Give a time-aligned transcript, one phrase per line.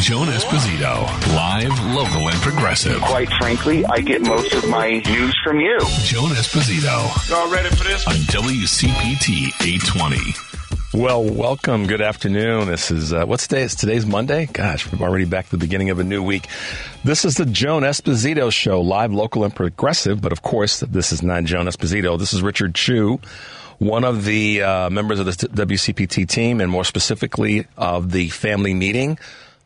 [0.00, 3.00] Joan Esposito, live, local, and progressive.
[3.00, 5.78] Quite frankly, I get most of my news from you.
[6.02, 7.28] Joan Esposito.
[7.30, 8.06] Y'all ready for this?
[8.06, 11.00] On WCPT 820.
[11.02, 11.86] Well, welcome.
[11.86, 12.68] Good afternoon.
[12.68, 13.62] This is, uh, what's today?
[13.62, 14.46] It's today's Monday?
[14.52, 16.46] Gosh, we're already back to the beginning of a new week.
[17.02, 20.20] This is the Joan Esposito Show, live, local, and progressive.
[20.20, 22.18] But of course, this is not Joan Esposito.
[22.18, 23.18] This is Richard Chu,
[23.78, 28.74] one of the uh, members of the WCPT team, and more specifically of the family
[28.74, 29.18] meeting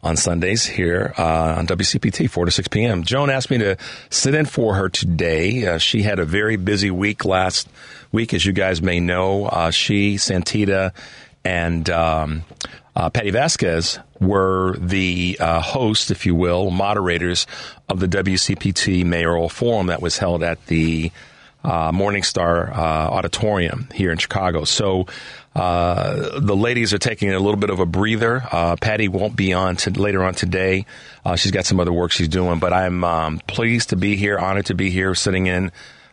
[0.03, 3.02] on Sundays here uh, on WCPT, 4 to 6 p.m.
[3.05, 3.77] Joan asked me to
[4.09, 5.66] sit in for her today.
[5.66, 7.69] Uh, she had a very busy week last
[8.12, 9.47] week, as you guys may know.
[9.47, 10.92] Uh, she, Santita,
[11.45, 12.45] and um,
[12.97, 17.47] uh, Patty Vasquez were the uh, hosts, if you will, moderators
[17.89, 21.12] of the WCPT mayoral forum that was held at the
[21.64, 24.64] uh, Morningstar Auditorium here in Chicago.
[24.64, 25.06] So
[25.55, 28.45] uh, the ladies are taking a little bit of a breather.
[28.50, 30.86] Uh, Patty won't be on to, later on today.
[31.24, 34.39] Uh, she's got some other work she's doing, but I'm um, pleased to be here,
[34.39, 35.72] honored to be here, sitting in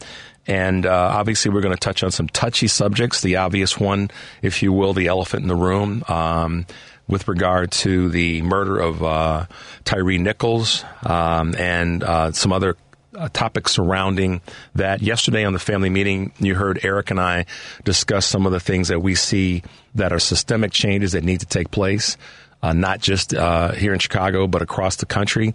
[0.46, 3.20] and uh, obviously, we're going to touch on some touchy subjects.
[3.20, 4.10] The obvious one,
[4.42, 6.66] if you will, the elephant in the room um,
[7.06, 9.46] with regard to the murder of uh,
[9.84, 12.76] Tyre Nichols um, and uh, some other
[13.16, 14.40] uh, topic surrounding
[14.74, 15.02] that.
[15.02, 17.46] Yesterday on the family meeting, you heard Eric and I
[17.84, 19.62] discuss some of the things that we see
[19.94, 22.16] that are systemic changes that need to take place,
[22.62, 25.54] uh, not just uh, here in Chicago, but across the country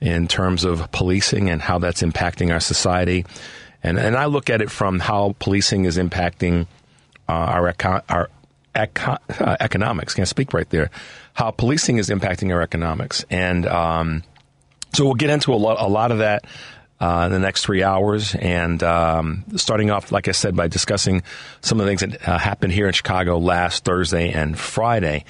[0.00, 3.24] in terms of policing and how that's impacting our society.
[3.82, 6.66] And, and I look at it from how policing is impacting
[7.28, 8.30] uh, our, eco- our
[8.74, 10.14] eco- uh, economics.
[10.14, 10.90] Can't speak right there.
[11.34, 13.24] How policing is impacting our economics.
[13.30, 14.22] And um,
[14.92, 16.44] so we'll get into a a lot of that
[17.00, 18.34] uh, in the next three hours.
[18.34, 21.22] And um, starting off, like I said, by discussing
[21.60, 25.24] some of the things that uh, happened here in Chicago last Thursday and Friday.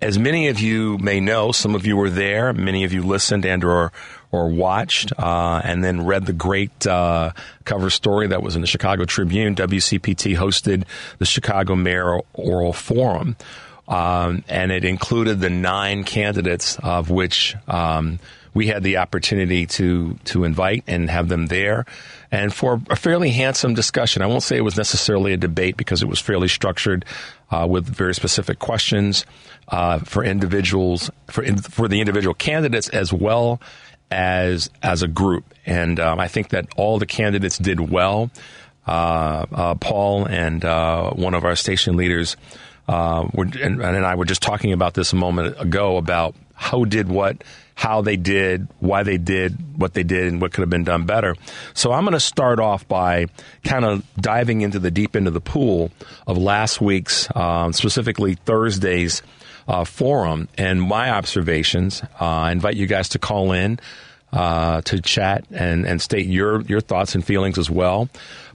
[0.00, 3.46] As many of you may know, some of you were there, many of you listened
[3.46, 3.92] and or
[4.32, 7.32] or watched, uh, and then read the great uh,
[7.66, 9.54] cover story that was in the Chicago Tribune.
[9.54, 10.84] WCPT hosted
[11.18, 13.36] the Chicago Mayor Oral Forum.
[13.86, 18.20] Um, and it included the nine candidates, of which um,
[18.54, 21.86] we had the opportunity to to invite and have them there,
[22.30, 24.22] and for a fairly handsome discussion.
[24.22, 27.04] I won't say it was necessarily a debate because it was fairly structured
[27.50, 29.24] uh, with very specific questions
[29.68, 33.60] uh, for individuals for in, for the individual candidates as well
[34.10, 35.54] as as a group.
[35.64, 38.30] And um, I think that all the candidates did well.
[38.86, 42.36] Uh, uh Paul and uh, one of our station leaders.
[42.88, 47.08] Uh, and, and I were just talking about this a moment ago about how did
[47.08, 47.42] what
[47.74, 51.04] how they did, why they did what they did, and what could have been done
[51.06, 51.34] better.
[51.74, 53.26] So I'm going to start off by
[53.64, 55.90] kind of diving into the deep end of the pool
[56.26, 59.22] of last week's, um, specifically Thursday's
[59.68, 62.02] uh, forum and my observations.
[62.20, 63.80] Uh, I invite you guys to call in.
[64.32, 68.08] Uh, to chat and, and state your, your thoughts and feelings as well.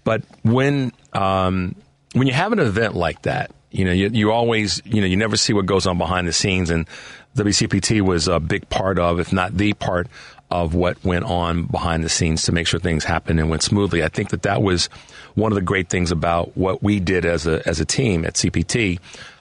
[0.03, 1.75] But when um,
[2.13, 5.17] when you have an event like that, you know, you, you always, you know, you
[5.17, 6.71] never see what goes on behind the scenes.
[6.71, 6.87] And
[7.37, 10.07] WCPT was a big part of, if not the part
[10.49, 14.03] of what went on behind the scenes to make sure things happened and went smoothly.
[14.03, 14.87] I think that that was
[15.35, 18.35] one of the great things about what we did as a as a team at
[18.35, 18.99] CPT,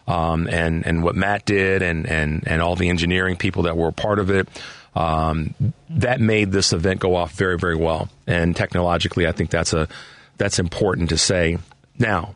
[0.09, 3.89] um, and and what Matt did, and and and all the engineering people that were
[3.89, 4.49] a part of it.
[4.95, 5.55] Um,
[5.91, 9.89] that made this event go off very very well, and technologically, I think that's a
[10.39, 11.59] that's important to say.
[11.99, 12.35] Now,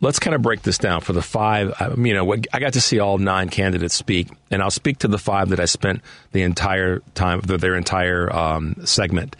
[0.00, 1.74] let's kind of break this down for the five.
[1.98, 5.18] You know, I got to see all nine candidates speak, and I'll speak to the
[5.18, 6.02] five that I spent
[6.32, 9.36] the entire time, their entire um, segment.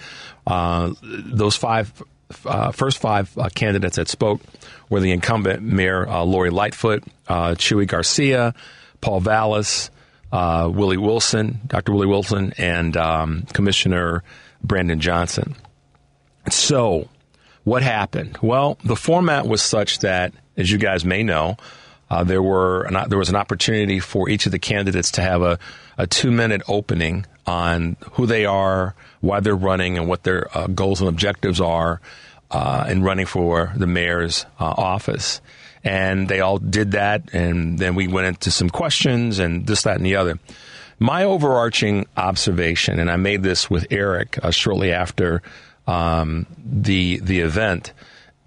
[0.47, 2.03] Uh, those five,
[2.45, 4.41] uh, first five uh, candidates that spoke
[4.89, 8.55] were the incumbent Mayor uh, Lori Lightfoot, uh, Chuy Garcia,
[9.01, 9.91] Paul Vallas,
[10.33, 11.93] uh, Willie Wilson, Dr.
[11.93, 14.23] Willie Wilson, and um, Commissioner
[14.63, 15.55] Brandon Johnson.
[16.51, 17.09] So,
[17.65, 18.39] what happened?
[18.43, 21.57] Well, the format was such that, as you guys may know,
[22.11, 25.43] uh, there were an, there was an opportunity for each of the candidates to have
[25.43, 25.59] a,
[25.97, 30.67] a two minute opening on who they are, why they're running, and what their uh,
[30.67, 32.01] goals and objectives are
[32.51, 35.41] uh, in running for the mayor's uh, office.
[35.85, 39.97] And they all did that, and then we went into some questions and this, that,
[39.97, 40.39] and the other.
[40.99, 45.43] My overarching observation, and I made this with Eric uh, shortly after
[45.87, 47.93] um, the the event,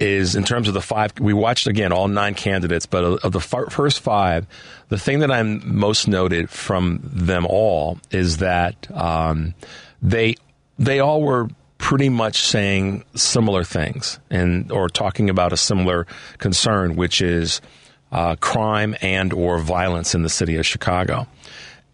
[0.01, 1.13] is in terms of the five.
[1.19, 4.47] We watched again all nine candidates, but of the first five,
[4.89, 9.53] the thing that I'm most noted from them all is that um,
[10.01, 10.35] they
[10.79, 16.07] they all were pretty much saying similar things and or talking about a similar
[16.37, 17.61] concern, which is
[18.11, 21.27] uh, crime and or violence in the city of Chicago.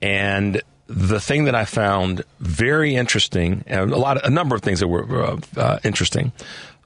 [0.01, 4.61] And the thing that I found very interesting, and a lot, of, a number of
[4.61, 6.31] things that were uh, uh, interesting,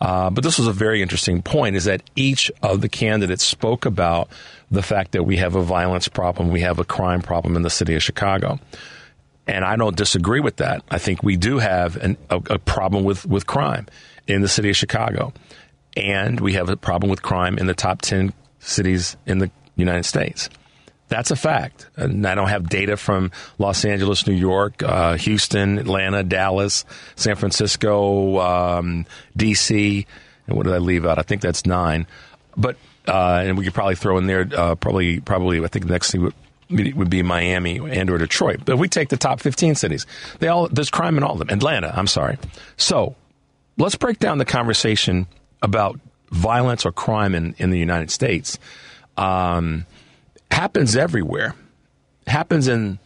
[0.02, 3.86] uh, but this was a very interesting point, is that each of the candidates spoke
[3.86, 4.30] about
[4.72, 7.70] the fact that we have a violence problem, we have a crime problem in the
[7.70, 8.60] city of Chicago.
[9.46, 10.84] And I don't disagree with that.
[10.90, 13.88] I think we do have an, a, a problem with, with crime
[14.28, 15.34] in the city of Chicago.
[15.96, 20.06] And we have a problem with crime in the top 10 cities in the United
[20.06, 20.50] States.
[21.12, 21.88] That's a fact.
[21.98, 26.86] And I don't have data from Los Angeles, New York, uh, Houston, Atlanta, Dallas,
[27.18, 29.06] San Francisco, um,
[29.36, 30.08] D.C.
[30.48, 31.20] And what did I leave out?
[31.20, 32.08] I think that's nine.
[32.56, 32.78] But
[33.10, 36.12] uh, and we could probably throw in there uh, probably probably I think the next
[36.12, 38.62] thing would, would be Miami and or Detroit.
[38.64, 40.06] But we take the top 15 cities,
[40.40, 41.50] they all there's crime in all of them.
[41.50, 42.38] Atlanta, I'm sorry.
[42.78, 43.18] So
[43.78, 45.28] let's break down the conversation
[45.62, 46.00] about
[46.30, 48.58] violence or crime in, in the United States.
[49.18, 49.86] Um,
[50.52, 51.56] happens everywhere.
[52.28, 53.00] Happens in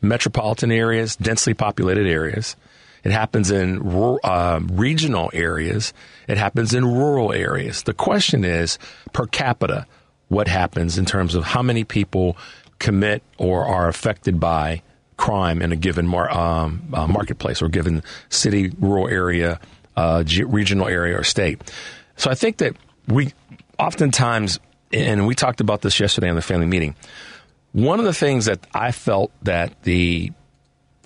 [0.00, 2.56] metropolitan areas, densely populated areas.
[3.04, 3.86] It happens in
[4.24, 5.92] uh, regional areas.
[6.26, 7.82] It happens in rural areas.
[7.82, 8.78] The question is,
[9.12, 9.86] per capita,
[10.28, 12.36] what happens in terms of how many people
[12.78, 14.82] commit or are affected by
[15.16, 19.60] crime in a given mar- um, uh, marketplace or given city, rural area,
[19.96, 21.60] uh, regional area, or state.
[22.16, 22.74] So I think that
[23.06, 23.32] we
[23.78, 24.58] oftentimes,
[24.92, 26.94] and we talked about this yesterday in the family meeting.
[27.72, 30.32] One of the things that I felt that the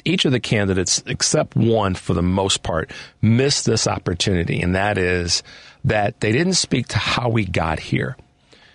[0.05, 2.91] each of the candidates, except one for the most part,
[3.21, 5.43] missed this opportunity, and that is
[5.85, 8.17] that they didn't speak to how we got here.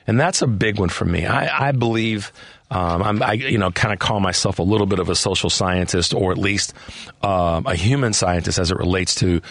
[0.05, 1.25] And that's a big one for me.
[1.25, 2.33] I, I believe
[2.69, 5.49] um, I'm, I, you know, kind of call myself a little bit of a social
[5.49, 6.73] scientist, or at least
[7.21, 9.41] um, a human scientist, as it relates to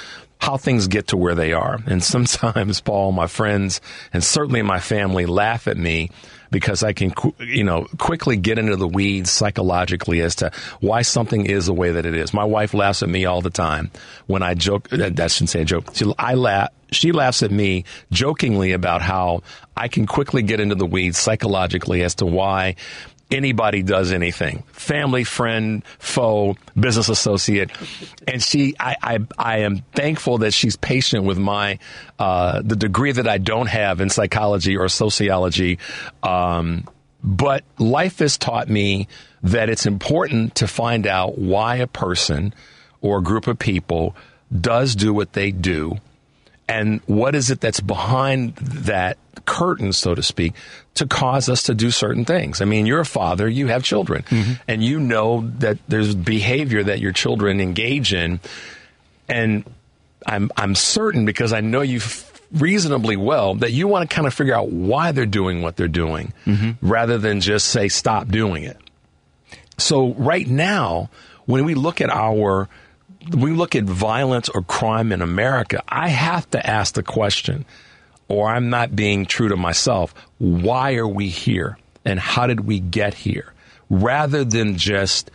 [0.43, 1.79] how things get to where they are.
[1.87, 3.81] And sometimes, Paul, my friends,
[4.13, 6.11] and certainly my family, laugh at me
[6.51, 10.51] because I can, you know, quickly get into the weeds psychologically as to
[10.81, 12.35] why something is the way that it is.
[12.35, 13.93] My wife laughs at me all the time
[14.27, 14.93] when I joke.
[14.93, 15.95] Uh, I shouldn't say joke.
[15.95, 16.71] She, I laugh.
[16.91, 19.45] She laughs at me jokingly about how
[19.77, 22.75] I can quickly get into the weeds psychologically as to why
[23.33, 24.63] anybody does anything.
[24.73, 27.71] Family friend foe business associate.
[28.27, 31.79] And she i i, I am thankful that she's patient with my
[32.19, 35.79] uh, the degree that i don't have in psychology or sociology.
[36.23, 36.89] Um,
[37.25, 39.09] but life has taught me
[39.43, 42.53] that it's important to find out why a person
[43.01, 44.17] or a group of people
[44.61, 45.99] does do what they do
[46.73, 50.55] and what is it that's behind that curtain, so to speak,
[50.95, 52.63] to cause us to do certain things.
[52.63, 54.53] I mean, you're a father, you have children, mm-hmm.
[54.67, 58.41] and you know that there's behavior that your children engage in,
[59.29, 59.65] and
[60.27, 62.01] I'm I'm certain because I know you
[62.53, 65.89] reasonably well that you want to kind of figure out why they're doing what they're
[65.89, 66.87] doing, mm-hmm.
[66.87, 68.79] rather than just say stop doing it.
[69.77, 71.11] So right now,
[71.45, 72.71] when we look at our
[73.31, 77.65] we look at violence or crime in America, I have to ask the question
[78.29, 80.15] or I'm not being true to myself.
[80.39, 81.79] Why are we here?
[82.05, 83.53] And how did we get here?
[83.91, 85.31] Rather than just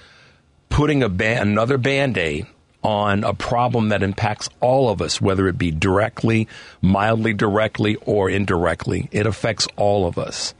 [0.69, 2.47] putting a ba- another band aid
[2.83, 6.47] on a problem that impacts all of us, whether it be directly,
[6.81, 9.09] mildly directly, or indirectly.
[9.11, 10.53] It affects all of us.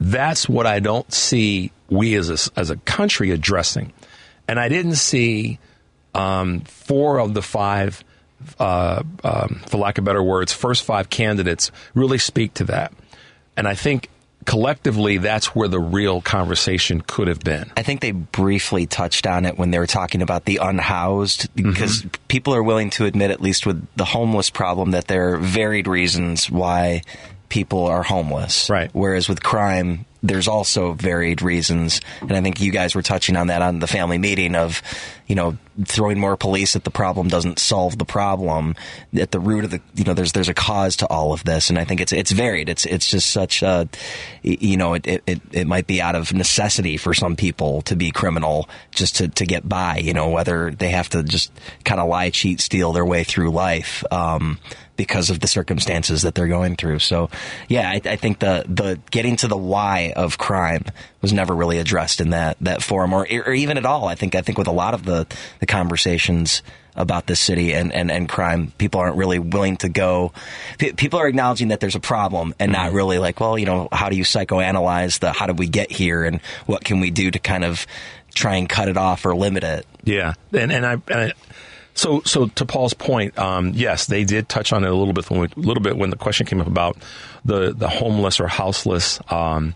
[0.00, 3.92] That's what I don't see we as a, as a country addressing.
[4.46, 5.58] And I didn't see
[6.14, 8.04] um, four of the five
[8.58, 12.92] uh, um, for lack of better words, first five candidates really speak to that.
[13.56, 14.08] And I think
[14.44, 17.70] collectively, that's where the real conversation could have been.
[17.76, 21.98] I think they briefly touched on it when they were talking about the unhoused, because
[21.98, 22.08] mm-hmm.
[22.28, 25.86] people are willing to admit, at least with the homeless problem, that there are varied
[25.86, 27.02] reasons why
[27.48, 28.70] people are homeless.
[28.70, 28.90] Right.
[28.92, 32.00] Whereas with crime, there's also varied reasons.
[32.20, 34.82] And I think you guys were touching on that on the family meeting of,
[35.26, 38.74] you know, throwing more police at the problem doesn't solve the problem.
[39.18, 41.70] At the root of the, you know, there's there's a cause to all of this,
[41.70, 42.68] and I think it's it's varied.
[42.68, 43.88] It's it's just such a,
[44.42, 48.10] you know, it it, it might be out of necessity for some people to be
[48.10, 49.98] criminal just to to get by.
[49.98, 51.52] You know, whether they have to just
[51.84, 54.02] kind of lie, cheat, steal their way through life.
[54.10, 54.58] Um,
[54.98, 56.98] because of the circumstances that they're going through.
[56.98, 57.30] So,
[57.68, 60.84] yeah, I, I, think the the getting to the why of crime
[61.22, 64.08] was never really addressed in that that forum, or or even at all.
[64.08, 65.26] I think I think with a lot of the
[65.60, 66.62] the conversations
[66.96, 68.72] about this city and, and, and crime.
[68.76, 70.32] People aren't really willing to go.
[70.78, 72.82] P- people are acknowledging that there's a problem and mm-hmm.
[72.82, 75.92] not really like, well, you know, how do you psychoanalyze the how did we get
[75.92, 77.86] here and what can we do to kind of
[78.34, 79.86] try and cut it off or limit it?
[80.02, 81.32] Yeah, and and I, and I
[81.98, 85.28] so, so to Paul's point, um, yes, they did touch on it a little bit
[85.28, 86.96] when a little bit when the question came up about
[87.44, 89.74] the the homeless or houseless um,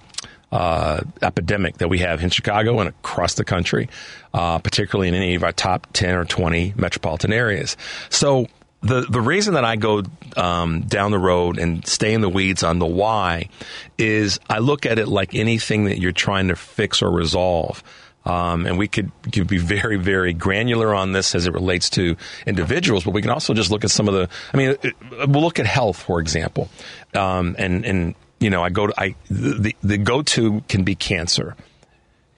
[0.52, 3.88] uh, epidemic that we have in Chicago and across the country,
[4.34, 7.76] uh, particularly in any of our top ten or twenty metropolitan areas.
[8.08, 8.46] So.
[8.84, 10.02] The, the reason that I go
[10.36, 13.48] um, down the road and stay in the weeds on the why
[13.96, 17.84] is I look at it like anything that you're trying to fix or resolve.
[18.24, 22.16] Um, and we could, could be very, very granular on this as it relates to
[22.46, 24.28] individuals, but we can also just look at some of the.
[24.54, 24.94] I mean, it,
[25.26, 26.68] we'll look at health, for example,
[27.14, 30.94] um, and and you know, I go to I the the go to can be
[30.94, 31.56] cancer.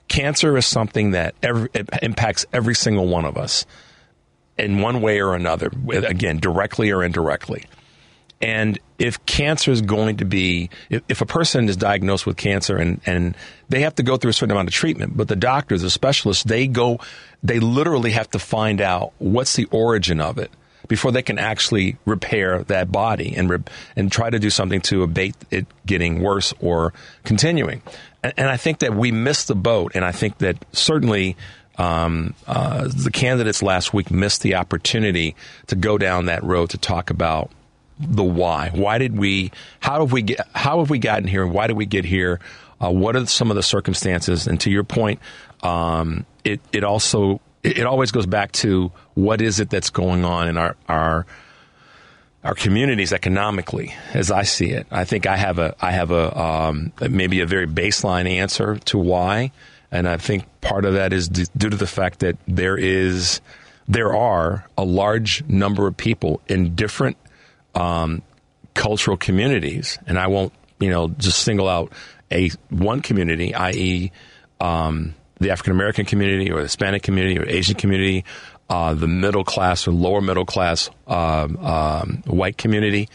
[0.07, 1.69] Cancer is something that every,
[2.01, 3.65] impacts every single one of us
[4.57, 5.71] in one way or another.
[5.89, 7.65] Again, directly or indirectly.
[8.45, 12.77] And if cancer is going to be, if, if, a person is diagnosed with cancer
[12.77, 13.35] and, and
[13.69, 16.43] they have to go through a certain amount of treatment, but the doctors, the specialists,
[16.43, 16.99] they go,
[17.41, 20.51] they literally have to find out what's the origin of it
[20.87, 23.63] before they can actually repair that body and re-
[23.95, 27.81] and try to do something to abate it getting worse or continuing.
[28.21, 31.35] And, and I think that we missed the boat, and I think that certainly
[31.79, 35.35] um, uh, the candidates last week missed the opportunity
[35.65, 37.49] to go down that road to talk about
[37.99, 38.69] the why.
[38.73, 39.51] Why did we?
[39.79, 40.47] How have we get?
[40.53, 41.45] How have we gotten here?
[41.47, 42.39] Why did we get here?
[42.83, 44.47] Uh, what are some of the circumstances?
[44.47, 45.19] And to your point,
[45.63, 50.47] um, it it also it, always goes back to what is it that's going on
[50.47, 51.25] in our our
[52.43, 54.85] our communities economically, as I see it.
[54.91, 58.97] I think I have a I have a um, maybe a very baseline answer to
[58.97, 59.51] why,
[59.91, 63.41] and I think part of that is d- due to the fact that there is
[63.87, 67.17] there are a large number of people in different
[67.75, 68.21] um,
[68.73, 71.91] cultural communities, and I won't, you know, just single out
[72.31, 74.11] a one community, i.e.,
[74.59, 78.23] um, the African American community or the Hispanic community or Asian community,
[78.69, 83.09] uh, the middle class or lower middle class um, um, white community,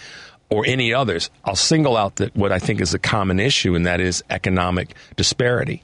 [0.51, 1.31] or any others.
[1.45, 4.95] I'll single out that what I think is a common issue, and that is economic
[5.17, 5.83] disparity,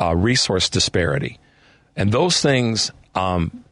[0.00, 1.38] uh, resource disparity,
[1.96, 2.90] and those things.
[3.14, 3.64] Um,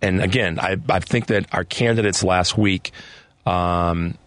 [0.00, 2.92] and again, I, I think that our candidates last week
[3.48, 4.18] um,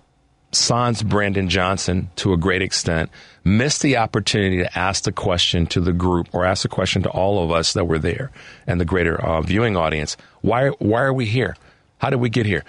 [0.52, 3.10] sans Brandon Johnson to a great extent,
[3.44, 7.10] missed the opportunity to ask the question to the group or ask the question to
[7.10, 8.32] all of us that were there
[8.68, 10.18] and the greater uh, viewing audience.
[10.42, 11.56] Why, why are we here?
[12.00, 12.64] How did we get here?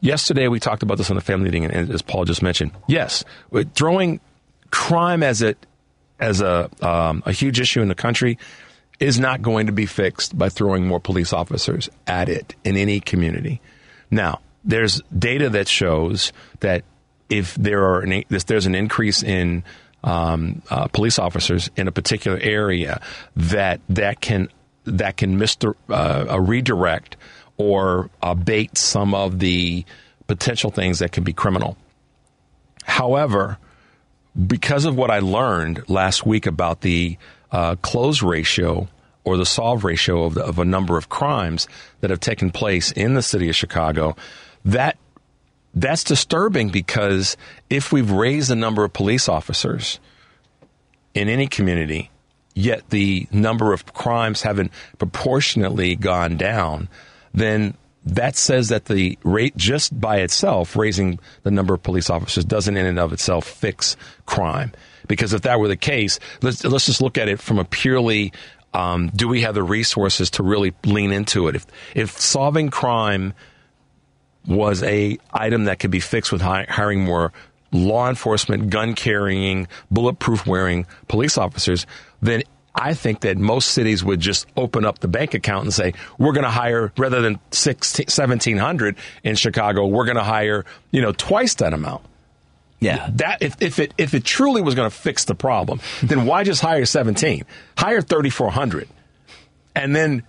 [0.00, 3.24] Yesterday, we talked about this on the family meeting, and as Paul just mentioned, yes,
[3.74, 4.20] throwing
[4.70, 5.56] crime as a
[6.20, 8.38] as a um, a huge issue in the country
[9.00, 13.00] is not going to be fixed by throwing more police officers at it in any
[13.00, 13.60] community.
[14.08, 16.84] Now, there's data that shows that
[17.28, 19.64] if there are an, if there's an increase in
[20.04, 23.00] um, uh, police officers in a particular area,
[23.34, 24.48] that that can
[24.84, 27.16] that can miss uh, a redirect
[27.56, 29.84] or abate some of the
[30.26, 31.76] potential things that can be criminal.
[32.84, 33.58] However,
[34.46, 37.18] because of what I learned last week about the
[37.50, 38.88] uh, close ratio
[39.24, 41.66] or the solve ratio of, the, of a number of crimes
[42.00, 44.16] that have taken place in the city of Chicago,
[44.64, 44.98] that
[45.74, 47.36] that's disturbing because
[47.70, 50.00] if we've raised the number of police officers
[51.14, 52.10] in any community,
[52.54, 56.88] yet the number of crimes haven't proportionately gone down,
[57.32, 57.74] then
[58.04, 62.76] that says that the rate just by itself, raising the number of police officers, doesn't
[62.76, 63.96] in and of itself fix
[64.26, 64.72] crime.
[65.06, 68.32] Because if that were the case, let's, let's just look at it from a purely
[68.74, 71.56] um, do we have the resources to really lean into it?
[71.56, 73.32] If, if solving crime
[74.48, 77.32] was a item that could be fixed with hiring more
[77.70, 81.86] law enforcement, gun carrying, bulletproof wearing police officers,
[82.22, 82.42] then
[82.74, 86.32] I think that most cities would just open up the bank account and say, we're
[86.32, 91.54] going to hire, rather than 1,700 in Chicago, we're going to hire, you know, twice
[91.56, 92.02] that amount.
[92.80, 93.10] Yeah.
[93.14, 96.44] That if, if it if it truly was going to fix the problem, then why
[96.44, 97.44] just hire 17?
[97.76, 98.88] Hire 3,400
[99.74, 100.22] and then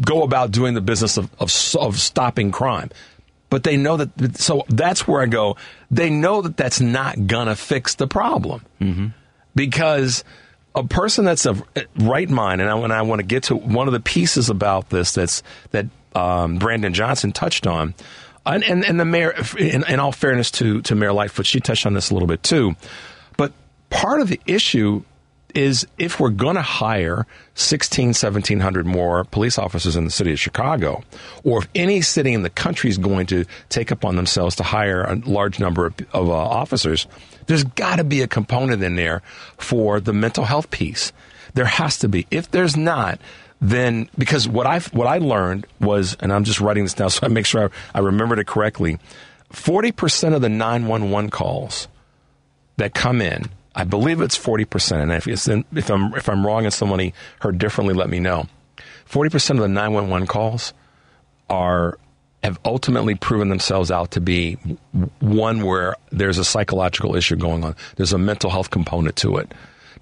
[0.00, 2.90] go about doing the business of, of, of stopping crime.
[3.54, 5.56] But they know that, so that's where I go.
[5.88, 8.66] They know that that's not going to fix the problem.
[8.80, 9.06] Mm-hmm.
[9.54, 10.24] Because
[10.74, 11.54] a person that's a
[11.94, 14.90] right mind, and I, and I want to get to one of the pieces about
[14.90, 17.94] this that's that um, Brandon Johnson touched on,
[18.44, 21.86] and, and, and the mayor, in, in all fairness to, to Mayor Lightfoot, she touched
[21.86, 22.74] on this a little bit too.
[23.36, 23.52] But
[23.88, 25.04] part of the issue
[25.54, 30.40] is if we're going to hire 16, 1700 more police officers in the city of
[30.40, 31.02] Chicago,
[31.44, 35.02] or if any city in the country is going to take upon themselves to hire
[35.02, 37.06] a large number of, of uh, officers,
[37.46, 39.22] there's got to be a component in there
[39.56, 41.12] for the mental health piece.
[41.54, 42.26] There has to be.
[42.30, 43.20] If there's not,
[43.60, 47.20] then because what I what I learned was, and I'm just writing this down so
[47.22, 48.98] I make sure I, I remembered it correctly.
[49.50, 51.86] Forty percent of the 911 calls
[52.76, 55.02] that come in I believe it's 40%.
[55.02, 58.46] And if, in, if, I'm, if I'm wrong and somebody heard differently, let me know.
[59.10, 60.72] 40% of the 911 calls
[61.50, 61.98] are
[62.42, 64.58] have ultimately proven themselves out to be
[65.20, 67.74] one where there's a psychological issue going on.
[67.96, 69.50] There's a mental health component to it.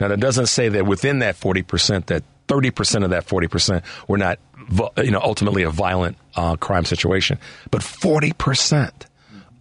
[0.00, 4.40] Now, that doesn't say that within that 40%, that 30% of that 40% were not,
[4.96, 7.38] you know, ultimately a violent uh, crime situation.
[7.70, 8.90] But 40%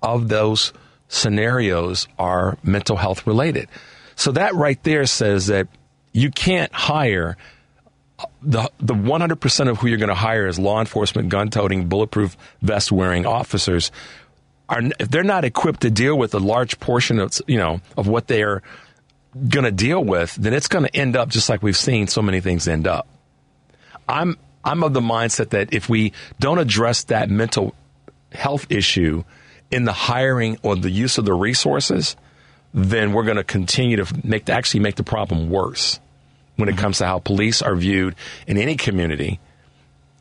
[0.02, 0.74] of those
[1.08, 3.70] scenarios are mental health related.
[4.16, 5.68] So that right there says that
[6.14, 7.38] you can't hire
[8.42, 12.92] the the 100% of who you're going to hire as law enforcement, gun-toting, bulletproof vest
[12.92, 13.92] wearing officers
[14.72, 18.08] are if they're not equipped to deal with a large portion of you know of
[18.08, 18.64] what they are
[19.48, 22.22] going to deal with, then it's going to end up just like we've seen so
[22.22, 23.08] many things end up.
[24.08, 27.76] I'm I'm of the mindset that if we don't address that mental
[28.32, 29.24] health issue
[29.70, 32.16] in the hiring or the use of the resources,
[32.74, 36.00] then we're going to continue to make actually make the problem worse
[36.56, 38.16] when it comes to how police are viewed
[38.48, 39.40] in any community.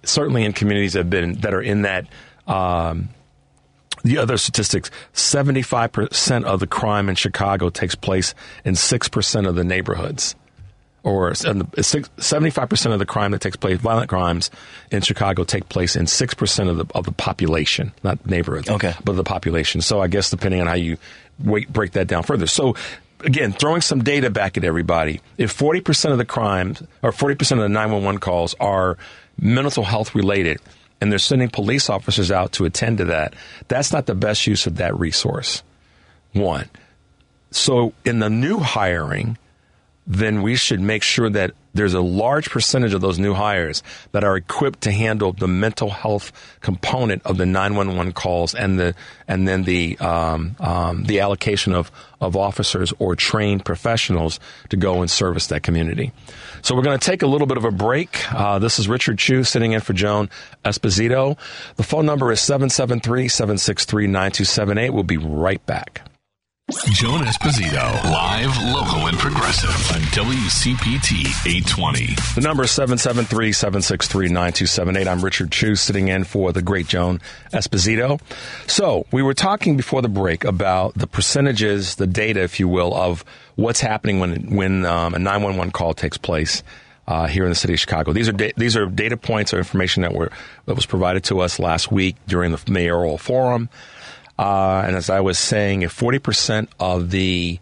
[0.02, 2.07] Certainly, in communities that have been that are in that.
[2.47, 3.11] Um,
[4.02, 9.64] the other statistics 75% of the crime in Chicago takes place in 6% of the
[9.64, 10.35] neighborhoods.
[11.02, 14.51] Or 75% of the crime that takes place, violent crimes
[14.90, 18.92] in Chicago take place in 6% of the, of the population, not neighborhoods, okay.
[19.03, 19.81] but the population.
[19.81, 20.98] So I guess depending on how you
[21.42, 22.46] wait, break that down further.
[22.46, 22.74] So
[23.24, 25.20] again, throwing some data back at everybody.
[25.38, 28.98] If 40% of the crimes or 40% of the 911 calls are
[29.40, 30.61] mental health related
[31.00, 33.35] and they're sending police officers out to attend to that,
[33.68, 35.62] that's not the best use of that resource.
[36.33, 36.68] One.
[37.50, 39.37] So in the new hiring,
[40.07, 44.24] then we should make sure that there's a large percentage of those new hires that
[44.24, 48.94] are equipped to handle the mental health component of the 911 calls and the
[49.28, 55.00] and then the um, um, the allocation of of officers or trained professionals to go
[55.00, 56.12] and service that community.
[56.62, 58.33] So we're going to take a little bit of a break.
[58.33, 60.28] Uh, this is Richard Chu sitting in for Joan
[60.64, 61.38] Esposito.
[61.76, 64.90] The phone number is 773 763 9278.
[64.90, 66.10] We'll be right back.
[66.70, 72.14] Joan Esposito, live, local, and progressive on WCPT 820.
[72.37, 75.09] The number is 773 763 9278.
[75.09, 77.20] I'm Richard Chu, sitting in for the great Joan
[77.52, 78.20] Esposito.
[78.68, 82.94] So, we were talking before the break about the percentages, the data, if you will,
[82.94, 83.24] of
[83.56, 86.62] what's happening when, when um, a 911 call takes place.
[87.09, 89.59] Uh, here in the city of Chicago, these are da- these are data points or
[89.59, 90.30] information that were
[90.66, 93.68] that was provided to us last week during the mayoral forum.
[94.40, 97.59] Uh, and as I was saying, if 40% of the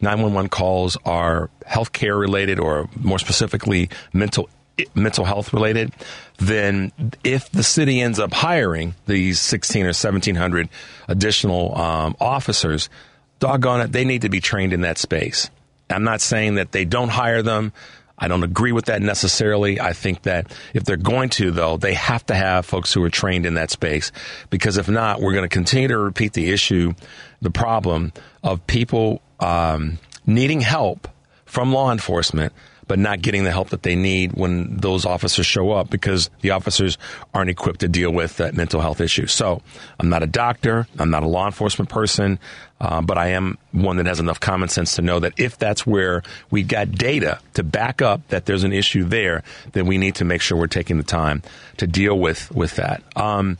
[0.00, 4.48] 911 calls are healthcare related or more specifically mental
[4.94, 5.92] mental health related,
[6.38, 6.92] then
[7.24, 10.68] if the city ends up hiring these 16 or 1700
[11.08, 12.88] additional um, officers,
[13.40, 15.50] doggone it, they need to be trained in that space.
[15.90, 17.72] I'm not saying that they don't hire them.
[18.20, 19.80] I don't agree with that necessarily.
[19.80, 23.10] I think that if they're going to, though, they have to have folks who are
[23.10, 24.12] trained in that space
[24.50, 26.92] because if not, we're going to continue to repeat the issue,
[27.40, 28.12] the problem
[28.44, 31.08] of people um, needing help
[31.46, 32.52] from law enforcement
[32.90, 36.50] but not getting the help that they need when those officers show up because the
[36.50, 36.98] officers
[37.32, 39.28] aren't equipped to deal with that mental health issue.
[39.28, 39.62] So
[40.00, 40.88] I'm not a doctor.
[40.98, 42.40] I'm not a law enforcement person.
[42.80, 45.86] Uh, but I am one that has enough common sense to know that if that's
[45.86, 50.16] where we got data to back up that there's an issue there, then we need
[50.16, 51.42] to make sure we're taking the time
[51.76, 53.04] to deal with with that.
[53.16, 53.56] Um,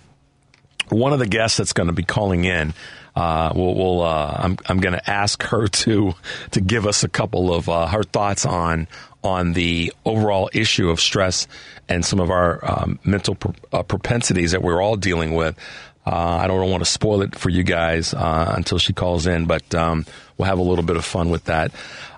[0.88, 2.74] one of the guests that's going to be calling in
[3.20, 6.14] uh, we'll, we'll uh, I'm, I'm going to ask her to
[6.52, 8.88] to give us a couple of uh, her thoughts on
[9.22, 11.46] on the overall issue of stress
[11.87, 15.54] and some of our um, mental pro- uh, propensities that we're all dealing with.
[16.06, 19.44] Uh, I don't want to spoil it for you guys uh, until she calls in,
[19.44, 20.06] but um,
[20.38, 21.72] we'll have a little bit of fun with that.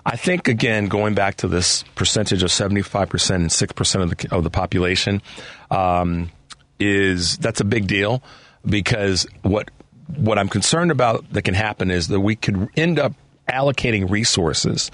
[0.05, 4.03] I think again, going back to this percentage of seventy five percent and six percent
[4.05, 5.21] of the of the population,
[5.69, 6.31] um,
[6.79, 8.23] is that's a big deal
[8.65, 9.69] because what
[10.07, 13.13] what I'm concerned about that can happen is that we could end up
[13.47, 14.91] allocating resources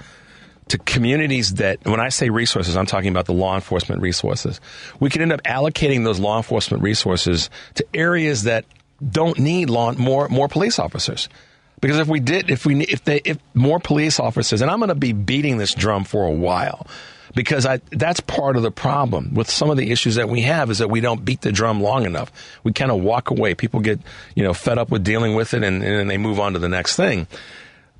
[0.68, 4.60] to communities that, when I say resources, I'm talking about the law enforcement resources.
[5.00, 8.64] We could end up allocating those law enforcement resources to areas that
[9.06, 11.28] don't need law, more more police officers.
[11.80, 14.90] Because if we did, if we if they if more police officers, and I'm going
[14.90, 16.86] to be beating this drum for a while,
[17.34, 20.70] because I that's part of the problem with some of the issues that we have
[20.70, 22.32] is that we don't beat the drum long enough.
[22.64, 23.54] We kind of walk away.
[23.54, 24.00] People get
[24.34, 26.68] you know fed up with dealing with it, and, and they move on to the
[26.68, 27.26] next thing.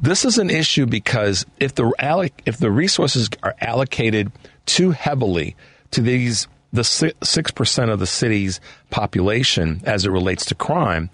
[0.00, 4.32] This is an issue because if the if the resources are allocated
[4.66, 5.56] too heavily
[5.90, 11.10] to these the six percent of the city's population as it relates to crime,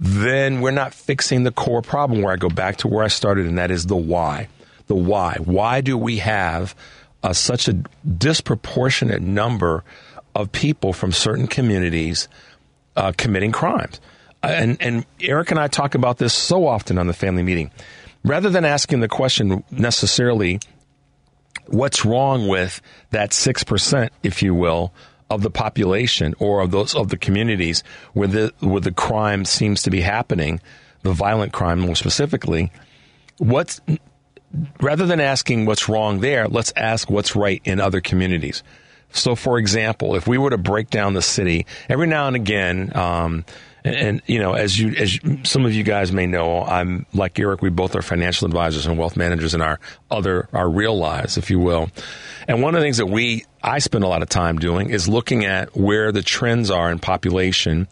[0.00, 2.22] then we're not fixing the core problem.
[2.22, 4.48] Where I go back to where I started, and that is the why.
[4.86, 5.36] The why.
[5.44, 6.74] Why do we have
[7.28, 7.74] uh, such a
[8.06, 9.84] disproportionate number
[10.34, 12.26] of people from certain communities
[12.96, 14.00] uh, committing crimes?
[14.42, 17.70] And, and Eric and I talk about this so often on the family meeting
[18.24, 20.60] rather than asking the question necessarily,
[21.66, 24.92] what's wrong with that 6%, if you will,
[25.28, 29.82] of the population or of those of the communities where the where the crime seems
[29.82, 30.60] to be happening,
[31.02, 32.72] the violent crime more specifically,
[33.36, 33.82] what's
[34.80, 38.62] rather than asking what's wrong there, let's ask what's right in other communities.
[39.12, 42.94] So, for example, if we were to break down the city, every now and again,
[42.96, 43.44] um,
[43.84, 47.38] and, and, you know, as you as some of you guys may know, I'm like
[47.38, 47.62] Eric.
[47.62, 49.80] We both are financial advisors and wealth managers in our
[50.10, 51.88] other our real lives, if you will.
[52.46, 55.08] And one of the things that we I spend a lot of time doing is
[55.08, 57.88] looking at where the trends are in population,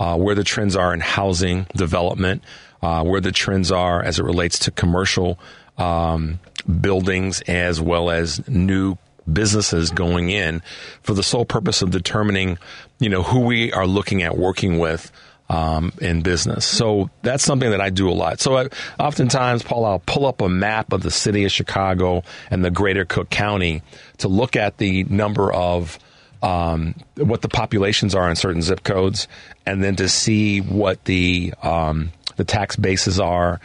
[0.00, 2.42] uh, where the trends are in housing development,
[2.82, 5.38] uh, where the trends are as it relates to commercial
[5.78, 6.38] um,
[6.80, 8.96] buildings as well as new
[9.30, 10.62] businesses going in
[11.02, 12.58] for the sole purpose of determining,
[12.98, 15.10] you know, who we are looking at working with
[15.48, 16.64] um, in business.
[16.64, 18.40] So that's something that I do a lot.
[18.40, 22.64] So I, oftentimes, Paul, I'll pull up a map of the city of Chicago and
[22.64, 23.82] the greater Cook County
[24.18, 25.98] to look at the number of
[26.42, 29.26] um, what the populations are in certain zip codes,
[29.64, 33.60] and then to see what the um, the tax bases are,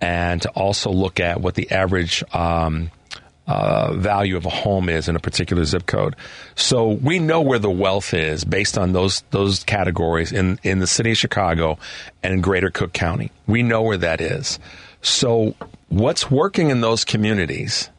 [0.00, 2.90] and to also look at what the average um,
[3.46, 6.14] uh, value of a home is in a particular zip code.
[6.54, 10.86] So we know where the wealth is based on those those categories in in the
[10.86, 11.78] city of Chicago
[12.22, 13.32] and Greater Cook County.
[13.46, 14.58] We know where that is.
[15.02, 15.54] So
[15.88, 17.90] what's working in those communities?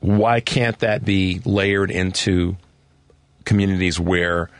[0.00, 2.56] Why can't that be layered into
[3.44, 4.50] communities where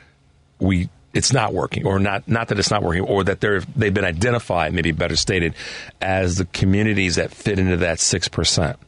[0.59, 3.94] we it's not working, or not not that it's not working, or that they're they've
[3.94, 5.55] been identified, maybe better stated,
[6.01, 8.79] as the communities that fit into that six percent.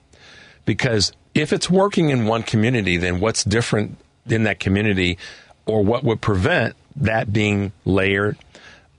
[0.65, 5.19] Because if it's working in one community, then what's different in that community
[5.67, 8.37] or what would prevent that being layered?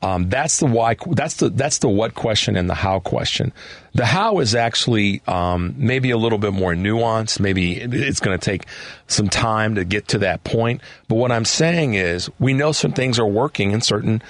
[0.01, 0.95] Um, that's the why.
[1.11, 3.53] That's the that's the what question and the how question.
[3.93, 7.39] The how is actually um, maybe a little bit more nuanced.
[7.39, 8.65] Maybe it's going to take
[9.07, 10.81] some time to get to that point.
[11.07, 14.23] But what I'm saying is, we know some things are working in certain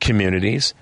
[0.00, 0.74] communities.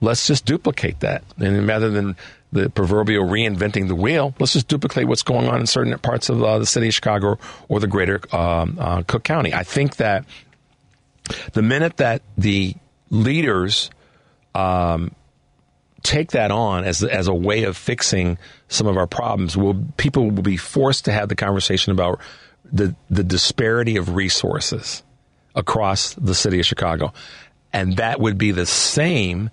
[0.00, 2.16] Let's just duplicate that, and rather than
[2.52, 4.34] the proverbial reinventing the wheel.
[4.38, 7.38] Let's just duplicate what's going on in certain parts of uh, the city of Chicago
[7.68, 9.54] or the greater um, uh, Cook County.
[9.54, 10.26] I think that
[11.54, 12.74] the minute that the
[13.12, 13.90] leaders
[14.56, 15.14] um,
[16.02, 20.30] take that on as as a way of fixing some of our problems, will people
[20.30, 22.20] will be forced to have the conversation about
[22.64, 25.04] the the disparity of resources
[25.54, 27.12] across the city of Chicago,
[27.72, 29.50] and that would be the same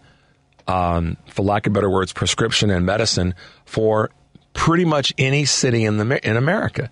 [0.68, 4.10] um, for lack of better words, prescription and medicine for
[4.54, 6.90] pretty much any city in the in America.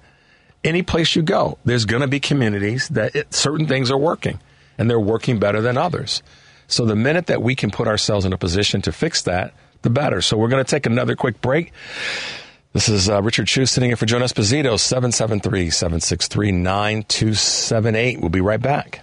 [0.63, 4.41] Any place you go, there's going to be communities that it, certain things are working,
[4.77, 6.23] and they're working better than others.
[6.67, 9.89] So the minute that we can put ourselves in a position to fix that, the
[9.89, 10.21] better.
[10.21, 11.71] So we're going to take another quick break.
[12.73, 18.19] This is uh, Richard Chu sitting in for Joan Esposito, 773 763 9278.
[18.19, 19.01] We'll be right back.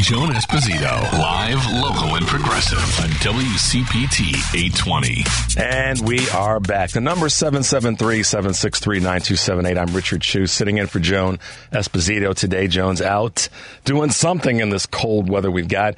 [0.00, 5.24] Joan Esposito, live, local, and progressive on WCPT 820.
[5.56, 6.90] And we are back.
[6.90, 9.78] The number 773-763-9278.
[9.78, 11.38] I'm Richard Chu, sitting in for Joan
[11.70, 12.66] Esposito today.
[12.66, 13.48] Joan's out
[13.84, 15.94] doing something in this cold weather we've got.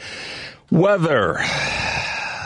[0.71, 1.39] Weather,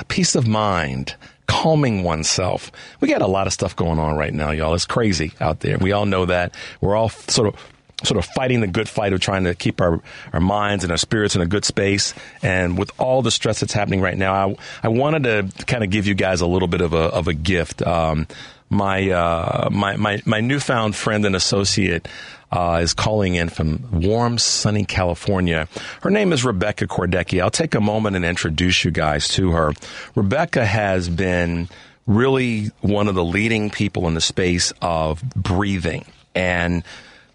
[0.09, 1.15] peace of mind,
[1.47, 2.73] calming oneself.
[3.01, 4.75] We got a lot of stuff going on right now, y'all.
[4.75, 5.77] It's crazy out there.
[5.77, 6.55] We all know that.
[6.81, 7.61] We're all sort of
[8.03, 10.01] sort of fighting the good fight of trying to keep our,
[10.33, 12.15] our minds and our spirits in a good space.
[12.43, 15.91] And with all the stress that's happening right now, I, I wanted to kind of
[15.91, 17.87] give you guys a little bit of a, of a gift.
[17.87, 18.27] Um,
[18.71, 22.09] my, uh, my, my, my newfound friend and associate,
[22.55, 25.69] uh, is calling in from warm, sunny California.
[26.03, 27.43] Her name is Rebecca Kordecki.
[27.43, 29.73] I'll take a moment and introduce you guys to her.
[30.15, 31.69] Rebecca has been
[32.07, 36.85] really one of the leading people in the space of breathing and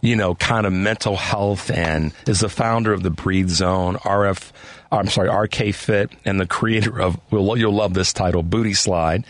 [0.01, 4.51] you know, kind of mental health and is the founder of the Breathe Zone, RF,
[4.91, 9.25] I'm sorry, RK Fit, and the creator of, well, you'll love this title, Booty Slide.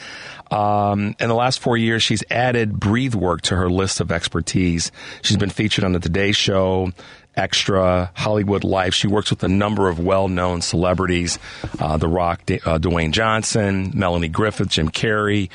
[0.52, 4.92] Um, in the last four years, she's added breathe work to her list of expertise.
[5.22, 6.92] She's been featured on the Today Show,
[7.36, 8.94] Extra, Hollywood Life.
[8.94, 11.38] She works with a number of well-known celebrities:
[11.80, 15.50] uh, The Rock, uh, Dwayne Johnson, Melanie Griffith, Jim Carrey.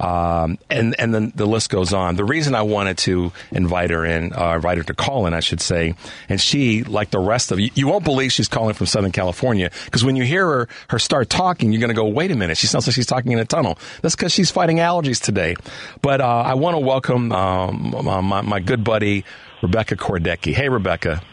[0.00, 2.16] Um, and and then the list goes on.
[2.16, 5.40] The reason I wanted to invite her in, uh, invite her to call in, I
[5.40, 5.94] should say,
[6.28, 9.70] and she, like the rest of you, you won't believe she's calling from Southern California
[9.84, 12.56] because when you hear her her start talking, you're going to go, wait a minute,
[12.56, 13.78] she sounds like she's talking in a tunnel.
[14.00, 15.54] That's because she's fighting allergies today.
[16.00, 19.24] But uh, I want to welcome um, my, my good buddy
[19.62, 20.54] Rebecca Kordecki.
[20.54, 21.22] Hey, Rebecca.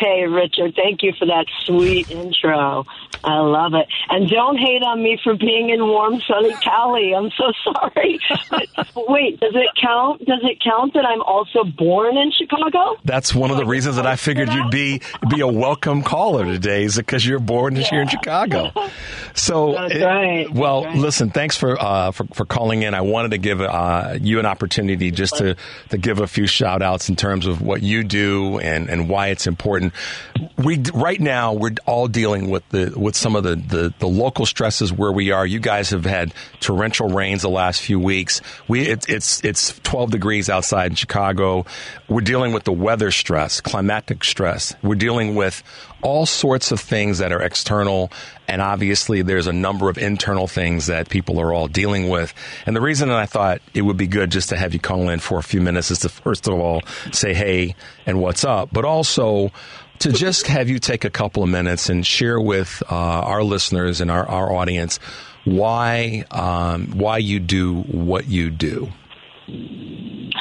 [0.00, 2.86] Hey, Richard, thank you for that sweet intro.
[3.24, 3.86] I love it.
[4.08, 7.14] And don't hate on me for being in warm, sunny Cali.
[7.14, 8.20] I'm so sorry.
[8.50, 8.68] But
[9.08, 10.24] wait, does it count?
[10.24, 12.96] Does it count that I'm also born in Chicago?
[13.04, 16.84] That's one of the reasons that I figured you'd be be a welcome caller today,
[16.84, 17.82] is because you're born yeah.
[17.82, 18.72] here in Chicago.
[19.32, 20.50] So, That's right.
[20.52, 20.96] well, right.
[20.96, 22.94] listen, thanks for, uh, for for calling in.
[22.94, 25.56] I wanted to give uh, you an opportunity just to
[25.90, 29.28] to give a few shout outs in terms of what you do and and why
[29.28, 29.92] it's important.
[30.58, 34.46] We right now we're all dealing with the with some of the, the, the local
[34.46, 35.46] stresses where we are.
[35.46, 38.40] You guys have had torrential rains the last few weeks.
[38.68, 41.66] We it, it's it's 12 degrees outside in Chicago.
[42.08, 44.74] We're dealing with the weather stress, climatic stress.
[44.82, 45.62] We're dealing with
[46.02, 48.10] all sorts of things that are external
[48.50, 52.34] and obviously there's a number of internal things that people are all dealing with.
[52.66, 55.08] And the reason that I thought it would be good just to have you call
[55.08, 58.70] in for a few minutes is to first of all say hey and what's up,
[58.72, 59.52] but also
[60.00, 64.00] to just have you take a couple of minutes and share with uh, our listeners
[64.00, 64.98] and our, our audience
[65.44, 68.90] why um, why you do what you do.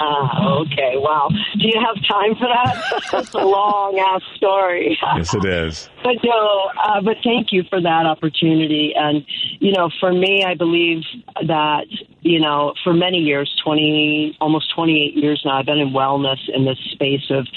[0.02, 0.94] Ah, okay.
[0.96, 1.30] Wow.
[1.30, 3.02] Do you have time for that?
[3.12, 4.98] That's a long ass story.
[5.16, 5.90] yes, it is.
[6.04, 8.94] But no, uh, but thank you for that opportunity.
[8.96, 9.26] And,
[9.60, 11.04] you know, for me, I believe
[11.48, 11.86] that,
[12.22, 16.66] you know, for many years, 20, almost 28 years now, I've been in wellness in
[16.66, 17.48] this space of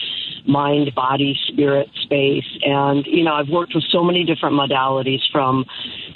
[0.46, 2.46] mind, body, spirit space.
[2.62, 5.64] And, you know, I've worked with so many different modalities from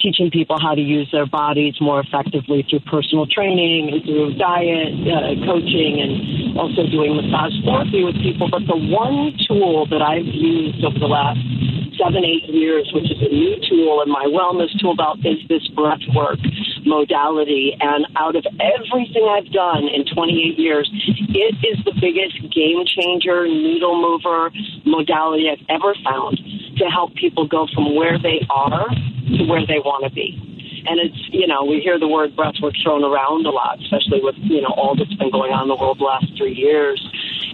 [0.01, 4.93] teaching people how to use their bodies more effectively through personal training and through diet,
[5.07, 8.49] uh, coaching, and also doing massage therapy with people.
[8.49, 11.39] But the one tool that I've used over the last
[11.97, 15.67] seven, eight years, which is a new tool in my wellness tool belt, is this
[15.69, 16.39] breath work
[16.85, 17.75] modality.
[17.79, 23.45] And out of everything I've done in 28 years, it is the biggest game changer,
[23.47, 24.51] needle mover
[24.85, 26.39] modality I've ever found
[26.77, 28.87] to help people go from where they are
[29.37, 30.39] to where they want to be.
[30.87, 34.35] And it's, you know, we hear the word breathwork thrown around a lot, especially with,
[34.39, 36.95] you know, all that's been going on in the world the last three years.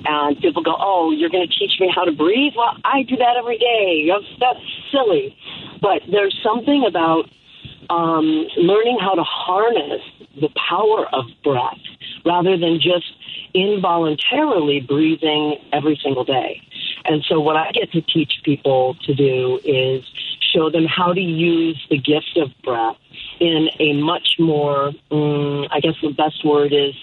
[0.06, 2.54] And people go, oh, you're going to teach me how to breathe?
[2.56, 4.10] Well, I do that every day.
[4.40, 4.60] That's
[4.92, 5.36] silly.
[5.82, 7.30] But there's something about
[7.90, 10.02] um, learning how to harness
[10.40, 11.80] the power of breath
[12.26, 13.06] rather than just
[13.54, 16.62] involuntarily breathing every single day.
[17.06, 20.04] And so, what I get to teach people to do is
[20.54, 22.96] show them how to use the gift of breath
[23.40, 26.96] in a much more, um, I guess the best word is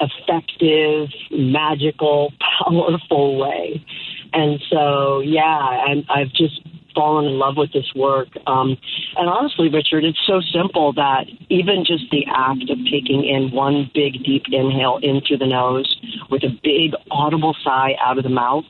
[0.00, 2.32] effective, magical,
[2.64, 3.84] powerful way.
[4.32, 6.60] And so, yeah, I'm, I've just
[6.96, 8.28] fallen in love with this work.
[8.46, 8.76] Um,
[9.16, 13.90] and honestly, Richard, it's so simple that even just the act of taking in one
[13.94, 15.94] big, deep inhale in through the nose
[16.30, 18.64] with a big, audible sigh out of the mouth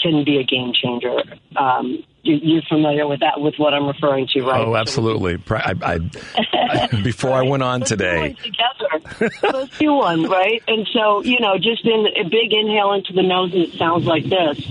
[0.00, 1.16] can be a game changer.
[1.56, 4.60] Um, you're familiar with that, with what I'm referring to, right?
[4.60, 5.38] Oh, absolutely.
[5.48, 5.98] I, I,
[6.52, 8.34] I, before I went on today.
[8.34, 9.30] Together.
[9.42, 10.62] Let's do one, right?
[10.68, 14.04] And so, you know, just in a big inhale into the nose and it sounds
[14.04, 14.70] like this.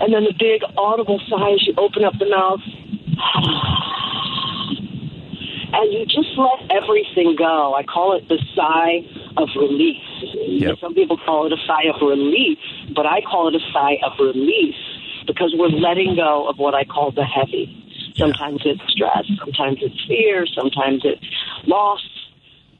[0.00, 2.60] And then the big audible sigh as you open up the mouth.
[5.72, 7.74] And you just let everything go.
[7.74, 10.02] I call it the sigh of relief.
[10.34, 10.78] Yep.
[10.80, 12.58] Some people call it a sigh of relief,
[12.94, 14.76] but I call it a sigh of release
[15.26, 17.80] because we're letting go of what I call the heavy.
[18.16, 18.72] Sometimes yeah.
[18.72, 21.24] it's stress, sometimes it's fear, sometimes it's
[21.66, 22.02] loss,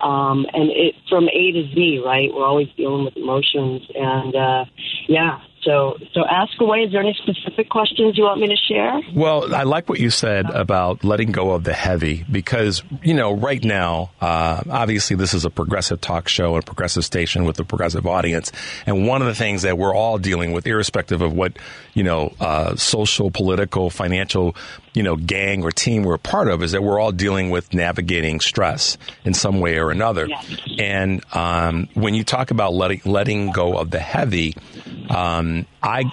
[0.01, 2.31] Um, and it from A to Z, right?
[2.33, 4.65] We're always dealing with emotions, and uh,
[5.09, 5.41] yeah.
[5.65, 6.81] So, so ask away.
[6.81, 9.01] Is there any specific questions you want me to share?
[9.15, 13.33] Well, I like what you said about letting go of the heavy because, you know,
[13.33, 17.65] right now, uh, obviously this is a progressive talk show and progressive station with a
[17.65, 18.53] progressive audience.
[18.87, 21.57] And one of the things that we're all dealing with, irrespective of what,
[21.95, 24.55] you know, uh, social, political, financial,
[24.95, 27.75] you know, gang or team we're a part of, is that we're all dealing with
[27.75, 30.27] navigating stress in some way or another.
[30.27, 30.57] Yes.
[30.79, 34.55] And um, when you talk about letting letting go of the heavy,
[35.11, 36.05] um, I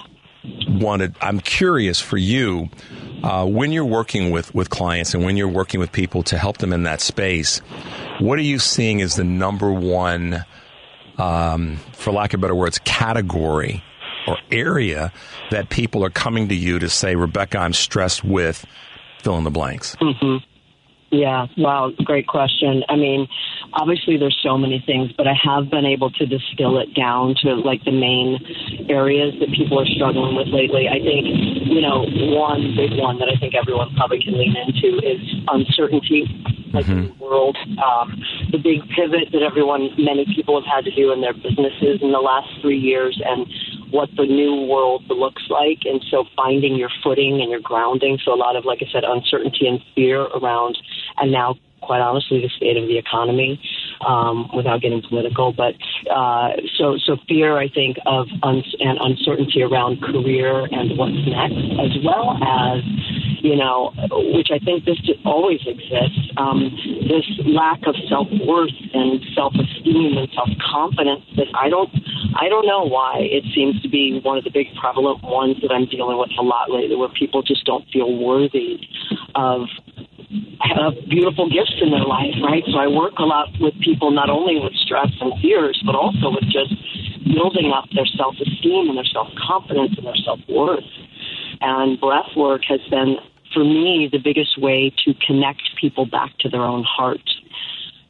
[0.68, 1.14] wanted.
[1.20, 2.68] I'm curious for you
[3.22, 6.58] uh, when you're working with with clients and when you're working with people to help
[6.58, 7.58] them in that space.
[8.18, 10.44] What are you seeing as the number one,
[11.18, 13.82] um, for lack of better words, category
[14.26, 15.12] or area
[15.50, 18.64] that people are coming to you to say, Rebecca, I'm stressed with
[19.22, 19.96] fill in the blanks?
[19.96, 20.44] Mm-hmm.
[21.10, 22.82] Yeah, wow, great question.
[22.88, 23.28] I mean,
[23.74, 27.54] obviously there's so many things, but I have been able to distill it down to
[27.54, 28.38] like the main
[28.88, 30.88] areas that people are struggling with lately.
[30.88, 31.26] I think,
[31.66, 32.04] you know,
[32.36, 36.28] one big one that I think everyone probably can lean into is uncertainty.
[36.72, 38.16] Like in the world, um,
[38.50, 42.12] the big pivot that everyone, many people have had to do in their businesses in
[42.12, 43.46] the last three years, and
[43.90, 45.80] what the new world looks like.
[45.84, 48.18] And so finding your footing and your grounding.
[48.24, 50.78] So a lot of, like I said, uncertainty and fear around,
[51.18, 53.60] and now quite honestly, the state of the economy,
[54.06, 55.52] um, without getting political.
[55.52, 55.74] But
[56.10, 61.60] uh, so, so fear, I think, of un- and uncertainty around career and what's next,
[61.82, 62.82] as well as
[63.42, 63.92] you know,
[64.32, 66.30] which I think this always exists.
[66.36, 66.70] Um,
[67.10, 71.90] this lack of self worth and self esteem and self confidence that I don't,
[72.40, 75.72] I don't know why it seems to be one of the big prevalent ones that
[75.72, 78.78] I'm dealing with a lot lately, where people just don't feel worthy
[79.34, 79.66] of
[80.60, 82.62] have beautiful gifts in their life, right?
[82.70, 86.30] So I work a lot with people not only with stress and fears, but also
[86.30, 86.74] with just
[87.24, 90.84] building up their self esteem and their self confidence and their self worth.
[91.60, 93.16] And breath work has been,
[93.52, 97.22] for me, the biggest way to connect people back to their own heart.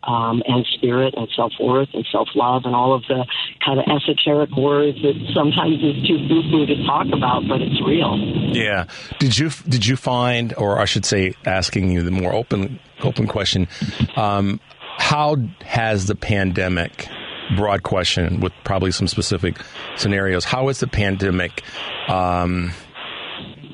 [0.05, 3.25] Um, and spirit and self worth and self love and all of the
[3.65, 7.81] kind of esoteric words that sometimes is too foo foo to talk about, but it's
[7.87, 8.19] real.
[8.53, 8.87] Yeah.
[9.21, 13.29] Did you did you find, or I should say, asking you the more open open
[13.29, 13.69] question,
[14.17, 14.59] um,
[14.99, 17.09] how has the pandemic?
[17.57, 19.59] Broad question with probably some specific
[19.97, 20.45] scenarios.
[20.45, 21.63] How has the pandemic,
[22.09, 22.73] um,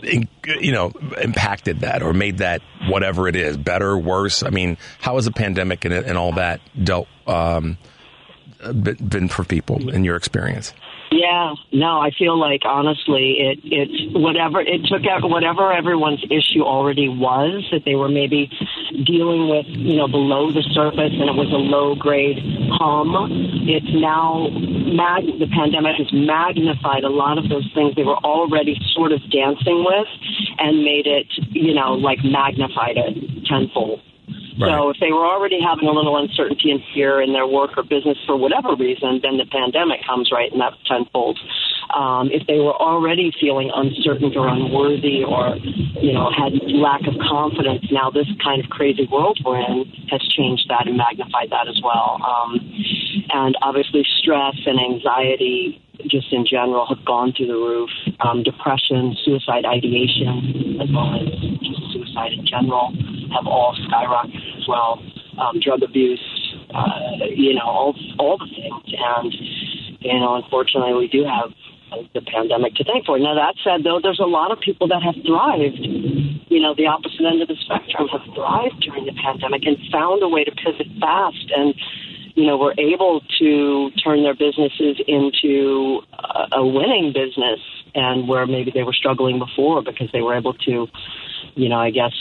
[0.02, 4.42] you know, impacted that or made that whatever it is better, worse?
[4.42, 7.78] I mean, how has the pandemic and, and all that dealt um,
[8.60, 10.72] been, been for people in your experience?
[11.10, 16.62] Yeah, no, I feel like honestly, it it whatever it took out whatever everyone's issue
[16.62, 18.50] already was that they were maybe
[19.06, 22.38] dealing with, you know, below the surface, and it was a low grade
[22.76, 23.08] hum.
[23.64, 28.76] It's now mag- the pandemic has magnified a lot of those things they were already
[28.92, 30.08] sort of dancing with,
[30.58, 34.00] and made it, you know, like magnified it tenfold.
[34.58, 37.82] So if they were already having a little uncertainty and fear in their work or
[37.82, 41.38] business for whatever reason, then the pandemic comes right and that's tenfold.
[41.94, 45.56] Um, if they were already feeling uncertain or unworthy or,
[46.02, 50.20] you know, had lack of confidence, now this kind of crazy world we're in has
[50.36, 52.20] changed that and magnified that as well.
[52.20, 52.60] Um,
[53.30, 57.90] and obviously stress and anxiety just in general have gone through the roof.
[58.20, 62.94] Um, depression, suicide ideation, as well as just suicide in general,
[63.34, 65.02] have all skyrocketed as well.
[65.38, 66.22] Um, drug abuse,
[66.74, 68.94] uh, you know, all all the things.
[68.98, 69.32] And
[70.00, 71.50] you know, unfortunately, we do have
[72.14, 73.18] the pandemic to thank for.
[73.18, 75.78] Now that said, though, there's a lot of people that have thrived.
[76.48, 80.22] You know, the opposite end of the spectrum have thrived during the pandemic and found
[80.22, 81.74] a way to pivot fast and
[82.38, 87.58] you know, were able to turn their businesses into a, a winning business
[87.96, 90.86] and where maybe they were struggling before because they were able to,
[91.56, 92.12] you know, I guess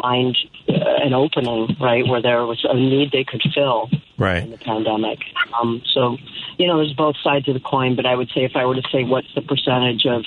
[0.00, 0.34] find
[0.66, 4.42] an opening, right, where there was a need they could fill Right.
[4.42, 5.18] in the pandemic.
[5.60, 6.16] Um, so,
[6.56, 8.76] you know, there's both sides of the coin, but I would say if I were
[8.76, 10.24] to say what's the percentage of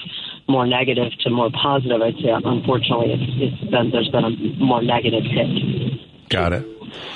[0.47, 4.29] more negative to more positive, I'd say unfortunately it's, it's been, there's been a
[4.63, 6.29] more negative hit.
[6.29, 6.67] Got it.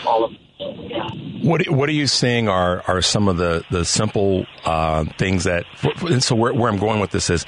[0.03, 0.31] All of.
[0.59, 5.65] What What are you seeing are are some of the the simple uh, things that?
[6.01, 7.45] And so where, where I'm going with this is,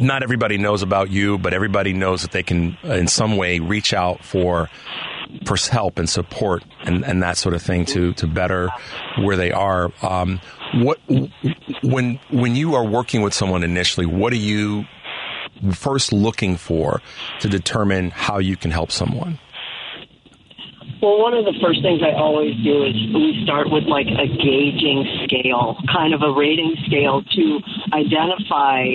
[0.00, 3.60] not everybody knows about you, but everybody knows that they can uh, in some way
[3.60, 4.68] reach out for
[5.46, 8.70] for help and support and, and that sort of thing to to better
[9.20, 9.92] where they are.
[10.02, 10.40] Um,
[10.74, 10.98] what
[11.82, 14.84] when when you are working with someone initially, what are you
[15.72, 17.00] first looking for
[17.40, 19.38] to determine how you can help someone?
[21.02, 24.30] Well, one of the first things I always do is we start with like a
[24.38, 27.44] gauging scale, kind of a rating scale to
[27.90, 28.86] identify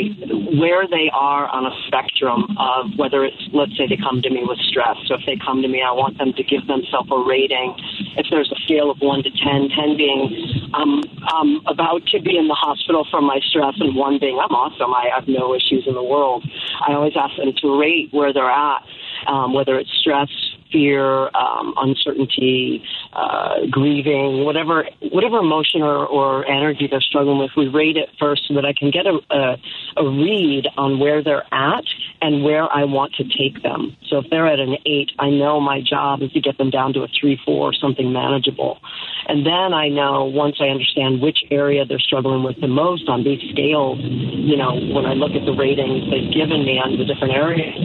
[0.55, 4.47] where they are on a spectrum of whether it's, let's say they come to me
[4.47, 4.95] with stress.
[5.11, 7.75] So if they come to me, I want them to give themselves a rating.
[8.15, 12.39] If there's a scale of 1 to 10, 10 being um, I'm about to be
[12.39, 15.83] in the hospital from my stress, and 1 being I'm awesome, I have no issues
[15.83, 16.47] in the world.
[16.87, 18.79] I always ask them to rate where they're at,
[19.27, 20.31] um, whether it's stress,
[20.71, 27.67] fear, um, uncertainty, uh, grieving, whatever whatever emotion or, or energy they're struggling with, we
[27.67, 29.57] rate it first so that I can get a, a,
[29.97, 31.83] a read on where they're at
[32.21, 33.95] and where I want to take them.
[34.09, 36.93] So if they're at an eight, I know my job is to get them down
[36.93, 38.79] to a three, four, something manageable.
[39.27, 43.23] And then I know once I understand which area they're struggling with the most on
[43.23, 47.05] these scales, you know, when I look at the ratings they've given me on the
[47.05, 47.75] different areas,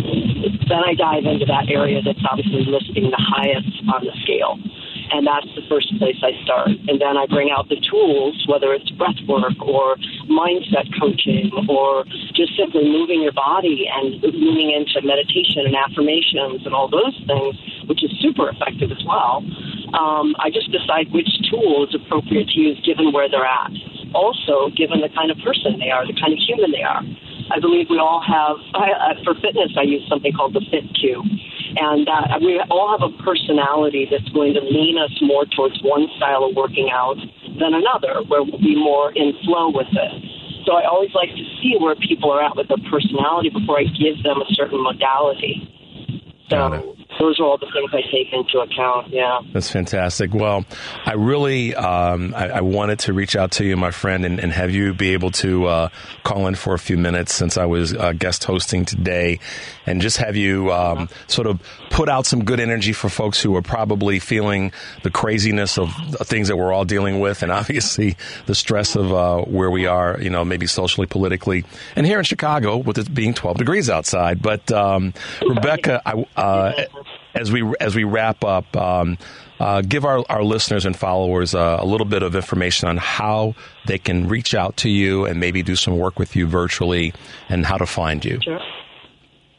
[0.68, 4.56] then I dive into that area that's obviously listing the highest on the scale
[5.12, 6.72] and that's the first place I start.
[6.88, 9.96] And then I bring out the tools, whether it's breath work or
[10.32, 16.72] mindset coaching or just simply moving your body and moving into meditation and affirmations and
[16.72, 17.54] all those things,
[17.86, 19.44] which is super effective as well.
[19.92, 23.70] Um, I just decide which tool is appropriate to use given where they're at.
[24.16, 27.04] Also, given the kind of person they are, the kind of human they are.
[27.52, 31.20] I believe we all have, I, for fitness, I use something called the FitQ
[31.76, 36.06] and uh, we all have a personality that's going to lean us more towards one
[36.16, 37.16] style of working out
[37.58, 40.12] than another, where we'll be more in flow with it.
[40.66, 43.84] So I always like to see where people are at with their personality before I
[43.84, 45.68] give them a certain modality.
[46.48, 49.08] So those are all the things I take into account.
[49.08, 50.34] Yeah, that's fantastic.
[50.34, 50.64] Well,
[51.04, 54.52] I really um, I, I, wanted to reach out to you, my friend, and, and
[54.52, 55.88] have you be able to uh,
[56.24, 59.40] call in for a few minutes since I was uh, guest hosting today,
[59.86, 61.60] and just have you um, sort of
[61.90, 65.92] put out some good energy for folks who are probably feeling the craziness of
[66.22, 70.18] things that we're all dealing with, and obviously the stress of uh, where we are,
[70.20, 71.64] you know, maybe socially, politically,
[71.96, 74.42] and here in Chicago with it being 12 degrees outside.
[74.42, 75.12] But um,
[75.46, 76.72] Rebecca, I, uh,
[77.34, 79.18] as we as we wrap up, um,
[79.60, 83.54] uh, give our, our listeners and followers uh, a little bit of information on how
[83.86, 87.12] they can reach out to you and maybe do some work with you virtually,
[87.48, 88.40] and how to find you.
[88.42, 88.60] Sure.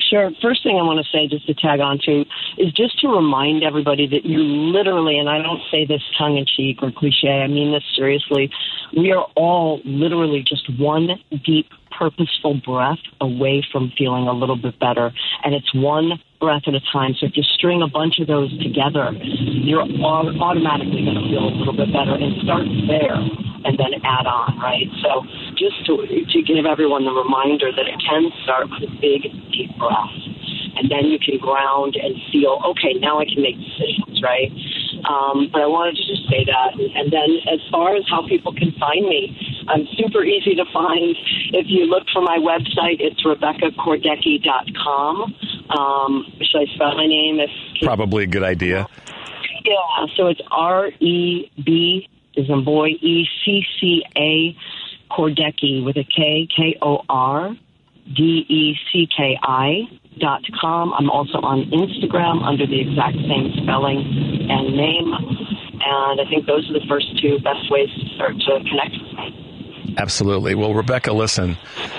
[0.09, 0.29] Sure.
[0.43, 2.21] First thing I want to say, just to tag on to,
[2.59, 6.45] is just to remind everybody that you literally, and I don't say this tongue in
[6.45, 8.51] cheek or cliche, I mean this seriously,
[8.95, 11.09] we are all literally just one
[11.43, 11.67] deep,
[11.97, 15.11] purposeful breath away from feeling a little bit better.
[15.43, 17.15] And it's one breath at a time.
[17.15, 21.55] So if you string a bunch of those together, you're automatically going to feel a
[21.55, 23.15] little bit better and start there
[23.63, 24.91] and then add on, right?
[24.99, 25.23] So
[25.55, 29.71] just to, to give everyone the reminder that it can start with a big, deep
[29.79, 30.11] breath.
[30.75, 34.51] And then you can ground and feel, okay, now I can make decisions, right?
[35.05, 36.79] Um, but I wanted to just say that.
[36.79, 41.15] And then as far as how people can find me, I'm super easy to find.
[41.53, 45.35] If you look for my website, it's RebeccaKordecki.com.
[45.69, 47.39] Um, should I spell my name?
[47.39, 47.49] If
[47.81, 48.87] Probably a good idea.
[49.65, 54.55] Yeah, so it's R E B is in boy E C C A
[55.11, 57.55] Kordecki with a K K O R
[58.13, 59.87] D E C K I
[60.59, 60.93] com.
[60.97, 63.99] I'm also on Instagram under the exact same spelling
[64.49, 65.13] and name.
[65.85, 69.13] And I think those are the first two best ways to start to connect with
[69.17, 69.43] me.
[69.97, 70.55] Absolutely.
[70.55, 71.57] Well, Rebecca, listen,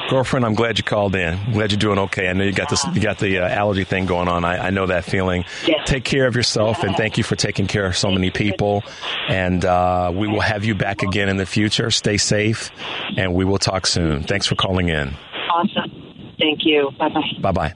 [0.09, 1.35] girlfriend, I'm glad you called in.
[1.35, 2.29] I'm glad you're doing okay.
[2.29, 4.45] I know you got this, you got the uh, allergy thing going on.
[4.45, 5.45] I, I know that feeling.
[5.67, 5.85] Yeah.
[5.85, 8.83] Take care of yourself, and thank you for taking care of so many people.
[9.29, 11.91] And uh, we will have you back again in the future.
[11.91, 12.71] Stay safe,
[13.17, 14.23] and we will talk soon.
[14.25, 15.15] Thanks for calling in.
[15.53, 16.35] Awesome.
[16.39, 16.91] Thank you.
[16.99, 17.41] Bye bye.
[17.41, 17.75] Bye bye.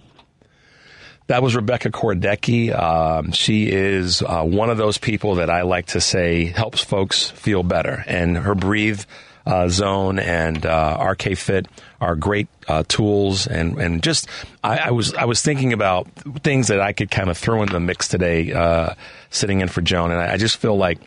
[1.28, 2.74] That was Rebecca Kordecki.
[2.74, 7.28] Um, she is uh, one of those people that I like to say helps folks
[7.28, 8.02] feel better.
[8.06, 9.02] And her Breathe
[9.44, 11.68] uh, Zone and uh, RK Fit
[12.00, 13.46] are great uh, tools.
[13.46, 14.26] And, and just,
[14.64, 16.08] I, I, was I was thinking about
[16.42, 18.94] things that I could kind of throw in the mix today, uh,
[19.28, 20.10] sitting in for Joan.
[20.10, 20.98] And I, I just feel like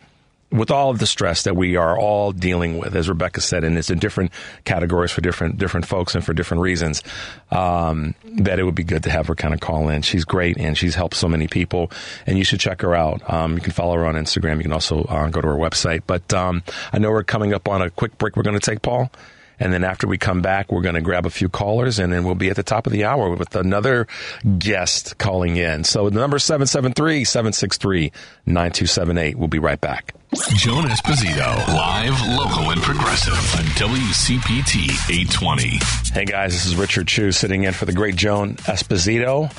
[0.51, 3.77] with all of the stress that we are all dealing with, as Rebecca said, and
[3.77, 4.31] it's in different
[4.65, 7.03] categories for different different folks and for different reasons,
[7.51, 10.01] um, that it would be good to have her kind of call in.
[10.01, 11.91] She's great and she's helped so many people,
[12.25, 13.21] and you should check her out.
[13.31, 14.57] Um, you can follow her on Instagram.
[14.57, 16.01] You can also uh, go to her website.
[16.05, 18.35] But um, I know we're coming up on a quick break.
[18.35, 19.11] We're going to take Paul.
[19.61, 22.23] And then after we come back, we're going to grab a few callers and then
[22.23, 24.07] we'll be at the top of the hour with another
[24.57, 25.83] guest calling in.
[25.83, 29.35] So the number 773-763-9278.
[29.35, 30.15] We'll be right back.
[30.55, 35.77] Joan Esposito, live, local, and progressive on WCPT 820.
[36.13, 39.51] Hey guys, this is Richard Chu sitting in for the great Joan Esposito.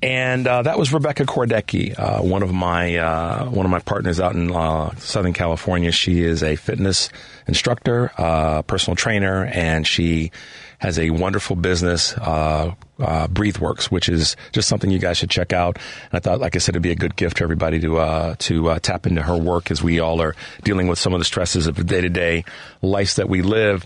[0.00, 4.20] And uh, that was Rebecca Kordecki, uh, one of my uh, one of my partners
[4.20, 5.90] out in uh, Southern California.
[5.90, 7.10] She is a fitness
[7.48, 10.30] instructor, uh, personal trainer, and she
[10.78, 15.76] has a wonderful business, uh, BreatheWorks, which is just something you guys should check out.
[15.76, 18.78] And I thought, like I said, it'd be a good gift to everybody to to
[18.78, 21.74] tap into her work as we all are dealing with some of the stresses of
[21.74, 22.44] the day to day
[22.82, 23.84] life that we live.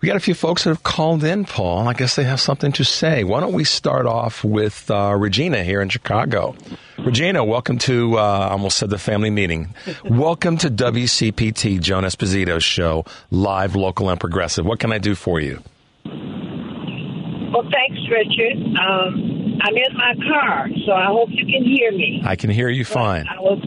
[0.00, 1.88] We got a few folks that have called in, Paul.
[1.88, 3.24] I guess they have something to say.
[3.24, 6.54] Why don't we start off with uh, Regina here in Chicago?
[6.98, 9.74] Regina, welcome to, uh, I almost said the family meeting.
[10.04, 14.64] welcome to WCPT Joan Esposito's show, live, local, and progressive.
[14.64, 15.60] What can I do for you?
[16.04, 18.56] Well, thanks, Richard.
[18.78, 22.22] Um, I'm in my car, so I hope you can hear me.
[22.24, 23.26] I can hear you fine.
[23.26, 23.58] I was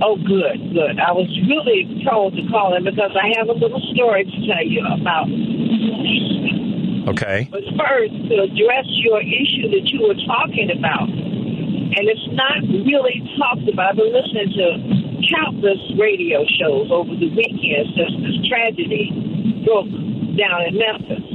[0.00, 1.02] Oh, good, good.
[1.02, 4.62] I was really told to call in because I have a little story to tell
[4.62, 5.26] you about.
[7.10, 7.48] Okay.
[7.50, 13.26] But first, to address your issue that you were talking about, and it's not really
[13.34, 13.90] talked about.
[13.90, 14.66] I've been listening to
[15.34, 19.10] countless radio shows over the weekend since this tragedy
[19.66, 19.90] broke
[20.38, 21.26] down in Memphis.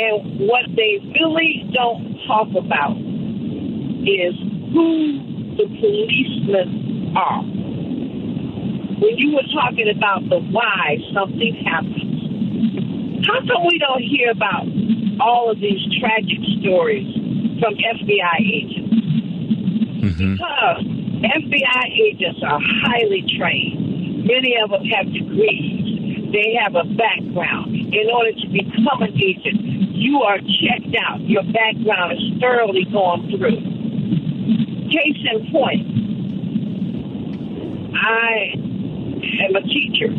[0.00, 4.34] And what they really don't talk about is
[4.74, 7.59] who the policemen are
[9.00, 14.68] when you were talking about the why something happens, how come we don't hear about
[15.20, 17.08] all of these tragic stories
[17.60, 18.92] from FBI agents?
[20.04, 20.32] Mm-hmm.
[20.36, 20.84] Because
[21.20, 24.24] FBI agents are highly trained.
[24.24, 26.32] Many of them have degrees.
[26.32, 27.74] They have a background.
[27.74, 31.20] In order to become an agent, you are checked out.
[31.20, 33.60] Your background is thoroughly gone through.
[34.92, 35.86] Case in point,
[37.94, 38.59] I
[39.46, 40.10] am a teacher.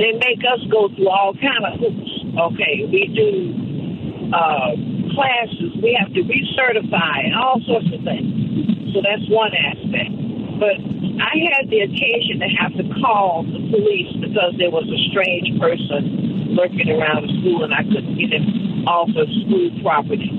[0.00, 2.12] They make us go through all kind of hoops.
[2.30, 4.72] Okay, we do uh,
[5.12, 5.76] classes.
[5.82, 8.94] We have to recertify and all sorts of things.
[8.94, 10.14] So that's one aspect.
[10.56, 10.76] But
[11.20, 15.52] I had the occasion to have to call the police because there was a strange
[15.60, 20.32] person lurking around the school and I couldn't get him off of school property.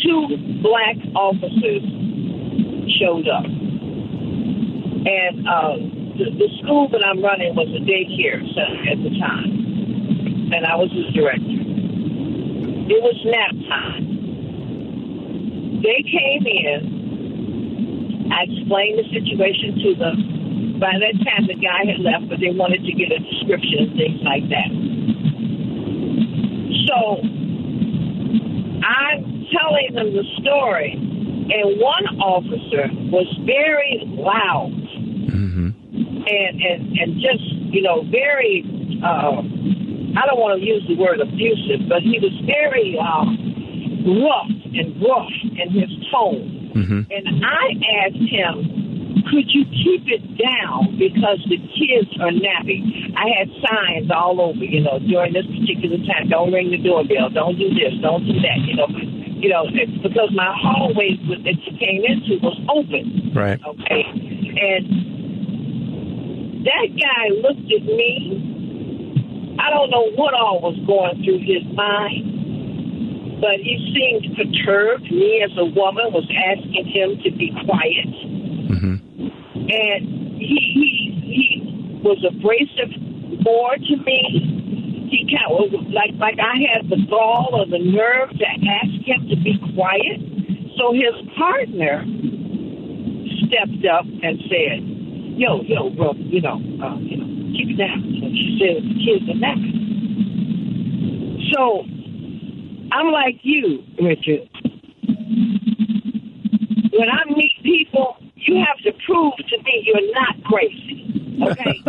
[0.00, 1.84] Two black officers
[2.98, 3.46] showed up.
[5.04, 10.66] And uh, the, school that I'm running was a daycare center at the time, and
[10.66, 11.62] I was its director.
[12.92, 14.04] It was nap time.
[15.80, 18.28] They came in.
[18.32, 20.16] I explained the situation to them.
[20.78, 23.96] By that time, the guy had left, but they wanted to get a description and
[23.96, 24.70] things like that.
[26.88, 27.22] So
[28.84, 34.81] I'm telling them the story, and one officer was very loud
[36.26, 38.64] and and and just you know very
[39.02, 39.42] uh,
[40.12, 43.24] I don't want to use the word abusive, but he was very uh,
[44.20, 46.72] rough and rough in his tone.
[46.76, 47.00] Mm-hmm.
[47.08, 47.64] And I
[48.04, 53.14] asked him, could you keep it down because the kids are napping?
[53.16, 56.28] I had signs all over, you know, during this particular time.
[56.28, 57.30] Don't ring the doorbell.
[57.32, 57.96] Don't do this.
[58.04, 58.58] Don't do that.
[58.68, 59.64] You know, you know,
[60.02, 63.32] because my hallway that you came into was open.
[63.32, 63.60] Right.
[63.64, 64.04] Okay.
[64.04, 65.11] And
[66.64, 69.58] that guy looked at me.
[69.58, 75.10] I don't know what all was going through his mind, but he seemed perturbed.
[75.10, 78.10] Me, as a woman, was asking him to be quiet,
[78.70, 78.94] mm-hmm.
[79.70, 80.02] and
[80.38, 80.90] he he
[81.22, 82.94] he was abrasive
[83.44, 85.08] more to me.
[85.10, 89.28] He kind of like like I had the gall or the nerve to ask him
[89.28, 90.18] to be quiet.
[90.78, 92.06] So his partner
[93.46, 94.91] stepped up and said,
[95.36, 97.26] yo, yo, bro, you know, uh, you know,
[97.56, 98.00] keep it down.
[98.02, 99.82] Know, she said the kids are napping.
[101.52, 101.84] So
[102.92, 104.48] I'm like you, Richard.
[106.92, 110.98] When I meet people, you have to prove to me you're not crazy.
[111.42, 111.82] Okay?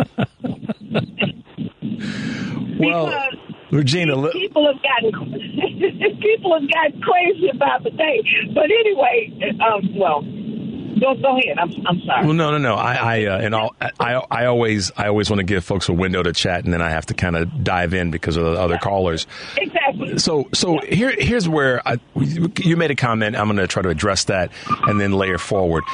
[2.78, 3.34] well, because
[3.70, 5.12] Regina, people have gotten
[6.20, 8.22] people have gotten crazy about the day.
[8.54, 10.22] But anyway, um, well,
[11.00, 11.58] go, go ahead.
[11.58, 12.24] I'm, I'm sorry.
[12.24, 12.74] Well, no, no, no.
[12.74, 15.92] I, I uh, and all, I, I always, I always want to give folks a
[15.92, 18.52] window to chat, and then I have to kind of dive in because of the
[18.52, 19.26] other callers.
[19.56, 20.18] Exactly.
[20.18, 23.36] So, so here, here's where I, you made a comment.
[23.36, 24.50] I'm going to try to address that
[24.86, 25.84] and then layer forward.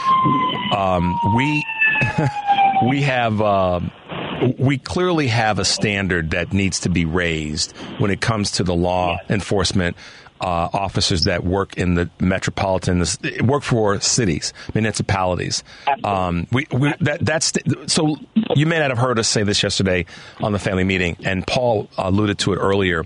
[0.76, 1.64] Um, we,
[2.88, 3.40] we have.
[3.40, 3.90] Um,
[4.58, 8.74] we clearly have a standard that needs to be raised when it comes to the
[8.74, 9.98] law enforcement
[10.40, 13.04] uh, officers that work in the metropolitan,
[13.42, 15.62] work for cities, municipalities.
[16.04, 17.52] Um, we, we that, that's
[17.86, 18.16] so.
[18.56, 20.06] You may not have heard us say this yesterday
[20.40, 23.04] on the family meeting, and Paul alluded to it earlier.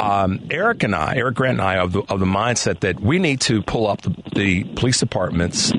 [0.00, 3.18] Um, Eric and I, Eric Grant and I, of the, of the mindset that we
[3.18, 5.70] need to pull up the, the police departments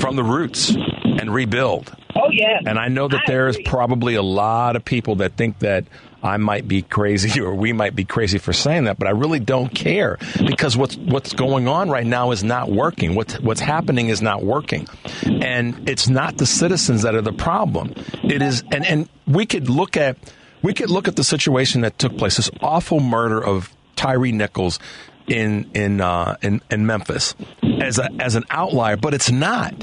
[0.00, 1.94] from the roots and rebuild.
[2.16, 2.60] Oh yeah.
[2.64, 3.64] And I know that I there's agree.
[3.64, 5.84] probably a lot of people that think that
[6.24, 9.40] I might be crazy or we might be crazy for saying that, but I really
[9.40, 13.14] don't care because what's what's going on right now is not working.
[13.14, 14.88] What's what's happening is not working.
[15.24, 17.94] And it's not the citizens that are the problem.
[18.24, 20.16] It is and, and we could look at
[20.62, 24.78] we could look at the situation that took place, this awful murder of Tyre Nichols
[25.26, 27.34] in in uh, in, in Memphis
[27.80, 29.74] as a, as an outlier, but it's not.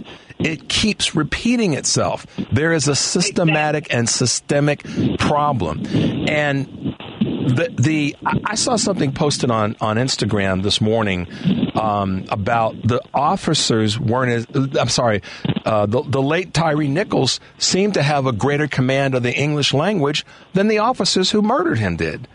[0.43, 2.25] It keeps repeating itself.
[2.51, 4.83] There is a systematic and systemic
[5.17, 5.85] problem,
[6.27, 8.15] and the the
[8.45, 11.27] I saw something posted on on Instagram this morning
[11.75, 15.21] um, about the officers weren't as I'm sorry,
[15.65, 19.73] uh, the the late Tyre Nichols seemed to have a greater command of the English
[19.73, 22.27] language than the officers who murdered him did.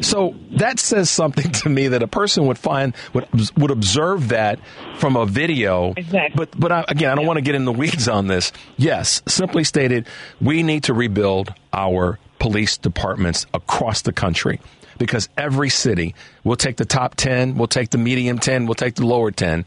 [0.00, 4.58] So that says something to me that a person would find would would observe that
[4.98, 5.94] from a video.
[5.96, 6.36] Exactly.
[6.36, 8.52] But but I, again, I don't want to get in the weeds on this.
[8.76, 10.06] Yes, simply stated,
[10.40, 14.60] we need to rebuild our police departments across the country
[14.98, 18.96] because every city will take the top 10, we'll take the medium 10, we'll take
[18.96, 19.64] the lower 10.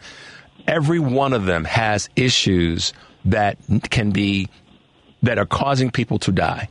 [0.67, 2.93] Every one of them has issues
[3.25, 3.57] that
[3.89, 4.49] can be
[5.23, 6.69] that are causing people to die.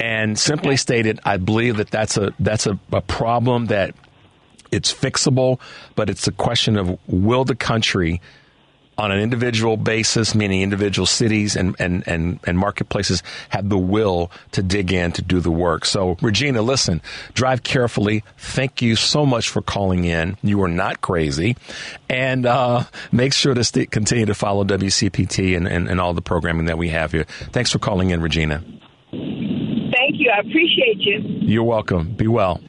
[0.00, 3.94] And simply stated, I believe that that's a that's a, a problem that
[4.70, 5.60] it's fixable,
[5.94, 8.20] but it's a question of will the country
[8.96, 14.30] on an individual basis, meaning individual cities and, and, and, and marketplaces have the will
[14.52, 15.84] to dig in to do the work.
[15.84, 17.02] So, Regina, listen,
[17.34, 18.22] drive carefully.
[18.38, 20.36] Thank you so much for calling in.
[20.42, 21.56] You are not crazy.
[22.08, 26.22] And uh, make sure to st- continue to follow WCPT and, and, and all the
[26.22, 27.24] programming that we have here.
[27.24, 28.62] Thanks for calling in, Regina.
[30.14, 30.30] Thank you.
[30.30, 31.22] I appreciate you.
[31.40, 32.14] You're welcome.
[32.14, 32.60] Be well.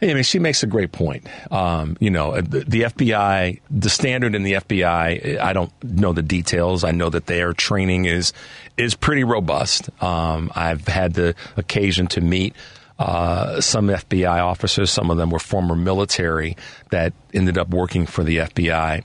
[0.00, 1.26] Hey, I mean, she makes a great point.
[1.52, 6.22] Um, you know, the, the, FBI, the standard in the FBI, I don't know the
[6.22, 6.84] details.
[6.84, 8.32] I know that their training is
[8.78, 9.90] is pretty robust.
[10.02, 12.56] Um, I've had the occasion to meet
[12.98, 14.90] uh, some FBI officers.
[14.90, 16.56] Some of them were former military
[16.90, 19.04] that ended up working for the FBI.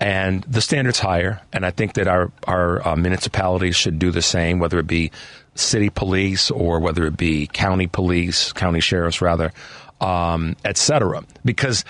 [0.00, 4.22] And the standard's higher, and I think that our our uh, municipalities should do the
[4.22, 5.12] same, whether it be
[5.54, 9.52] city police or whether it be county police, county sheriffs rather,
[10.00, 11.22] um, etc.
[11.44, 11.84] Because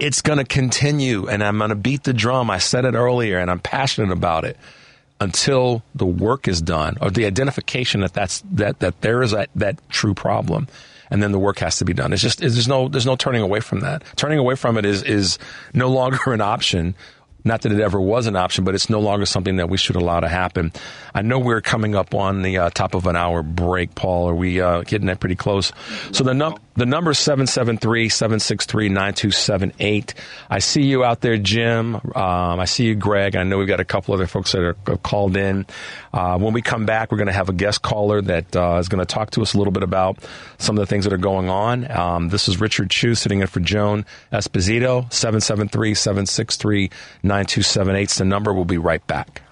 [0.00, 2.50] it's going to continue, and I'm going to beat the drum.
[2.50, 4.56] I said it earlier, and I'm passionate about it
[5.20, 9.48] until the work is done or the identification that that's that that there is that,
[9.54, 10.66] that true problem
[11.10, 13.40] and then the work has to be done it's just there's no there's no turning
[13.40, 15.38] away from that turning away from it is is
[15.72, 16.94] no longer an option
[17.44, 19.96] not that it ever was an option, but it's no longer something that we should
[19.96, 20.72] allow to happen.
[21.14, 24.30] I know we're coming up on the uh, top of an hour break, Paul.
[24.30, 25.70] Are we uh, getting that pretty close?
[26.12, 30.14] So the, num- the number is 773-763-9278.
[30.50, 31.94] I see you out there, Jim.
[31.96, 33.36] Um, I see you, Greg.
[33.36, 35.66] I know we've got a couple other folks that are uh, called in.
[36.12, 38.88] Uh, when we come back, we're going to have a guest caller that uh, is
[38.88, 40.18] going to talk to us a little bit about
[40.58, 41.88] some of the things that are going on.
[41.90, 48.52] Um, this is Richard Chu sitting in for Joan Esposito, 773-763-9278 is the number.
[48.52, 49.42] We'll be right back.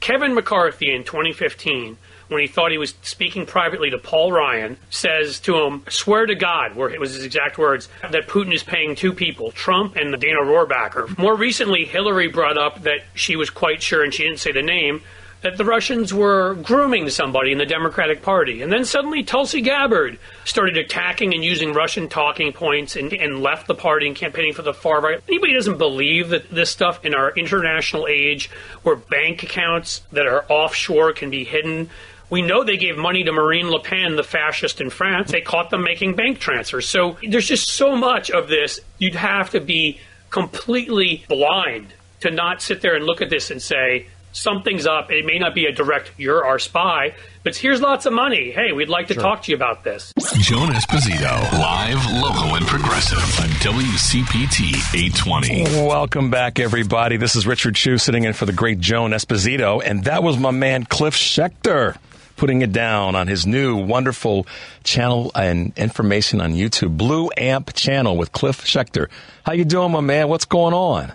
[0.00, 1.96] Kevin McCarthy in 2015,
[2.28, 6.34] when he thought he was speaking privately to Paul Ryan, says to him, swear to
[6.34, 10.18] God, where it was his exact words, that Putin is paying two people, Trump and
[10.20, 11.18] Dana Rohrabacher.
[11.18, 14.62] More recently, Hillary brought up that she was quite sure, and she didn't say the
[14.62, 15.02] name,
[15.44, 18.62] that the Russians were grooming somebody in the Democratic Party.
[18.62, 23.66] And then suddenly Tulsi Gabbard started attacking and using Russian talking points and, and, left
[23.66, 25.20] the party and campaigning for the far right.
[25.28, 28.50] Anybody doesn't believe that this stuff in our international age
[28.84, 31.90] where bank accounts that are offshore can be hidden.
[32.34, 35.30] We know they gave money to Marine Le Pen, the fascist in France.
[35.30, 36.88] They caught them making bank transfers.
[36.88, 38.80] So there's just so much of this.
[38.98, 43.62] You'd have to be completely blind to not sit there and look at this and
[43.62, 45.12] say, something's up.
[45.12, 47.14] It may not be a direct, you're our spy,
[47.44, 48.50] but here's lots of money.
[48.50, 49.22] Hey, we'd like to sure.
[49.22, 50.12] talk to you about this.
[50.40, 55.86] Joan Esposito, live, local, and progressive on WCPT 820.
[55.86, 57.16] Welcome back, everybody.
[57.16, 60.50] This is Richard Chu sitting in for the great Joan Esposito, and that was my
[60.50, 61.96] man Cliff Schecter
[62.36, 64.46] putting it down on his new wonderful
[64.82, 69.08] channel and information on YouTube, Blue Amp channel with Cliff Schecter.
[69.44, 70.28] How you doing, my man?
[70.28, 71.12] What's going on?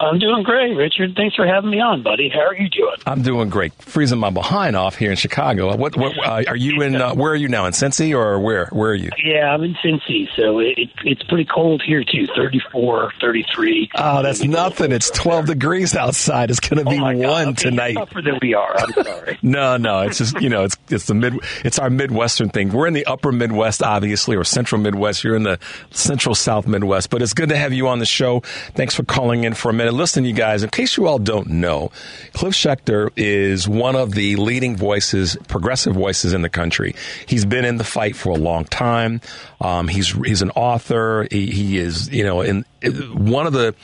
[0.00, 1.14] I'm doing great, Richard.
[1.16, 2.28] Thanks for having me on, buddy.
[2.28, 2.96] How are you doing?
[3.06, 3.72] I'm doing great.
[3.74, 5.76] Freezing my behind off here in Chicago.
[5.76, 5.96] What?
[5.96, 6.96] what uh, are you in?
[6.96, 7.66] Uh, where are you now?
[7.66, 8.66] In Cincy or where?
[8.72, 9.10] Where are you?
[9.24, 12.26] Yeah, I'm in Cincy, so it, it's pretty cold here too.
[12.34, 13.90] 34, 33.
[13.94, 14.90] Oh, that's nothing.
[14.90, 16.50] It's 12 degrees outside.
[16.50, 17.46] It's going to be oh my God.
[17.46, 17.94] one tonight.
[17.94, 18.76] Tougher than we are.
[18.76, 19.38] I'm sorry.
[19.42, 20.00] no, no.
[20.00, 21.38] It's just you know, it's it's the mid.
[21.64, 22.70] It's our Midwestern thing.
[22.70, 25.22] We're in the Upper Midwest, obviously, or Central Midwest.
[25.22, 25.60] You're in the
[25.92, 27.10] Central South Midwest.
[27.10, 28.40] But it's good to have you on the show.
[28.74, 29.83] Thanks for calling in for a minute.
[29.88, 31.90] And listen, you guys in case you all don't know,
[32.32, 36.94] Cliff Schecter is one of the leading voices, progressive voices in the country.
[37.26, 39.20] He's been in the fight for a long time.
[39.60, 41.26] Um, he's he's an author.
[41.30, 42.64] He, he is, you know, in,
[43.12, 43.74] one of the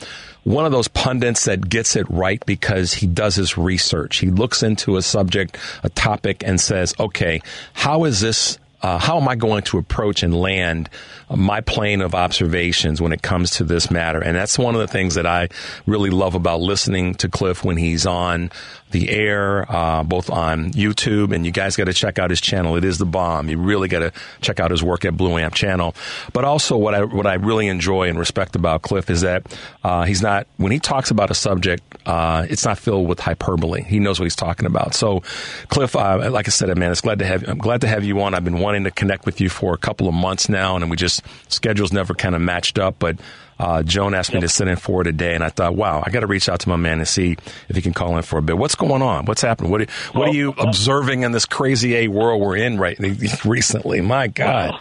[0.43, 4.17] one of those pundits that gets it right because he does his research.
[4.17, 7.41] He looks into a subject, a topic, and says, "Okay,
[7.73, 10.89] how is this uh, how am I going to approach and land
[11.29, 14.21] my plane of observations when it comes to this matter?
[14.21, 15.49] And that's one of the things that I
[15.85, 18.51] really love about listening to Cliff when he's on
[18.91, 22.75] the air, uh, both on YouTube, and you guys got to check out his channel.
[22.75, 23.49] It is the bomb.
[23.49, 24.11] You really got to
[24.41, 25.95] check out his work at Blue Amp Channel.
[26.33, 29.45] But also, what I what I really enjoy and respect about Cliff is that
[29.83, 33.83] uh, he's not when he talks about a subject, uh, it's not filled with hyperbole.
[33.83, 34.93] He knows what he's talking about.
[34.93, 35.21] So,
[35.69, 38.21] Cliff, uh, like I said, man, it's glad to have I'm glad to have you
[38.21, 38.33] on.
[38.33, 40.97] I've been wanting to connect with you for a couple of months now, and we
[40.97, 43.17] just schedules never kind of matched up, but.
[43.59, 46.21] Uh, Joan asked me to sit in for today, and I thought, wow, I got
[46.21, 47.37] to reach out to my man and see
[47.69, 48.57] if he can call in for a bit.
[48.57, 49.25] What's going on?
[49.25, 49.69] What's happening?
[49.69, 52.97] What, are, what are you observing in this crazy A world we're in right
[53.45, 54.01] recently?
[54.01, 54.71] My God.
[54.71, 54.79] Well,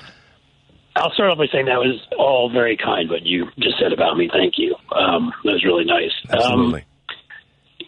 [0.97, 4.17] I'll start off by saying that was all very kind what you just said about
[4.17, 4.31] me.
[4.33, 4.75] Thank you.
[4.93, 6.13] Um, that was really nice.
[6.31, 6.81] Absolutely.
[6.81, 6.87] Um,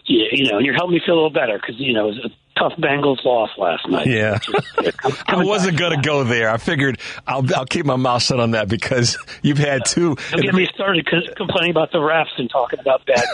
[0.05, 2.15] you, you know, and you're helping me feel a little better because you know it
[2.15, 4.07] was a tough Bengals loss last night.
[4.07, 4.39] Yeah,
[5.27, 6.49] I wasn't going to go there.
[6.49, 10.15] I figured I'll I'll keep my mouth shut on that because you've had two.
[10.31, 13.23] Don't get me started complaining about the refs and talking about bad.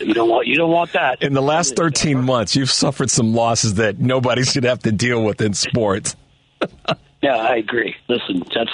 [0.00, 1.22] You don't want you don't want that.
[1.22, 5.24] In the last 13 months, you've suffered some losses that nobody should have to deal
[5.24, 6.14] with in sports.
[7.20, 7.96] yeah, I agree.
[8.08, 8.70] Listen, that's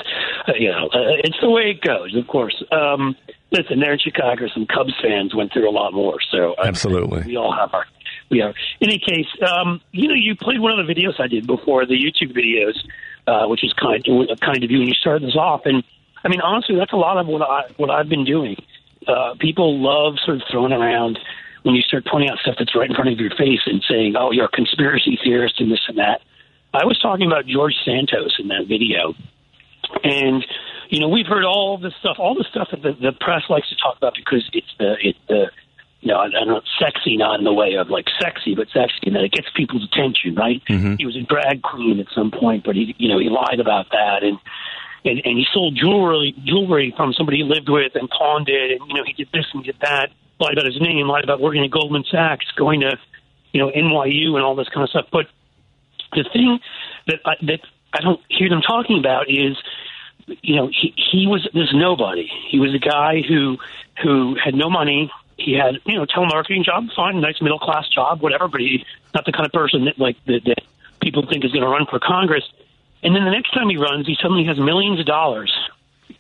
[0.47, 2.15] uh, you know, uh, it's the way it goes.
[2.15, 2.63] Of course.
[2.71, 3.17] Um,
[3.55, 6.19] listen, there in Chicago, some Cubs fans went through a lot more.
[6.31, 7.87] So uh, absolutely, we all have our.
[8.31, 8.55] We are.
[8.81, 11.87] In any case, um, you know, you played one of the videos I did before,
[11.87, 12.75] the YouTube videos,
[13.27, 14.05] uh, which is kind
[14.41, 15.63] kind of you when you started this off.
[15.65, 15.85] And
[16.25, 18.57] I mean, honestly, that's a lot of what I what I've been doing.
[19.07, 21.19] Uh, people love sort of throwing around
[21.63, 24.15] when you start pointing out stuff that's right in front of your face and saying,
[24.19, 26.23] "Oh, you're a conspiracy theorist and this and that."
[26.73, 29.15] I was talking about George Santos in that video,
[30.03, 30.45] and
[30.95, 33.69] you know we've heard all this stuff, all the stuff that the, the press likes
[33.69, 35.51] to talk about because it's the it's the
[36.01, 38.99] you know I, I don't sexy, not in the way of like sexy, but sexy
[39.03, 40.63] in that it gets people's attention, right?
[40.71, 40.97] Mhm.
[40.99, 43.91] He was a drag queen at some point, but he you know he lied about
[43.91, 44.39] that and.
[45.07, 48.89] And, and he sold jewelry jewelry from somebody he lived with and pawned it and
[48.89, 50.09] you know he did this and did that
[50.41, 52.97] lied about his name lied about working at Goldman Sachs going to
[53.53, 55.27] you know NYU and all this kind of stuff but
[56.15, 56.59] the thing
[57.07, 57.61] that I, that
[57.95, 59.57] I don't hear them talking about is,
[60.27, 62.31] you know, he he was this nobody.
[62.49, 63.59] He was a guy who
[64.03, 65.11] who had no money.
[65.37, 68.49] He had you know telemarketing job, fine, nice middle class job, whatever.
[68.49, 68.83] But he's
[69.15, 70.63] not the kind of person that like that, that
[71.01, 72.45] people think is going to run for Congress.
[73.03, 75.53] And then the next time he runs, he suddenly has millions of dollars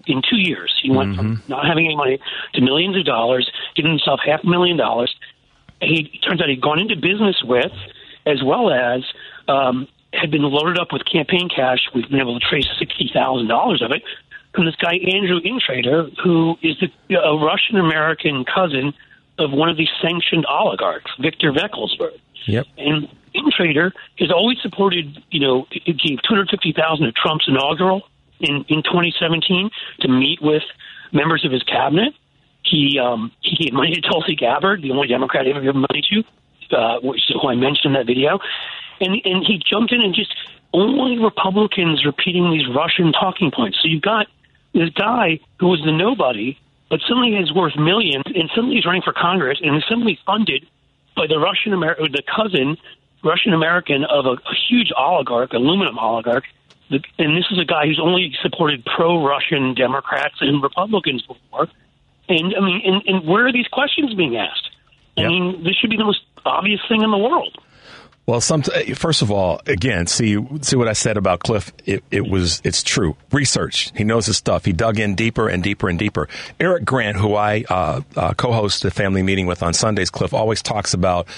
[0.07, 0.72] in two years.
[0.82, 2.20] He went from not having any money
[2.55, 5.14] to millions of dollars, giving himself half a million dollars.
[5.80, 7.72] He turns out he'd gone into business with,
[8.26, 9.03] as well as
[9.49, 9.88] um,
[10.20, 11.88] had been loaded up with campaign cash.
[11.94, 14.02] We've been able to trace sixty thousand dollars of it
[14.54, 18.94] from this guy Andrew Intrater, who is the, a Russian American cousin
[19.38, 22.18] of one of these sanctioned oligarchs, Victor Vekselberg.
[22.46, 22.66] Yep.
[22.78, 27.46] And Intrater has always supported, you know, it gave two hundred fifty thousand to Trump's
[27.48, 28.02] inaugural
[28.40, 30.62] in in twenty seventeen to meet with
[31.12, 32.14] members of his cabinet.
[32.62, 36.02] He um, he gave money to Tulsi Gabbard, the only Democrat he ever given money
[36.10, 38.38] to, uh, which who I mentioned in that video
[39.01, 40.34] and and he jumped in and just
[40.72, 43.78] only Republicans repeating these Russian talking points.
[43.80, 44.26] So you've got
[44.72, 46.59] this guy who was the nobody,
[46.90, 50.66] but suddenly is worth millions, and suddenly he's running for Congress, and is suddenly funded
[51.16, 52.76] by the Russian American, the cousin
[53.22, 56.45] Russian American of a, a huge oligarch, aluminum oligarch.
[56.90, 61.68] The, and this is a guy who's only supported pro-Russian Democrats and Republicans before.
[62.28, 64.70] And I mean, and, and where are these questions being asked?
[65.16, 65.30] I Yep.
[65.30, 67.57] mean, this should be the most obvious thing in the world.
[68.26, 71.72] Well, some, first of all, again, see see what I said about Cliff.
[71.84, 73.16] It, it was it's true.
[73.32, 73.92] Research.
[73.94, 74.64] He knows his stuff.
[74.64, 76.28] He dug in deeper and deeper and deeper.
[76.58, 80.62] Eric Grant, who I uh, uh, co-host the family meeting with on Sundays, Cliff always
[80.62, 81.28] talks about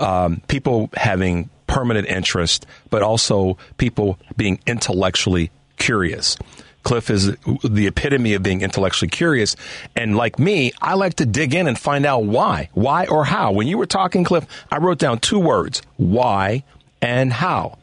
[0.00, 6.36] um, people having permanent interest, but also people being intellectually curious.
[6.82, 9.56] Cliff is the epitome of being intellectually curious.
[9.94, 12.70] And like me, I like to dig in and find out why.
[12.72, 13.52] Why or how.
[13.52, 16.64] When you were talking, Cliff, I wrote down two words why
[17.00, 17.78] and how.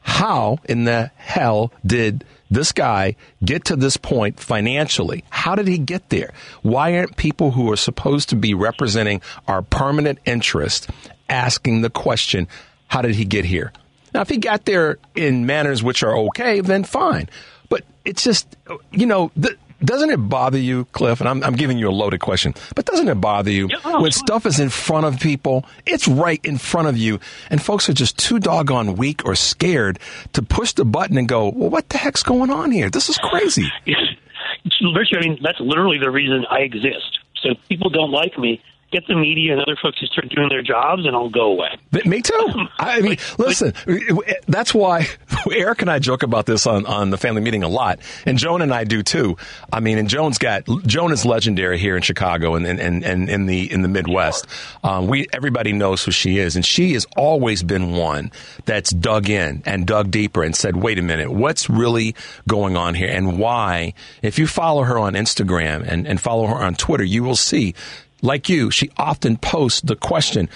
[0.00, 5.24] How in the hell did this guy get to this point financially?
[5.30, 6.32] How did he get there?
[6.62, 10.90] Why aren't people who are supposed to be representing our permanent interest
[11.28, 12.48] asking the question,
[12.88, 13.72] how did he get here?
[14.12, 17.30] Now, if he got there in manners which are okay, then fine.
[17.72, 18.54] But it's just,
[18.90, 21.20] you know, the, doesn't it bother you, Cliff?
[21.20, 24.02] And I'm, I'm, giving you a loaded question, but doesn't it bother you Yeah, oh,
[24.02, 25.64] when stuff is in front of people?
[25.86, 27.18] It's right in front of you,
[27.48, 29.98] and folks are just too doggone weak or scared
[30.34, 32.90] to push the button and go, "Well, what the heck's going on here?
[32.90, 37.20] This is crazy." Richard, I mean, that's literally the reason I exist.
[37.42, 38.62] So if people don't like me,
[38.92, 41.70] get the media and other folks to start doing their jobs, and I'll go away.
[42.04, 42.48] Me too.
[42.78, 43.72] I mean, listen,
[44.46, 45.08] that's why
[45.52, 48.62] Eric and I joke about this on, on the family meeting a lot, and Joan
[48.62, 49.36] and I do too.
[49.72, 53.46] I mean, and Joan's got Joan is legendary here in Chicago and and, and in
[53.46, 54.46] the in the Midwest.
[54.82, 58.30] Um, we everybody knows who she is, and she has always been one
[58.64, 62.14] that's dug in and dug deeper and said, "Wait a minute, what's really
[62.48, 66.56] going on here, and why?" If you follow her on Instagram and, and follow her
[66.56, 67.74] on Twitter, you will see
[68.22, 70.48] like you, she often posts the question,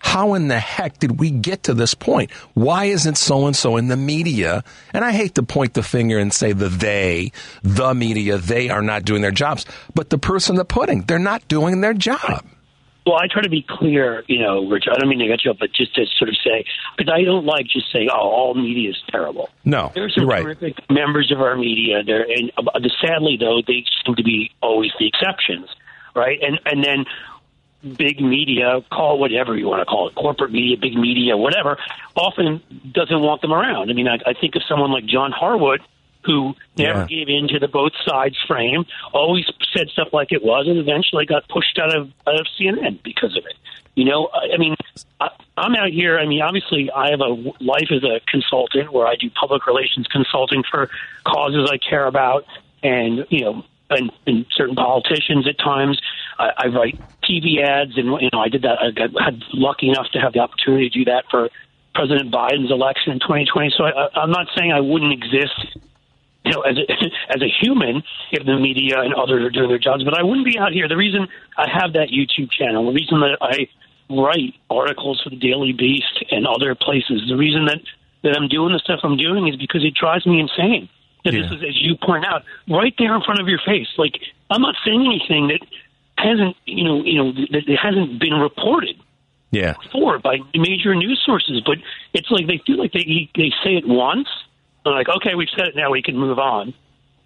[0.00, 2.30] how in the heck did we get to this point?
[2.54, 4.64] Why isn't so and so in the media?
[4.92, 7.32] And I hate to point the finger and say the they,
[7.62, 11.46] the media, they are not doing their jobs, but the person, the pudding, they're not
[11.48, 12.44] doing their job.
[13.06, 14.84] Well, I try to be clear, you know, Rich.
[14.90, 16.64] I don't mean to get you up, but just to sort of say,
[16.96, 20.42] because I don't like just saying, "Oh, all media is terrible." No, There's some right.
[20.42, 22.02] terrific members of our media.
[22.04, 22.62] There, and uh,
[23.00, 25.68] sadly, though, they seem to be always the exceptions,
[26.14, 26.38] right?
[26.42, 27.06] And and then
[27.96, 31.78] big media, call whatever you want to call it, corporate media, big media, whatever,
[32.16, 32.60] often
[32.92, 33.90] doesn't want them around.
[33.90, 35.80] I mean, I, I think of someone like John Harwood,
[36.24, 37.06] who never Yeah.
[37.06, 41.24] gave in to the both sides frame, always said stuff like it was, and eventually
[41.24, 43.54] got pushed out of out of CNN because of it.
[43.94, 44.76] You know, I I mean,
[45.18, 46.18] I, I'm out here.
[46.18, 50.06] I mean, obviously, I have a life as a consultant where I do public relations
[50.08, 50.90] consulting for
[51.24, 52.44] causes I care about,
[52.82, 56.00] and you know, and, and certain politicians at times.
[56.38, 58.78] I, I write TV ads, and you know, I did that.
[58.80, 61.50] I got had lucky enough to have the opportunity to do that for
[61.94, 63.74] President Biden's election in 2020.
[63.76, 65.76] So I, I'm not saying I wouldn't exist
[66.44, 66.92] you know, as a,
[67.34, 70.46] as a human, if the media and others are doing their jobs, but I wouldn't
[70.46, 70.88] be out here.
[70.88, 73.68] The reason I have that YouTube channel, the reason that I
[74.08, 77.80] write articles for the Daily Beast and other places, the reason that
[78.22, 80.90] that I'm doing the stuff I'm doing is because it drives me insane.
[81.24, 83.88] That this is, as you point out, right there in front of your face.
[83.98, 85.60] Like I'm not saying anything that
[86.16, 88.96] hasn't, you know, you know, that hasn't been reported
[89.50, 89.74] Yeah.
[89.82, 91.78] before by major news sources, but
[92.14, 94.28] it's like they feel like they they say it once,
[94.84, 96.74] they're like, okay, we've said it now, we can move on,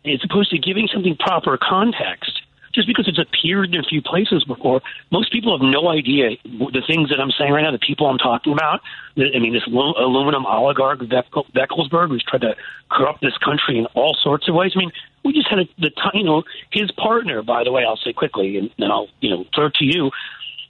[0.05, 2.43] as opposed to giving something proper context.
[2.75, 6.83] Just because it's appeared in a few places before, most people have no idea the
[6.87, 7.71] things that I'm saying right now.
[7.71, 8.81] The people I'm talking about.
[9.17, 12.57] I mean, this aluminum oligarch Vekselberg, who's tried to
[12.91, 14.73] corrupt this country in all sorts of ways.
[14.75, 14.93] I mean,
[15.25, 17.43] we just had a, the ti- you know his partner.
[17.43, 20.11] By the way, I'll say quickly, and then I'll you know throw to you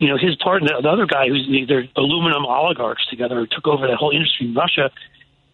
[0.00, 3.86] you know, his partner, the other guy who's they're aluminum oligarchs together who took over
[3.86, 4.90] that whole industry in Russia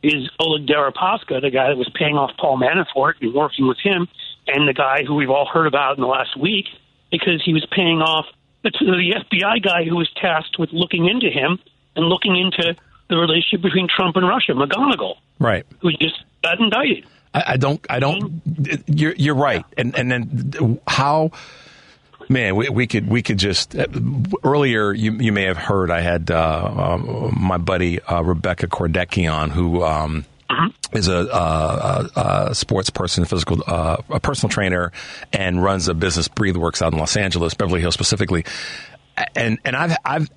[0.02, 4.08] is Oleg Deripaska, the guy that was paying off Paul Manafort and working with him,
[4.46, 6.66] and the guy who we've all heard about in the last week
[7.10, 8.26] because he was paying off
[8.62, 11.58] the, the FBI guy who was tasked with looking into him
[11.96, 12.74] and looking into
[13.08, 15.64] the relationship between Trump and Russia, McGonigal, Right.
[15.80, 17.06] who just got indicted.
[17.34, 17.84] I, I don't.
[17.88, 18.42] I don't.
[18.86, 19.64] You're you're right.
[19.76, 21.30] And and then how?
[22.28, 23.86] Man, we, we could we could just uh,
[24.44, 24.92] earlier.
[24.92, 29.50] You you may have heard I had uh, um, my buddy uh, Rebecca Kordecki on
[29.50, 29.82] who.
[29.84, 30.24] Um,
[30.92, 34.90] Is a, uh, a, a sports person, physical, uh, a personal trainer,
[35.32, 38.44] and runs a business, BreatheWorks, out in Los Angeles, Beverly Hills specifically.
[39.36, 40.28] And and I've I've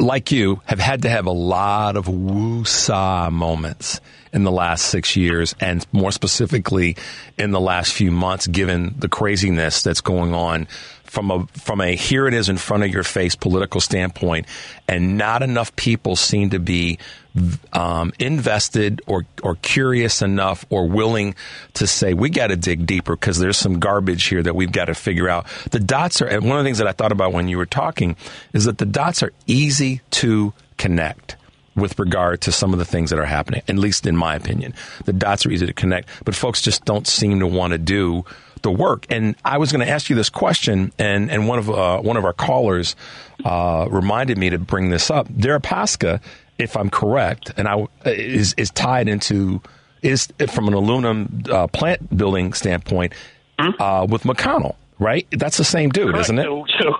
[0.00, 4.00] like you, have had to have a lot of woo-saw moments
[4.32, 6.96] in the last six years, and more specifically
[7.38, 10.66] in the last few months, given the craziness that's going on
[11.04, 14.46] from a from a here it is in front of your face political standpoint,
[14.88, 16.98] and not enough people seem to be
[17.72, 21.34] um, invested or or curious enough or willing
[21.74, 24.86] to say we got to dig deeper because there's some garbage here that we've got
[24.86, 25.46] to figure out.
[25.70, 27.66] The dots are, and one of the things that I thought about when you were
[27.66, 28.16] talking
[28.52, 31.36] is that the dots are easy to connect
[31.76, 34.74] with regard to some of the things that are happening, at least in my opinion.
[35.04, 38.24] The dots are easy to connect, but folks just don't seem to want to do
[38.62, 39.06] the work.
[39.08, 42.16] And I was going to ask you this question, and, and one of uh, one
[42.16, 42.96] of our callers
[43.44, 45.28] uh, reminded me to bring this up.
[45.28, 46.20] Deripaska,
[46.60, 49.62] if I'm correct, and I is is tied into
[50.02, 53.12] is from an aluminum uh, plant building standpoint
[53.58, 55.26] uh, with McConnell, right?
[55.30, 56.20] That's the same dude, Correct.
[56.20, 56.44] isn't it?
[56.44, 56.94] So, so,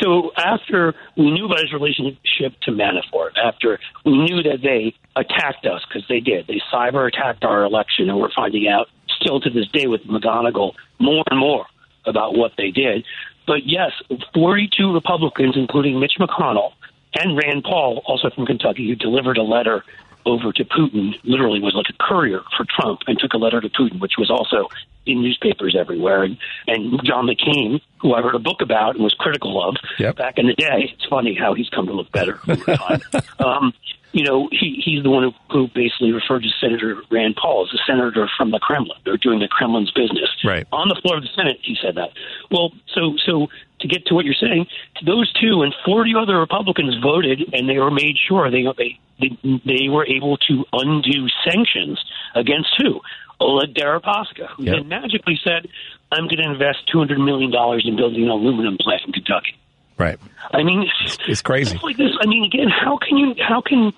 [0.00, 5.66] so after we knew about his relationship to Manafort, after we knew that they attacked
[5.66, 8.88] us because they did, they cyber attacked our election, and we're finding out
[9.20, 11.66] still to this day with McGonigal more and more
[12.06, 13.04] about what they did.
[13.46, 13.92] But yes,
[14.32, 16.72] 42 Republicans, including Mitch McConnell
[17.14, 19.84] and Rand Paul, also from Kentucky, who delivered a letter
[20.26, 23.68] over to Putin, literally was like a courier for Trump, and took a letter to
[23.68, 24.68] Putin, which was also
[25.06, 26.22] in newspapers everywhere.
[26.22, 30.16] And, and John McCain, who I wrote a book about and was critical of Yep.
[30.16, 33.00] back in the day, it's funny how he's come to look better over time.
[33.38, 33.74] um,
[34.14, 37.74] you know, he, he's the one who, who basically referred to Senator Rand Paul as
[37.74, 38.96] a senator from the Kremlin.
[39.04, 40.30] They're doing the Kremlin's business.
[40.44, 40.64] Right.
[40.70, 42.10] On the floor of the Senate, he said that.
[42.48, 43.48] Well, so so
[43.80, 44.66] to get to what you're saying,
[45.04, 49.60] those two and 40 other Republicans voted, and they were made sure they they they,
[49.66, 51.98] they were able to undo sanctions
[52.36, 53.00] against who?
[53.40, 54.76] Oleg Deripaska, who Yep.
[54.76, 55.66] then magically said,
[56.12, 59.56] "I'm going to invest 200 million dollars in building an aluminum plant in Kentucky."
[59.98, 60.18] Right.
[60.52, 60.88] I mean,
[61.28, 61.78] It's crazy.
[61.82, 62.10] Like this.
[62.20, 63.34] I mean, again, how can you?
[63.40, 63.92] How can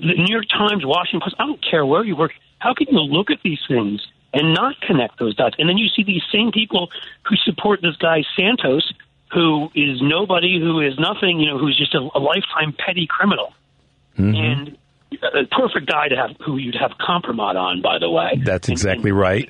[0.00, 1.36] the New York Times, Washington Post?
[1.38, 2.32] I don't care where you work.
[2.58, 4.00] How can you look at these things
[4.32, 5.56] and not connect those dots?
[5.58, 6.88] And then you see these same people
[7.28, 8.92] who support this guy Santos,
[9.32, 11.40] who is nobody, who is nothing.
[11.40, 13.52] You know, who's just a, a lifetime petty criminal,
[14.18, 14.34] Mm-hmm.
[14.34, 14.76] and
[15.34, 17.80] a perfect guy to have who you'd have compromise on.
[17.80, 19.48] By the way, That's And- exactly right.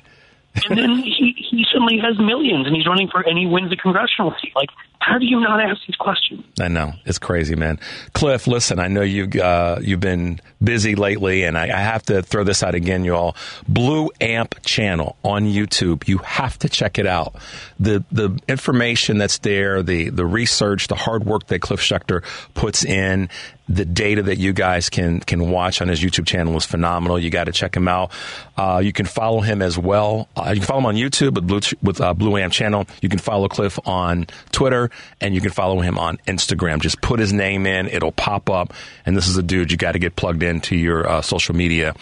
[0.69, 3.77] And then he, he suddenly has millions and he's running for and he wins the
[3.77, 4.51] congressional seat.
[4.55, 6.43] Like, how do you not ask these questions?
[6.59, 7.79] I know it's crazy, man.
[8.13, 12.21] Cliff, listen, I know you've uh, you've been busy lately, and I, I have to
[12.21, 13.35] throw this out again, y'all.
[13.67, 16.07] Blue Amp channel on YouTube.
[16.07, 17.35] You have to check it out.
[17.79, 22.23] the The information that's there, the the research, the hard work that Cliff Schecter
[22.53, 23.29] puts in,
[23.75, 27.17] the data that you guys can can watch on his YouTube channel is phenomenal.
[27.17, 28.11] You got to check him out.
[28.57, 30.27] Uh, you can follow him as well.
[30.35, 32.85] Uh, you can follow him on YouTube with Blue with uh, Blue Amp channel.
[33.01, 36.81] You can follow Cliff on Twitter, and you can follow him on Instagram.
[36.81, 38.73] Just put his name in; it'll pop up.
[39.05, 41.93] And this is a dude you got to get plugged into your uh, social media.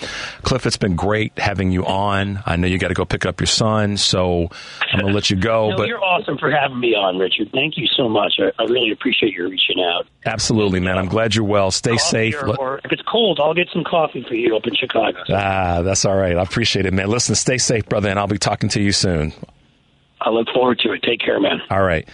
[0.42, 2.42] Cliff, it's been great having you on.
[2.46, 4.50] I know you got to go pick up your son, so
[4.92, 5.70] I'm gonna let you go.
[5.70, 7.50] No, but you're awesome for having me on, Richard.
[7.54, 8.34] Thank you so much.
[8.40, 10.08] I, I really appreciate you reaching out.
[10.26, 10.98] absolutely, man.
[10.98, 11.59] I'm glad you're well.
[11.70, 12.42] Stay Coffee safe.
[12.42, 15.20] Or, or if it's cold, I'll get some coffee for you up in Chicago.
[15.30, 16.38] Ah, that's all right.
[16.38, 17.10] I appreciate it, man.
[17.10, 19.34] Listen, stay safe, brother, and I'll be talking to you soon.
[20.22, 21.04] I look forward to it.
[21.04, 21.62] Take care, man.
[21.70, 22.08] All right.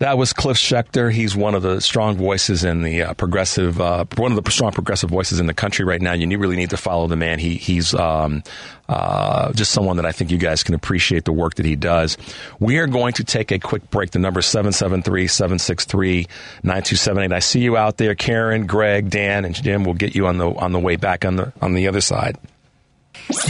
[0.00, 1.12] That was Cliff Schecter.
[1.12, 4.72] He's one of the strong voices in the uh, progressive, uh, one of the strong
[4.72, 6.14] progressive voices in the country right now.
[6.14, 7.38] You really need to follow the man.
[7.38, 8.42] He, he's um,
[8.88, 12.16] uh, just someone that I think you guys can appreciate the work that he does.
[12.58, 14.12] We are going to take a quick break.
[14.12, 17.32] The number is 773-763-9278.
[17.34, 19.84] I see you out there, Karen, Greg, Dan, and Jim.
[19.84, 22.38] We'll get you on the on the way back on the on the other side.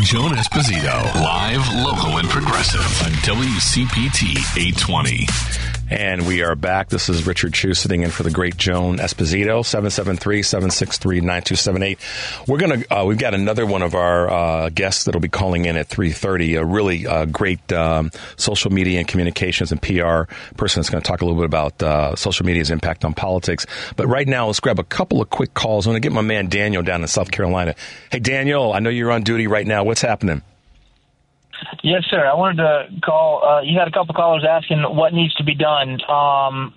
[0.03, 5.28] Joan Esposito, live, local, and progressive on WCPT 820.
[5.91, 6.88] And we are back.
[6.88, 12.47] This is Richard Chu sitting in for the great Joan Esposito, 773-763-9278.
[12.47, 15.64] We're going to, uh, we've got another one of our uh, guests that'll be calling
[15.64, 20.80] in at 3.30, a really uh, great um, social media and communications and PR person
[20.80, 23.66] that's going to talk a little bit about uh, social media's impact on politics.
[23.97, 25.88] But right now, let's grab a couple of quick calls.
[25.88, 27.74] I'm going to get my man Daniel down in South Carolina.
[28.12, 29.82] Hey, Daniel, I know you're on duty right now.
[29.82, 30.43] What's happening?
[31.82, 32.24] Yes, sir.
[32.26, 33.44] I wanted to call.
[33.44, 36.00] Uh, you had a couple callers asking what needs to be done.
[36.08, 36.74] Um,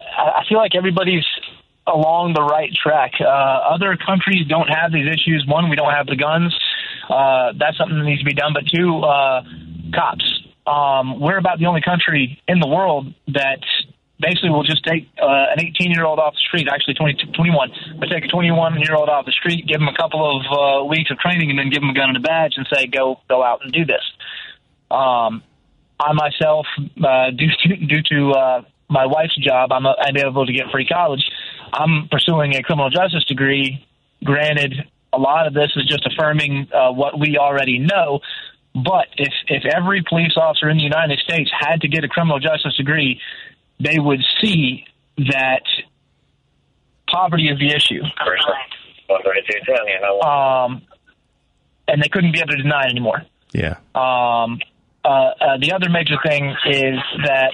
[0.00, 1.24] I feel like everybody's
[1.86, 3.12] along the right track.
[3.20, 5.44] Uh, other countries don't have these issues.
[5.46, 6.56] One, we don't have the guns.
[7.08, 8.52] Uh, that's something that needs to be done.
[8.52, 9.42] But two, uh,
[9.94, 10.24] cops.
[10.66, 13.62] Um, we're about the only country in the world that
[14.20, 17.70] basically we'll just take uh, an 18 year old off the street, actually 20, 21,
[17.98, 20.84] but take a 21 year old off the street, give him a couple of uh,
[20.84, 23.20] weeks of training, and then give him a gun and a badge and say, go
[23.28, 24.02] go out and do this.
[24.90, 25.42] Um,
[25.98, 30.52] I myself, uh, due to, due to uh, my wife's job, I'm, I'm able to
[30.52, 31.24] get free college.
[31.72, 33.84] I'm pursuing a criminal justice degree.
[34.22, 34.74] Granted,
[35.12, 38.20] a lot of this is just affirming uh, what we already know.
[38.74, 42.38] But if if every police officer in the United States had to get a criminal
[42.38, 43.20] justice degree,
[43.80, 44.84] they would see
[45.16, 45.62] that
[47.10, 48.02] poverty is the issue.
[50.22, 50.82] Um,
[51.88, 53.22] and they couldn't be able to deny it anymore.
[53.52, 53.76] Yeah.
[53.94, 54.58] Um,
[55.04, 57.52] uh, uh, the other major thing is that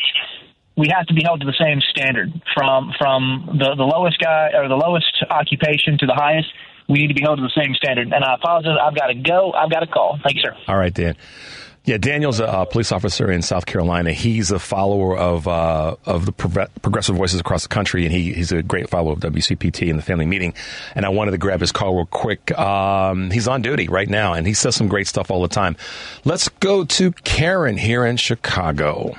[0.76, 4.50] we have to be held to the same standard from from the, the lowest guy
[4.54, 6.48] or the lowest occupation to the highest.
[6.88, 8.12] We need to be held to the same standard.
[8.12, 8.76] And I apologize.
[8.82, 9.52] I've got to go.
[9.52, 10.18] I've got to call.
[10.24, 10.56] Thank you, sir.
[10.66, 11.14] All right, Dan.
[11.84, 14.12] Yeah, Daniel's a, police officer in South Carolina.
[14.12, 18.52] He's a follower of uh, of the progressive voices across the country, and he, he's
[18.52, 20.54] a great follower of WCPT and the family meeting.
[20.94, 22.56] And I wanted to grab his call real quick.
[22.56, 25.76] Um, he's on duty right now, and he says some great stuff all the time.
[26.24, 29.16] Let's go to Karen here in Chicago.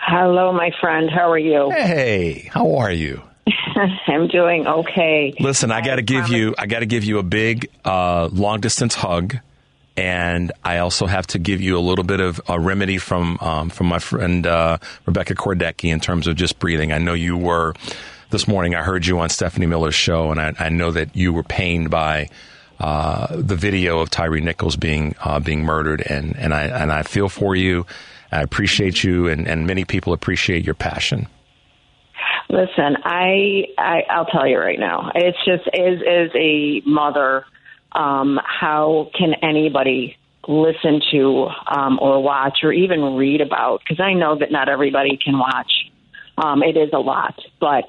[0.00, 1.08] Hello, my friend.
[1.08, 1.70] How are you?
[1.70, 3.22] Hey, how are you?
[4.08, 5.34] I'm doing okay.
[5.38, 8.60] Listen, I got to give you I got to give you a big uh, long
[8.60, 9.36] distance hug,
[9.98, 13.68] and I also have to give you a little bit of a remedy from um,
[13.68, 16.92] from my friend uh, Rebecca Kordecki in terms of just breathing.
[16.92, 17.74] I know you were
[18.30, 18.76] this morning.
[18.76, 21.90] I heard you on Stephanie Miller's show, and I, I know that you were pained
[21.90, 22.30] by.
[22.80, 27.02] Uh, the video of Tyre Nichols being uh, being murdered, and, and I and I
[27.02, 27.84] feel for you.
[28.30, 31.26] I appreciate you, and, and many people appreciate your passion.
[32.48, 35.10] Listen, I, I I'll tell you right now.
[35.12, 37.46] It's just as as a mother,
[37.92, 40.16] um, how can anybody
[40.46, 43.80] listen to um, or watch or even read about?
[43.80, 45.70] Because I know that not everybody can watch.
[46.36, 47.84] Um, it is a lot, but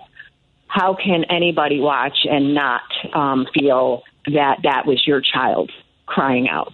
[0.67, 2.81] how can anybody watch and not
[3.13, 5.71] um, feel that that was your child
[6.05, 6.73] crying out?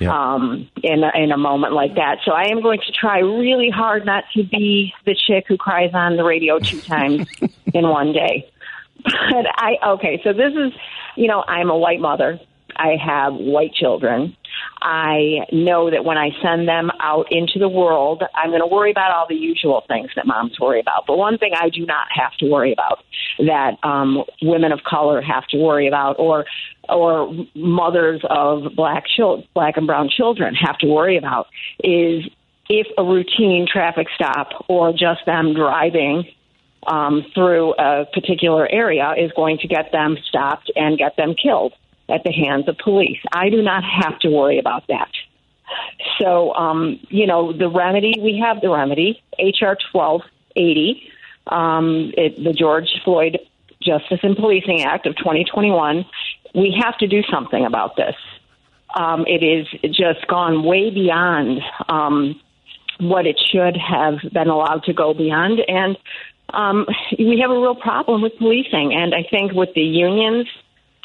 [0.00, 0.12] Yeah.
[0.14, 2.18] um, in a, in a moment like that.
[2.24, 5.90] So I am going to try really hard not to be the chick who cries
[5.92, 7.26] on the radio two times
[7.74, 8.48] in one day.
[9.02, 10.72] But I okay, so this is
[11.16, 12.38] you know I'm a white mother.
[12.78, 14.36] I have white children.
[14.80, 18.90] I know that when I send them out into the world, I'm going to worry
[18.90, 21.04] about all the usual things that moms worry about.
[21.06, 23.00] But one thing I do not have to worry about
[23.38, 26.44] that um, women of color have to worry about, or
[26.88, 31.48] or mothers of black chil- black and brown children have to worry about,
[31.82, 32.24] is
[32.68, 36.24] if a routine traffic stop or just them driving
[36.86, 41.72] um, through a particular area is going to get them stopped and get them killed
[42.08, 43.18] at the hands of police.
[43.32, 45.10] I do not have to worry about that.
[46.18, 49.76] So, um, you know, the remedy, we have the remedy, H.R.
[49.92, 51.02] 1280,
[51.46, 53.38] um, it, the George Floyd
[53.82, 56.04] Justice and Policing Act of 2021.
[56.54, 58.14] We have to do something about this.
[58.94, 62.40] Um, it is just gone way beyond um,
[62.98, 65.60] what it should have been allowed to go beyond.
[65.68, 65.96] And
[66.52, 66.86] um,
[67.18, 68.94] we have a real problem with policing.
[68.94, 70.46] And I think with the unions,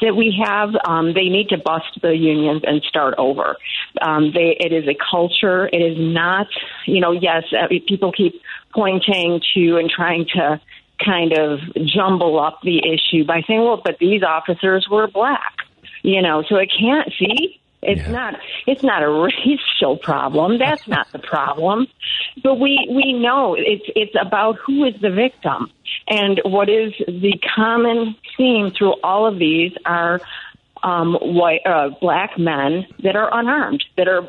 [0.00, 3.56] that we have, um, they need to bust the unions and start over.
[4.00, 5.68] Um, they, it is a culture.
[5.72, 6.48] It is not,
[6.86, 8.40] you know, yes, uh, people keep
[8.72, 10.60] pointing to and trying to
[11.04, 15.54] kind of jumble up the issue by saying, well, but these officers were black,
[16.02, 17.60] you know, so it can't see.
[17.84, 18.12] It's Yeah.
[18.12, 18.34] not.
[18.66, 20.58] It's not a racial problem.
[20.58, 21.86] That's not the problem.
[22.42, 25.70] But we we know it's it's about who is the victim,
[26.08, 30.20] and what is the common theme through all of these are
[30.82, 34.28] um, white uh, black men that are unarmed, that are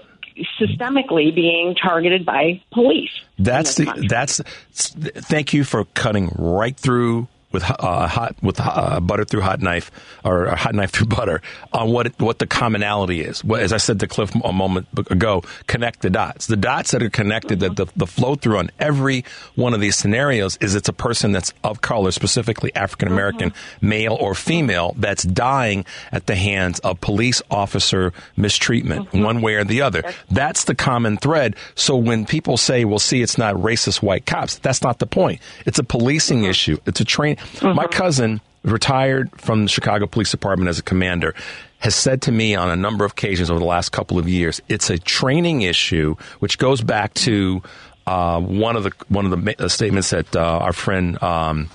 [0.60, 3.12] systemically being targeted by police.
[3.40, 4.08] That's the country.
[4.08, 4.42] that's.
[4.74, 9.90] Thank you for cutting right through with uh, hot with uh, butter through hot knife
[10.26, 11.42] or a hot knife through butter
[11.72, 13.46] on what it, what the commonality is.
[13.46, 16.48] What, as I said to Cliff a moment ago, connect the dots.
[16.48, 19.24] The dots that are connected, that the, the flow through on every
[19.56, 24.18] one of these scenarios is it's a person that's of color, specifically African American, male
[24.20, 29.82] or female, that's dying at the hands of police officer mistreatment, one way or the
[29.82, 30.04] other.
[30.30, 31.56] That's the common thread.
[31.76, 35.40] So when people say, "Well, see, it's not racist white cops," that's not the point.
[35.66, 36.78] It's a policing issue.
[36.86, 37.38] It's a train.
[37.62, 41.36] My cousin, retired from the Chicago Police Department as a commander,
[41.80, 44.62] has said to me on a number of occasions over the last couple of years,
[44.70, 47.62] it's a training issue, which goes back to
[48.08, 51.22] uh, one of the one of the uh, statements that uh, our friend.
[51.22, 51.70] Um,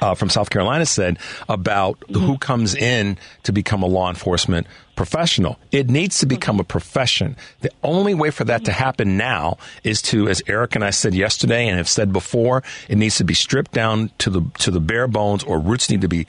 [0.00, 1.18] uh, from South Carolina said
[1.48, 4.66] about who comes in to become a law enforcement
[4.98, 5.60] professional.
[5.70, 7.36] It needs to become a profession.
[7.60, 11.14] The only way for that to happen now is to, as Eric and I said
[11.14, 14.80] yesterday and have said before, it needs to be stripped down to the to the
[14.80, 16.26] bare bones, or roots need to be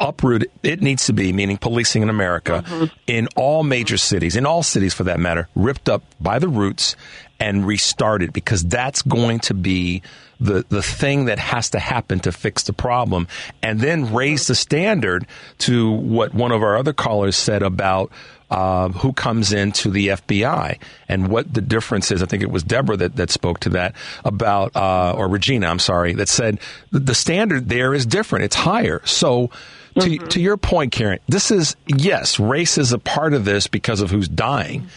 [0.00, 0.50] uprooted.
[0.62, 4.94] It needs to be, meaning policing in America, in all major cities, in all cities
[4.94, 6.96] for that matter, ripped up by the roots
[7.38, 10.00] and restarted because that's going to be
[10.40, 13.26] the the thing that has to happen to fix the problem
[13.62, 15.26] and then raise the standard
[15.58, 18.10] to what one of our other callers said about
[18.50, 20.78] uh, who comes into the FBI
[21.08, 22.22] and what the difference is.
[22.22, 25.78] I think it was Deborah that, that spoke to that about, uh, or Regina, I'm
[25.80, 26.60] sorry, that said
[26.92, 28.44] the, the standard there is different.
[28.44, 29.02] It's higher.
[29.04, 29.50] So,
[29.98, 34.02] to, to your point, Karen, this is, yes, race is a part of this because
[34.02, 34.88] of who's dying.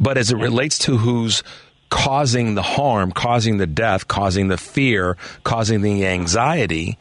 [0.00, 1.44] But as it relates to who's
[1.92, 6.96] causing the harm, causing the death, causing the fear, causing the anxiety,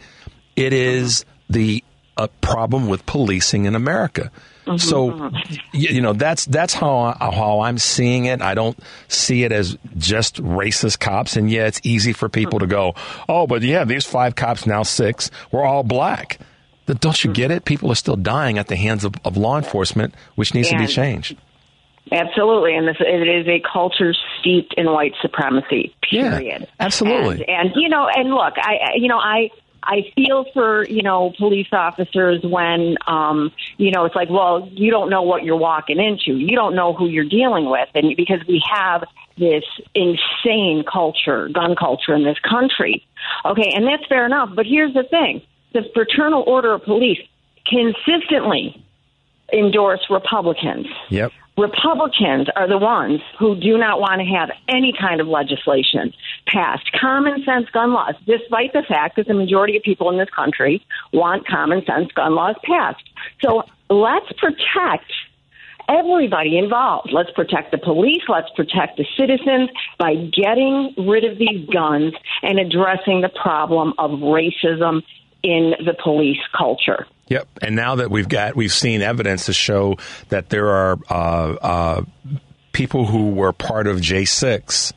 [0.58, 1.82] it is the
[2.18, 4.30] a problem with policing in America.
[4.66, 4.78] Mm-hmm.
[4.78, 5.32] So, y-
[5.72, 8.42] you know, that's that's how I, how I'm seeing it.
[8.42, 8.78] I don't
[9.08, 11.38] see it as just racist cops.
[11.38, 12.94] And yeah, it's easy for people to go,
[13.30, 16.38] "Oh, but yeah, these five cops now six were all black."
[16.86, 17.64] But don't you get it?
[17.64, 20.88] People are still dying at the hands of, of law enforcement, which needs to be
[20.88, 21.38] changed.
[22.12, 25.96] Absolutely, and this it is a culture steeped in white supremacy.
[26.12, 26.68] Yeah, Period.
[26.80, 27.46] absolutely.
[27.48, 29.50] And, and you know, and look, I I- you know I.
[29.84, 34.92] I feel for you know police officers when um, you know it's like, well, you
[34.92, 36.38] don't know what you're walking into.
[36.38, 39.04] You don't know who you're dealing with, and because we have
[39.40, 39.64] this
[39.96, 43.04] insane culture, gun culture in this country.
[43.44, 44.50] Okay, and that's fair enough.
[44.56, 45.42] But here's the thing:
[45.74, 47.18] the Fraternal Order of Police
[47.66, 48.86] consistently
[49.52, 50.86] endorse Republicans.
[51.10, 51.32] Yep.
[51.62, 56.12] Republicans are the ones who do not want to have any kind of legislation
[56.48, 56.92] passed.
[57.00, 60.84] Common sense gun laws, despite the fact that the majority of people in this country
[61.14, 63.04] want common sense gun laws passed.
[63.44, 65.12] So let's protect
[65.88, 67.12] everybody involved.
[67.14, 68.24] Let's protect the police.
[68.28, 69.70] Let's protect the citizens
[70.00, 75.04] by getting rid of these guns and addressing the problem of racism
[75.44, 77.06] in the police culture.
[77.32, 77.48] Yep.
[77.62, 79.96] And now that we've got, we've seen evidence to show
[80.28, 82.02] that there are uh, uh,
[82.74, 84.92] people who were part of J6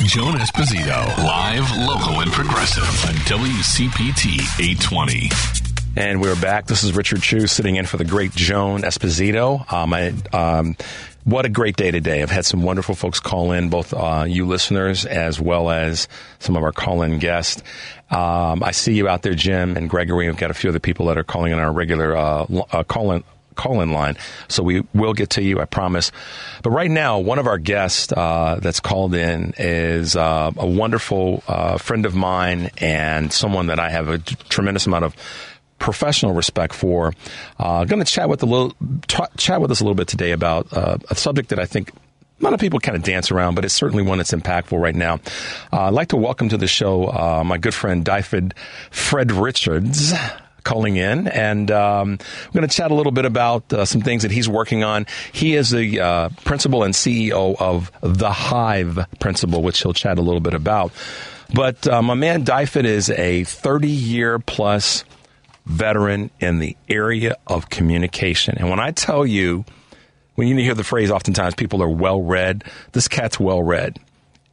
[0.06, 5.63] Joan Esposito, live, local, and progressive on WCPT 820.
[5.96, 6.66] And we're back.
[6.66, 9.72] This is Richard Chu sitting in for the great Joan Esposito.
[9.72, 10.76] Um, I, um,
[11.22, 12.20] what a great day today.
[12.20, 16.08] I've had some wonderful folks call in, both uh, you listeners as well as
[16.40, 17.62] some of our call in guests.
[18.10, 20.26] Um, I see you out there, Jim and Gregory.
[20.26, 23.12] We've got a few other people that are calling in our regular uh, uh, call
[23.12, 23.22] in
[23.54, 24.16] call in line.
[24.48, 26.10] So we will get to you, I promise.
[26.64, 31.44] But right now, one of our guests uh, that's called in is uh, a wonderful
[31.46, 35.14] uh, friend of mine and someone that I have a tremendous amount of
[35.84, 37.12] professional respect for.
[37.58, 38.74] Uh, going to chat with a little
[39.06, 41.92] t- chat with us a little bit today about uh, a subject that I think.
[42.40, 44.94] A lot of people kind of dance around, but it's certainly one that's impactful right
[44.94, 45.20] now.
[45.72, 48.54] Uh, I'd like to welcome to the show uh, my good friend Dyfed
[48.90, 50.12] Fred Richards
[50.64, 54.22] calling in, and um, we're going to chat a little bit about uh, some things
[54.22, 55.06] that he's working on.
[55.32, 60.22] He is the uh, principal and CEO of the Hive Principle, which he'll chat a
[60.22, 60.92] little bit about.
[61.54, 65.04] But uh, my man Dyfed is a 30 year plus
[65.66, 68.56] veteran in the area of communication.
[68.58, 69.64] And when I tell you,
[70.34, 73.98] when you hear the phrase, oftentimes people are well read, this cat's well read.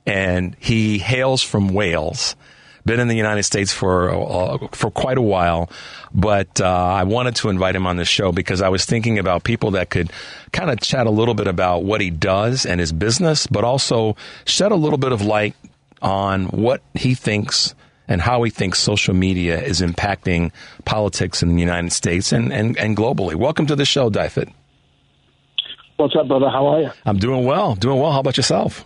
[0.05, 2.35] And he hails from Wales.
[2.83, 5.69] Been in the United States for uh, for quite a while,
[6.15, 9.43] but uh, I wanted to invite him on the show because I was thinking about
[9.43, 10.11] people that could
[10.51, 14.15] kind of chat a little bit about what he does and his business, but also
[14.45, 15.55] shed a little bit of light
[16.01, 17.75] on what he thinks
[18.11, 20.51] and how he thinks social media is impacting
[20.83, 23.35] politics in the United States and, and, and globally.
[23.35, 24.49] Welcome to the show, Dyfed.
[25.95, 26.49] What's up, brother?
[26.49, 26.91] How are you?
[27.05, 27.75] I'm doing well.
[27.75, 28.11] Doing well.
[28.11, 28.85] How about yourself?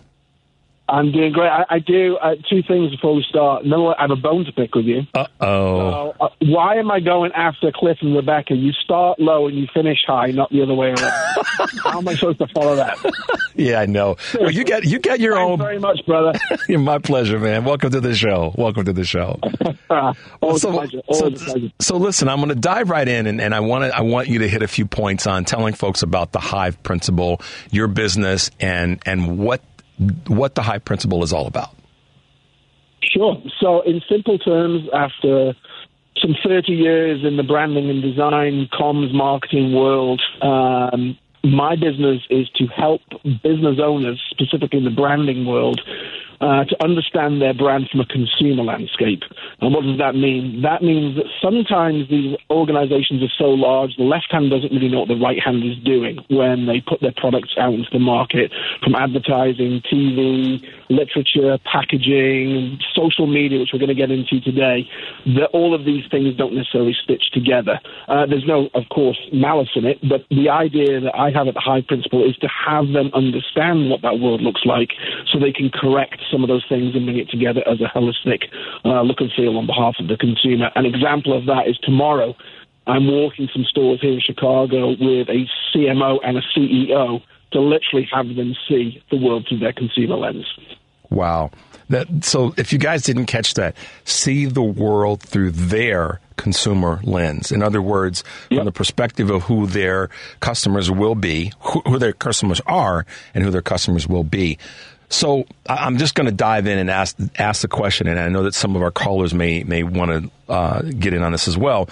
[0.88, 1.48] I'm doing great.
[1.48, 3.64] I, I do uh, two things before we start.
[3.64, 5.02] Number one, I have a bone to pick with you.
[5.14, 6.14] Uh oh.
[6.20, 8.54] Uh, why am I going after Cliff and Rebecca?
[8.54, 10.98] You start low and you finish high, not the other way around.
[11.82, 12.98] How am I supposed to follow that?
[13.58, 14.16] Yeah, I know.
[14.38, 15.58] Well, you get you get your Thanks own.
[15.58, 16.38] very much, brother.
[16.68, 17.64] My pleasure, man.
[17.64, 18.52] Welcome to the show.
[18.54, 19.40] Welcome to the show.
[20.42, 21.00] Always so, pleasure.
[21.10, 21.68] so, Always a pleasure.
[21.80, 24.28] so listen, I'm going to dive right in, and, and I want to I want
[24.28, 27.40] you to hit a few points on telling folks about the Hive Principle,
[27.70, 29.62] your business, and and what
[30.26, 31.70] what the Hive Principle is all about.
[33.02, 33.40] Sure.
[33.60, 35.54] So, in simple terms, after
[36.20, 42.48] some 30 years in the branding and design, comms, marketing world, um, my business is
[42.56, 43.02] to help
[43.42, 45.80] business owners, specifically in the branding world,
[46.40, 49.22] uh, to understand their brand from a consumer landscape.
[49.60, 50.62] And what does that mean?
[50.62, 55.00] That means that sometimes these organizations are so large, the left hand doesn't really know
[55.00, 58.52] what the right hand is doing when they put their products out into the market
[58.82, 64.88] from advertising, TV, literature, packaging, social media, which we're going to get into today.
[65.26, 67.80] That all of these things don't necessarily stitch together.
[68.08, 71.54] Uh, there's no, of course, malice in it, but the idea that I have at
[71.54, 74.90] the Hive Principle is to have them understand what that world looks like
[75.30, 78.44] so they can correct some of those things and bring it together as a holistic
[78.84, 80.70] uh, look and feel on behalf of the consumer.
[80.74, 82.34] An example of that is tomorrow.
[82.86, 87.22] I'm walking some stores here in Chicago with a CMO and a CEO
[87.52, 90.46] to literally have them see the world through their consumer lens.
[91.10, 91.50] Wow.
[91.88, 97.52] That, so if you guys didn't catch that, see the world through their consumer lens.
[97.52, 98.58] In other words, yep.
[98.58, 103.44] from the perspective of who their customers will be, who, who their customers are, and
[103.44, 104.58] who their customers will be.
[105.08, 108.42] So I'm just going to dive in and ask ask the question, and I know
[108.42, 111.56] that some of our callers may may want to uh, get in on this as
[111.56, 111.88] well.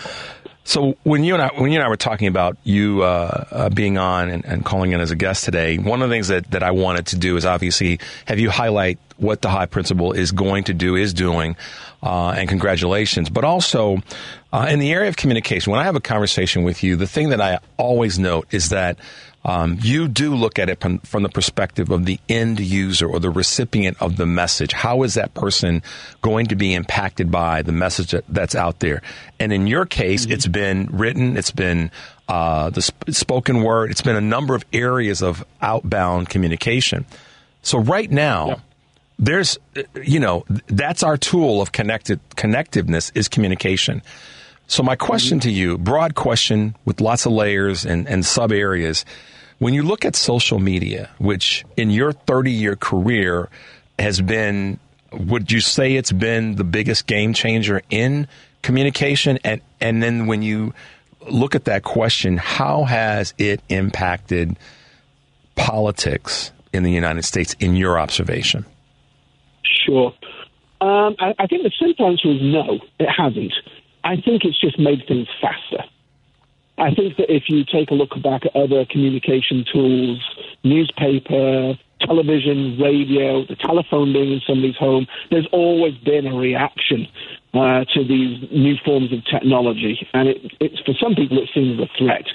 [0.65, 3.69] So when you and I when you and I were talking about you uh, uh,
[3.69, 6.51] being on and, and, calling in as a guest today, one of the things that,
[6.53, 10.33] that I wanted to do is obviously have you highlight what the Hive Principle is
[10.33, 11.55] going to do, is doing,
[12.03, 13.29] uh, and congratulations.
[13.29, 13.99] But also
[14.55, 17.29] uh, in the area of communication, when I have a conversation with you, the thing
[17.29, 18.99] that I always note is that
[19.47, 23.21] um, you do look at it from, from, the perspective of the end user or
[23.21, 24.73] the recipient of the message.
[24.73, 25.83] How is that person
[26.23, 29.03] going to be impacted by the message that, that's out there?
[29.39, 30.33] And in your case, mm-hmm.
[30.33, 31.91] it's been written, it's been
[32.27, 37.05] uh, the sp- spoken word, it's been a number of areas of outbound communication.
[37.61, 38.57] So right now, yeah.
[39.19, 39.59] there's,
[40.03, 44.01] you know, that's our tool of connected connectiveness is communication.
[44.69, 45.49] So my question mm-hmm.
[45.49, 49.05] to you, broad question with lots of layers and, and sub areas
[49.59, 53.49] when you look at social media, which in your 30 year career
[53.99, 54.79] has been,
[55.13, 58.27] would you say it's been the biggest game changer in
[58.63, 59.39] communication?
[59.45, 60.75] And, and then when you
[61.31, 64.57] look at that question, how has it impacted
[65.55, 68.67] politics in the United States in your observation?
[69.63, 70.13] Sure.
[70.81, 73.53] Um, I, I think the simple answer is no, it hasn't.
[74.03, 75.85] I think it's just made things faster.
[76.77, 80.19] I think that if you take a look back at other communication tools,
[80.65, 87.07] newspaper, television, radio, the telephone being in somebody's home, there's always been a reaction
[87.55, 90.07] uh, to these new forms of technology.
[90.13, 92.27] And it, it's, for some people, it seems a threat.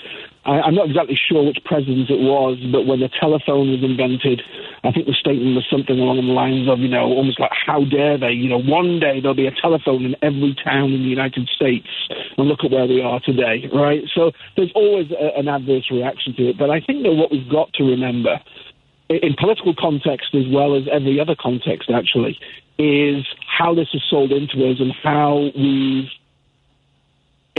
[0.49, 4.41] I, I'm not exactly sure which president it was, but when the telephone was invented,
[4.83, 7.85] I think the statement was something along the lines of, you know, almost like, how
[7.85, 8.31] dare they?
[8.31, 11.87] You know, one day there'll be a telephone in every town in the United States,
[12.09, 14.01] and look at where we are today, right?
[14.15, 16.57] So there's always a, an adverse reaction to it.
[16.57, 18.41] But I think that what we've got to remember,
[19.09, 22.39] in political context as well as every other context, actually,
[22.79, 26.09] is how this is sold into us and how we've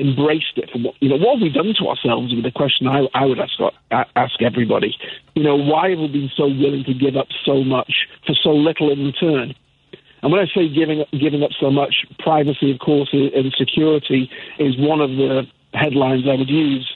[0.00, 0.70] embraced it.
[0.74, 2.34] What, you know, what have we done to ourselves?
[2.34, 3.52] With the question I, I would ask
[4.16, 4.96] ask everybody.
[5.34, 8.50] You know, why have we been so willing to give up so much for so
[8.50, 9.54] little in return?
[10.22, 14.76] And when I say giving giving up so much, privacy, of course, and security is
[14.78, 16.90] one of the headlines I would use.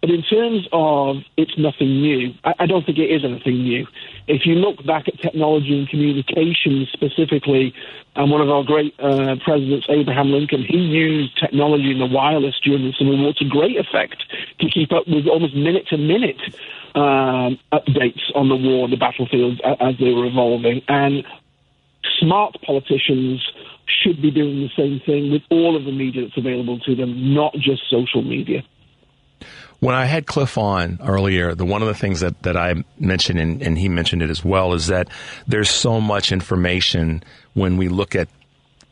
[0.00, 3.86] But in terms of it's nothing new, I, I don't think it is anything new.
[4.28, 7.72] If you look back at technology and communication specifically,
[8.14, 12.54] and one of our great uh, presidents, Abraham Lincoln, he used technology in the wireless
[12.62, 14.22] during the Civil War to great effect
[14.60, 16.40] to keep up with almost minute to minute
[16.94, 20.82] um, updates on the war, and the battlefields as they were evolving.
[20.88, 21.24] And
[22.20, 23.40] smart politicians
[23.86, 27.34] should be doing the same thing with all of the media that's available to them,
[27.34, 28.62] not just social media.
[29.80, 33.38] When I had Cliff on earlier, the one of the things that, that I mentioned
[33.38, 35.08] and, and he mentioned it as well is that
[35.46, 37.22] there's so much information
[37.54, 38.28] when we look at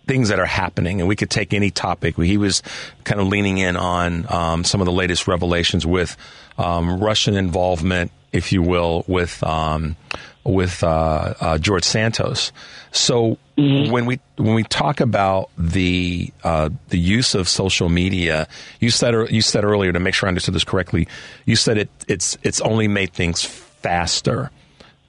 [0.06, 2.16] things that are happening, and we could take any topic.
[2.16, 2.62] He was
[3.04, 6.16] kind of leaning in on um, some of the latest revelations with
[6.58, 9.96] um, Russian involvement, if you will, with um,
[10.44, 12.52] with uh, uh, George Santos.
[12.92, 13.90] So mm-hmm.
[13.90, 18.48] when we when we talk about the uh, the use of social media,
[18.80, 21.08] you said you said earlier to make sure I understood this correctly.
[21.44, 24.50] You said it it's it's only made things faster.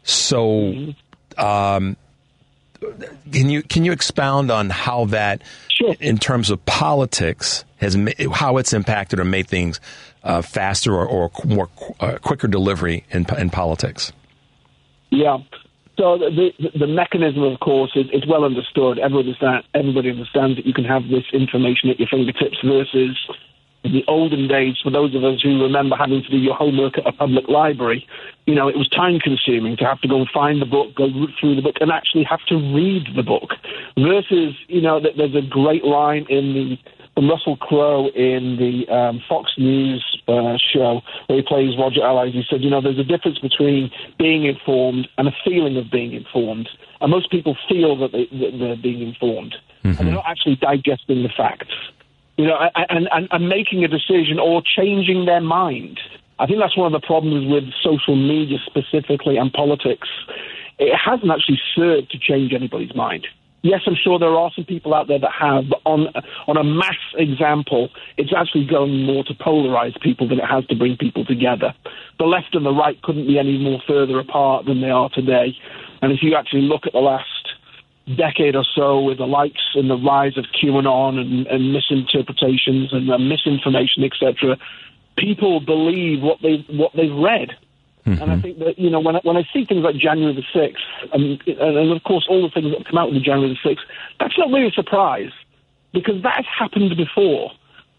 [0.04, 0.48] So.
[0.48, 0.92] Mm-hmm.
[1.40, 1.98] Um,
[3.32, 5.96] can you can you expound on how that, sure.
[6.00, 7.98] in terms of politics, has
[8.34, 9.80] how it's impacted or made things
[10.24, 11.70] uh, faster or, or more
[12.00, 14.12] uh, quicker delivery in in politics?
[15.10, 15.40] Yeah.
[15.98, 19.00] So the, the, mechanism, of course, is, is well understood.
[19.00, 23.18] Everybody, understand, everybody understands that you can have this information at your fingertips versus
[23.84, 27.08] the olden days, for those of us who remember having to do your homework at
[27.08, 28.06] a public library,
[28.46, 31.08] you know, it was time consuming to have to go and find the book, go
[31.40, 33.52] through the book, and actually have to read the book.
[33.98, 36.78] Versus, you know, that there's a great line in the
[37.26, 42.34] Russell Crowe in the um, Fox News uh, show where he plays Roger Ailes.
[42.34, 43.90] He said, you know, there's a difference between
[44.20, 46.70] being informed and a feeling of being informed.
[47.02, 51.24] And most people feel that, they, that they're being informed, and they're not actually digesting
[51.24, 51.74] the facts.
[52.38, 56.00] You know, and, and, and making a decision or changing their mind.
[56.40, 60.08] I think that's one of the problems with social media specifically and politics.
[60.78, 63.26] It hasn't actually served to change anybody's mind.
[63.64, 66.08] Yes, I'm sure there are some people out there that have, but on
[66.48, 70.76] on a mass example, it's actually going more to polarize people than it has to
[70.76, 71.74] bring people together.
[72.20, 75.58] The left and the right couldn't be any more further apart than they are today.
[76.02, 77.26] And if you actually look at the last
[78.16, 83.12] decade or so with the likes and the rise of QAnon and, and misinterpretations and
[83.12, 84.58] uh, misinformation, etc.,
[85.18, 87.58] people believe what they what they've read.
[88.14, 88.42] And I mm-hmm.
[88.42, 91.42] think that, you know, when I, when I see things like January the 6th, and,
[91.60, 93.84] and of course all the things that come out with January the 6th,
[94.20, 95.32] that's not really a surprise
[95.94, 97.52] because that has happened before.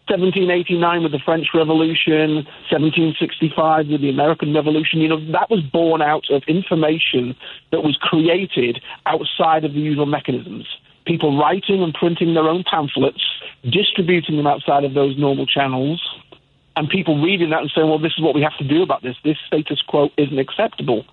[0.08, 2.36] 1789 with the French Revolution,
[2.72, 7.36] 1765 with the American Revolution, you know, that was born out of information
[7.72, 10.66] that was created outside of the usual mechanisms.
[11.04, 13.22] People writing and printing their own pamphlets,
[13.64, 16.00] distributing them outside of those normal channels,
[16.78, 19.02] and people reading that and saying, well, this is what we have to do about
[19.02, 19.16] this.
[19.24, 21.04] This status quo isn't acceptable.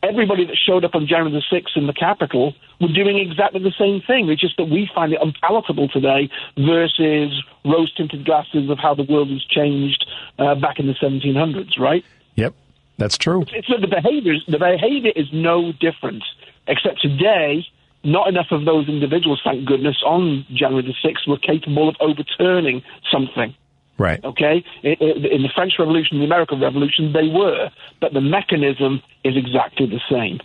[0.00, 3.74] Everybody that showed up on January the 6th in the Capitol were doing exactly the
[3.76, 4.28] same thing.
[4.30, 9.02] It's just that we find it unpalatable today versus rose tinted glasses of how the
[9.02, 10.06] world has changed
[10.38, 12.04] uh, back in the 1700s, right?
[12.36, 12.54] Yep,
[12.96, 13.42] that's true.
[13.42, 14.34] It's, it's the behavior.
[14.46, 16.22] The behavior is no different,
[16.68, 17.66] except today,
[18.04, 22.84] not enough of those individuals, thank goodness, on January the 6th were capable of overturning
[23.10, 23.56] something.
[23.98, 24.22] Right.
[24.24, 24.64] Okay?
[24.82, 27.70] In, the French Revolution, the American Revolution, they were,
[28.00, 30.40] but the mechanism is exactly the same.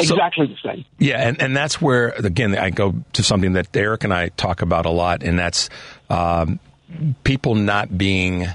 [0.00, 0.84] Exactly the same.
[0.98, 4.62] Yeah, and, and that's where, again, I go to something that Eric and I talk
[4.62, 5.70] about a lot, and that's
[6.10, 6.60] um,
[7.24, 8.46] people not being,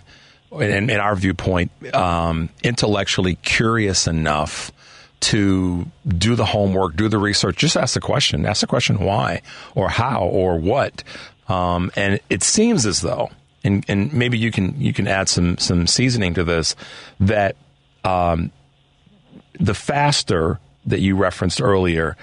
[0.51, 4.71] in, in our viewpoint, um, intellectually curious enough
[5.21, 8.45] to do the homework, do the research, just ask the question.
[8.45, 9.41] Ask the question why,
[9.73, 11.03] or how, or what.
[11.47, 13.31] Um, and it seems as though,
[13.63, 16.75] and, and maybe you can you can add some some seasoning to this,
[17.19, 17.55] that
[18.03, 18.51] um,
[19.59, 22.17] the faster that you referenced earlier,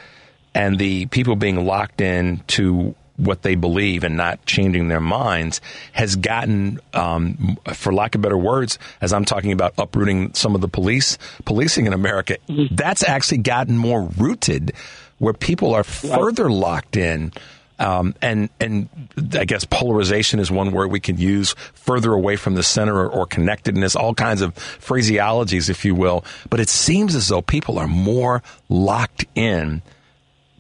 [0.54, 5.60] and the people being locked in to what they believe and not changing their minds
[5.92, 10.62] has gotten, um, for lack of better words, as I'm talking about uprooting some of
[10.62, 12.38] the police policing in America,
[12.70, 14.72] that's actually gotten more rooted,
[15.18, 17.32] where people are further locked in.
[17.81, 18.89] Um, and and
[19.32, 23.09] I guess polarization is one word we can use further away from the center or,
[23.09, 26.24] or connectedness, all kinds of phraseologies, if you will.
[26.51, 29.82] But it seems as though people are more locked in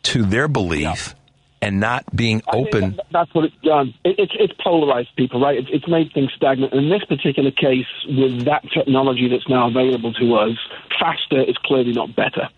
[0.04, 1.14] to their belief
[1.62, 2.96] and not being open.
[2.96, 3.92] that- that's what it's done.
[4.02, 5.58] It, it's it's polarized people, right?
[5.58, 6.72] It's, it's made things stagnant.
[6.72, 10.56] And in this particular case, with that technology that's now available to us,
[10.98, 12.48] faster is clearly not better.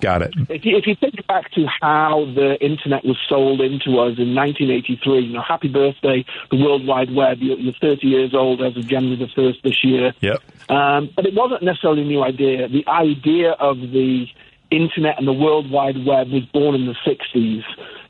[0.00, 0.34] Got it.
[0.48, 4.34] If you, if you think back to how the internet was sold into us in
[4.34, 7.38] 1983, you know, happy birthday, the World Wide Web.
[7.40, 10.12] You're, you're 30 years old as of January the 1st this year.
[10.20, 10.42] Yep.
[10.70, 12.68] Um, but it wasn't necessarily a new idea.
[12.68, 14.26] The idea of the
[14.70, 17.62] internet and the World Wide Web was born in the 60s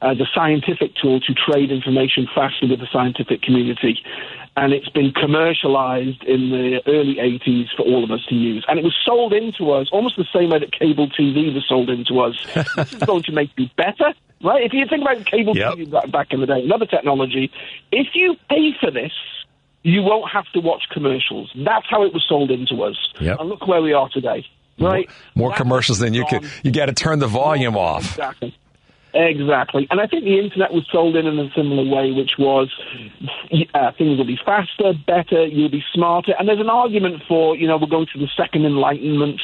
[0.02, 4.00] as a scientific tool to trade information faster with the scientific community.
[4.62, 8.62] And it's been commercialized in the early 80s for all of us to use.
[8.68, 11.88] And it was sold into us almost the same way that cable TV was sold
[11.88, 12.34] into us.
[12.76, 14.12] this is going to make you better.
[14.44, 14.62] Right?
[14.62, 15.74] If you think about cable Yep.
[15.74, 17.50] TV back- in the day, another technology,
[17.90, 19.12] if you pay for this,
[19.82, 21.50] you won't have to watch commercials.
[21.56, 22.96] That's how it was sold into us.
[23.18, 23.40] Yep.
[23.40, 24.44] And look where we are today.
[24.78, 25.08] Right?
[25.34, 26.40] More That's commercials than you gone.
[26.42, 26.50] could.
[26.62, 28.04] You got to turn the volume off.
[28.10, 28.54] Exactly.
[29.12, 29.86] Exactly.
[29.90, 32.70] And I think the internet was sold in in a similar way, which was
[33.74, 36.34] uh, things will be faster, better, you'll be smarter.
[36.38, 39.40] And there's an argument for, you know, we're going to the second enlightenment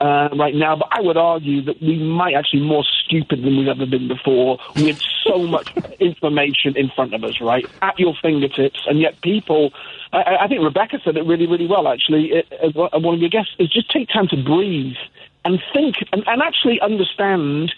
[0.00, 3.56] uh, right now, but I would argue that we might actually be more stupid than
[3.56, 7.64] we've ever been before We with so much information in front of us, right?
[7.82, 8.80] At your fingertips.
[8.86, 9.72] And yet people,
[10.12, 12.44] I, I think Rebecca said it really, really well, actually,
[12.74, 14.96] one of your guests, is just take time to breathe
[15.44, 17.72] and think and, and actually understand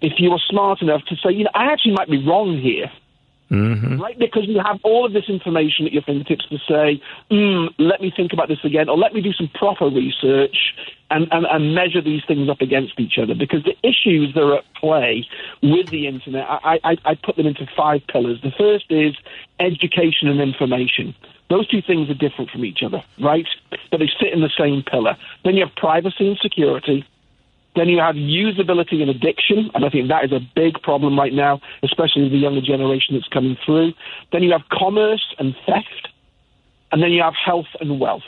[0.00, 2.90] if you are smart enough to say, you know, I actually might be wrong here.
[3.50, 3.98] Mm-hmm.
[3.98, 4.18] Right?
[4.18, 8.12] Because you have all of this information at your fingertips to say, mm, let me
[8.14, 10.74] think about this again, or let me do some proper research
[11.10, 13.34] and, and, and measure these things up against each other.
[13.34, 15.26] Because the issues that are at play
[15.62, 18.38] with the internet, I, I, I put them into five pillars.
[18.42, 19.14] The first is
[19.58, 21.14] education and information.
[21.48, 23.46] Those two things are different from each other, right?
[23.90, 25.16] But they sit in the same pillar.
[25.44, 27.06] Then you have privacy and security.
[27.78, 31.32] Then you have usability and addiction, and I think that is a big problem right
[31.32, 33.92] now, especially the younger generation that's coming through.
[34.32, 36.08] Then you have commerce and theft,
[36.90, 38.26] and then you have health and wealth.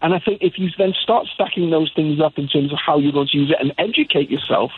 [0.00, 3.00] And I think if you then start stacking those things up in terms of how
[3.00, 4.70] you're going to use it and educate yourself,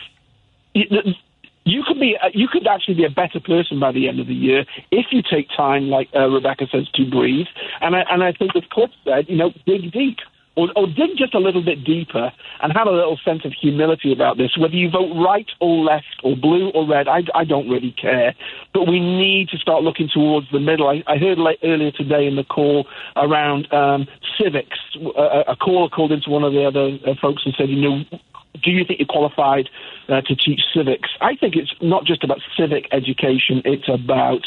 [0.73, 4.33] you could be you could actually be a better person by the end of the
[4.33, 7.45] year if you take time, like uh, Rebecca says, to breathe.
[7.81, 10.17] And I, and I think, as Cliff said, you know, dig deep.
[10.57, 12.29] Or, or, dig just a little bit deeper
[12.61, 14.57] and have a little sense of humility about this.
[14.57, 18.35] Whether you vote right or left or blue or red, I, I don't really care.
[18.73, 20.89] But we need to start looking towards the middle.
[20.89, 24.07] I, I heard earlier today in the call around um,
[24.37, 24.77] civics.
[25.17, 28.03] A, a caller called into one of the other uh, folks and said, you know,
[28.61, 29.69] do you think you're qualified
[30.09, 31.09] uh, to teach civics?
[31.21, 34.41] I think it's not just about civic education, it's about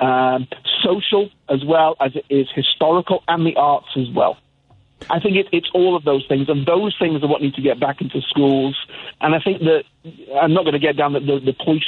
[0.00, 0.48] um,
[0.82, 4.38] social as well as it is historical and the arts as well.
[5.10, 7.62] I think it, it's all of those things, and those things are what need to
[7.62, 8.76] get back into schools.
[9.20, 9.84] And I think that
[10.40, 11.84] I'm not going to get down the, the, the police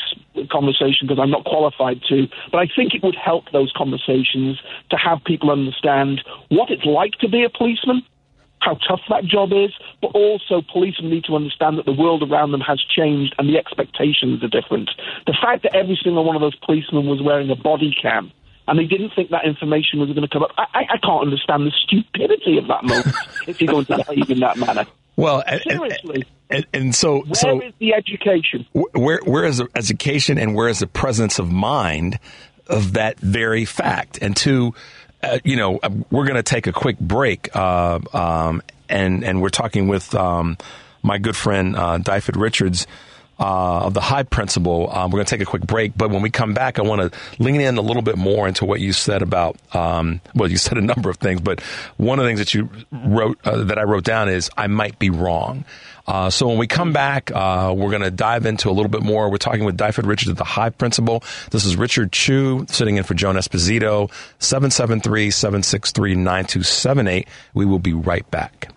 [0.51, 4.60] conversation because I'm not qualified to, but I think it would help those conversations
[4.90, 8.02] to have people understand what it's like to be a policeman
[8.60, 9.70] how tough that job is,
[10.01, 13.56] but also policemen need to understand that the world around them has changed and the
[13.56, 14.90] expectations are different.
[15.26, 18.32] The fact that every single one of those policemen was wearing a body cam
[18.68, 21.66] and they didn't think that information was going to come up, I, I can't understand
[21.66, 23.14] the stupidity of that moment
[23.47, 24.86] if you're going to behave in that manner.
[25.16, 26.24] Well, seriously.
[26.51, 28.66] And, and, so, where so is the education?
[28.72, 32.20] Where, where is the education, and where is the presence of mind
[32.66, 34.18] of that very fact?
[34.20, 34.74] And two,
[35.22, 39.43] uh, you know, uh, we're going to take a quick break, uh, um, and and
[39.43, 40.56] we're talking with um,
[41.02, 42.86] my good friend uh, Dyfed Richards.
[43.38, 44.90] Uh, of the Hive Principle.
[44.90, 47.12] Um, we're going to take a quick break, but when we come back, I want
[47.12, 49.58] to lean in a little bit more into what you said about.
[49.74, 51.60] Um, well, you said a number of things, but
[51.98, 54.98] one of the things that you wrote uh, that I wrote down is I might
[54.98, 55.66] be wrong.
[56.06, 59.02] Uh, so when we come back, uh, we're going to dive into a little bit
[59.02, 59.30] more.
[59.30, 61.24] We're talking with Dyfed Richards of the Hive Principle.
[61.50, 67.26] This is Richard Chu sitting in for Joan Esposito, 773-763-9278.
[67.54, 68.76] We will be right back.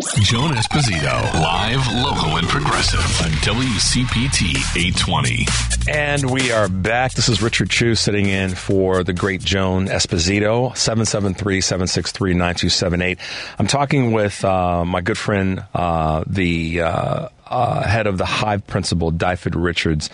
[0.00, 5.44] Joan Esposito, live, local, and progressive on WCPT 820.
[5.86, 7.12] And we are back.
[7.12, 13.18] This is Richard Chu sitting in for the great Joan Esposito, 773-763-9278.
[13.58, 18.66] I'm talking with uh, my good friend, uh, the uh, uh head of the Hive
[18.66, 20.08] Principle, Dyfed Richards.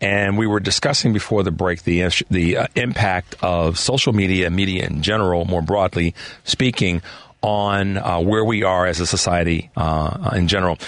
[0.00, 4.86] And we were discussing before the break the, the uh, impact of social media, media
[4.86, 6.14] in general, more broadly
[6.44, 7.02] speaking,
[7.42, 10.78] on uh, where we are as a society uh, in general.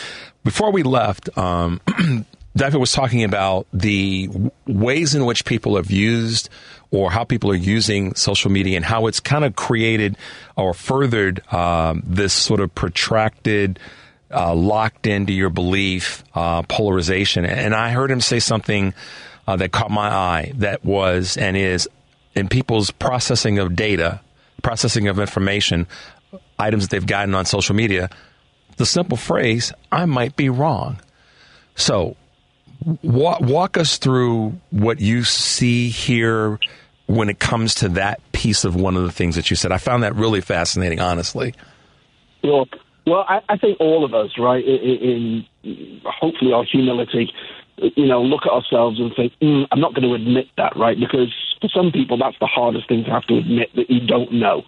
[0.44, 1.80] Before we left, um,
[2.56, 4.28] Dyfed was talking about the
[4.66, 6.48] ways in which people have used
[6.90, 10.16] or how people are using social media and how it's kind of created
[10.56, 13.78] or furthered um, this sort of protracted,
[14.32, 17.44] uh, locked into your belief uh, polarization.
[17.44, 18.94] And I heard him say something
[19.46, 21.88] uh, that caught my eye that was and is
[22.34, 24.20] in people's processing of data,
[24.62, 25.86] processing of information,
[26.60, 28.10] items that they've gotten on social media,
[28.76, 31.00] the simple phrase, I might be wrong.
[31.74, 32.16] So,
[33.02, 36.58] walk, walk us through what you see here
[37.06, 39.72] when it comes to that piece of one of the things that you said.
[39.72, 41.54] I found that really fascinating, honestly.
[42.42, 42.68] Look,
[43.06, 47.32] well, I, I think all of us, right, in, in, hopefully our humility,
[47.96, 50.98] you know, look at ourselves and think, mm, I'm not going to admit that, right?
[50.98, 54.32] Because for some people, that's the hardest thing to have to admit that you don't
[54.32, 54.62] know.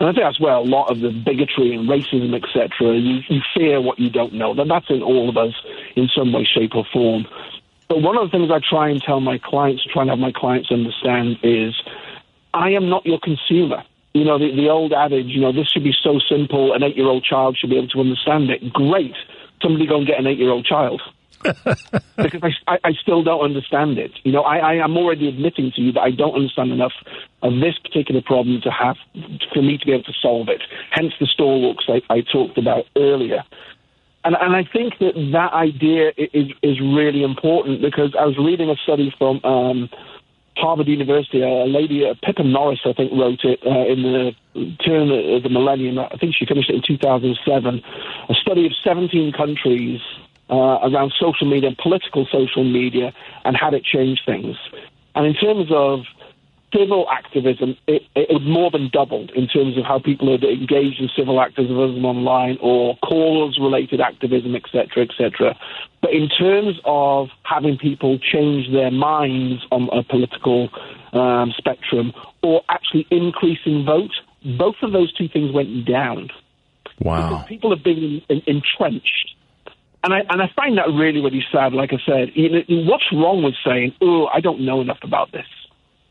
[0.00, 3.40] And I think that's where a lot of the bigotry and racism, etc., you, you
[3.54, 4.54] fear what you don't know.
[4.54, 5.54] That that's in all of us
[5.94, 7.26] in some way, shape, or form.
[7.88, 10.32] But one of the things I try and tell my clients, try and have my
[10.32, 11.74] clients understand is,
[12.52, 13.84] I am not your consumer.
[14.14, 16.96] You know, the, the old adage, you know, this should be so simple, an eight
[16.96, 18.72] year old child should be able to understand it.
[18.72, 19.14] Great.
[19.62, 21.02] Somebody go and get an eight year old child.
[22.16, 24.12] because I, I, still don't understand it.
[24.24, 26.94] You know, I, I am already admitting to you that I don't understand enough
[27.42, 28.96] of this particular problem to have
[29.52, 30.62] for me to be able to solve it.
[30.90, 33.44] Hence the stalwarts I, I talked about earlier.
[34.24, 38.70] And, and I think that that idea is, is really important because I was reading
[38.70, 39.90] a study from um,
[40.56, 41.42] Harvard University.
[41.42, 44.32] A lady, uh, Pippa Norris, I think, wrote it uh, in the
[44.82, 45.98] turn of the millennium.
[45.98, 47.82] I think she finished it in 2007.
[48.30, 50.00] A study of 17 countries
[50.50, 53.12] uh, around social media, and political social media,
[53.44, 54.56] and had it changed things.
[55.14, 56.00] And in terms of
[56.74, 61.08] civil activism, it, it more than doubled in terms of how people are engaged in
[61.16, 65.56] civil activism online or cause-related activism, etc., etc.
[66.02, 70.68] But in terms of having people change their minds on a political
[71.12, 72.12] um, spectrum
[72.42, 74.12] or actually increasing vote,
[74.58, 76.28] both of those two things went down.
[77.00, 77.44] Wow.
[77.48, 79.33] People have been entrenched.
[80.04, 81.72] And I, and I find that really, really sad.
[81.72, 85.32] Like I said, you know, what's wrong with saying, oh, I don't know enough about
[85.32, 85.46] this?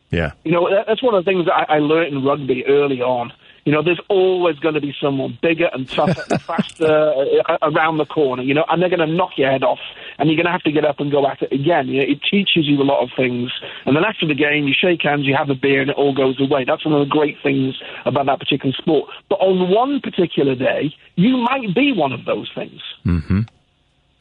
[0.09, 0.31] Yeah.
[0.43, 3.01] You know, that, that's one of the things that I, I learned in rugby early
[3.01, 3.31] on.
[3.65, 7.13] You know, there's always going to be someone bigger and tougher and faster
[7.47, 9.79] uh, around the corner, you know, and they're going to knock your head off
[10.17, 11.87] and you're going to have to get up and go at it again.
[11.87, 13.51] You know, it teaches you a lot of things.
[13.85, 16.15] And then after the game, you shake hands, you have a beer, and it all
[16.15, 16.65] goes away.
[16.65, 17.75] That's one of the great things
[18.05, 19.09] about that particular sport.
[19.29, 22.81] But on one particular day, you might be one of those things.
[23.05, 23.41] Mm-hmm.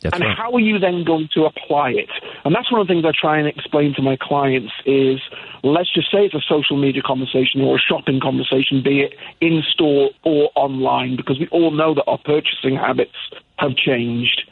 [0.03, 0.37] That's and right.
[0.37, 2.11] how are you then going to apply it?
[2.45, 5.20] And that's one of the things I try and explain to my clients is
[5.62, 9.62] let's just say it's a social media conversation or a shopping conversation, be it in
[9.70, 13.16] store or online, because we all know that our purchasing habits
[13.59, 14.43] have changed.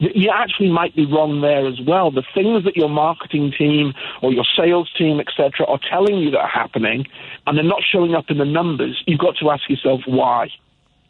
[0.00, 2.12] You actually might be wrong there as well.
[2.12, 6.38] The things that your marketing team or your sales team, etc., are telling you that
[6.38, 7.04] are happening,
[7.46, 10.50] and they're not showing up in the numbers, you've got to ask yourself why.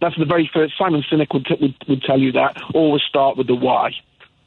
[0.00, 0.74] That's the very first.
[0.78, 2.56] Simon Sinek would, t- would, would tell you that.
[2.74, 3.92] Always start with the why.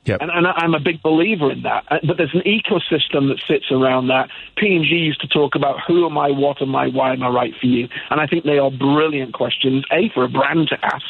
[0.06, 0.22] Yep.
[0.22, 1.84] And, and I'm a big believer in that.
[1.90, 4.30] Uh, But there's an ecosystem that sits around that.
[4.58, 7.54] P&G used to talk about who am I, what am I, why am I right
[7.60, 7.88] for you?
[8.10, 11.06] And I think they are brilliant questions, A, for a brand to ask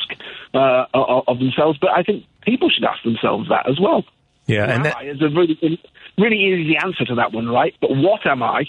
[0.53, 4.03] uh, of themselves, but I think people should ask themselves that as well.
[4.47, 4.97] Yeah, and that?
[5.05, 5.57] Is a really,
[6.17, 7.73] really easy answer to that one, right?
[7.79, 8.65] But what am I?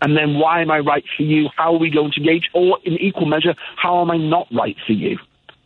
[0.00, 1.48] And then why am I right for you?
[1.56, 2.48] How are we going to gauge?
[2.54, 5.18] Or in equal measure, how am I not right for you?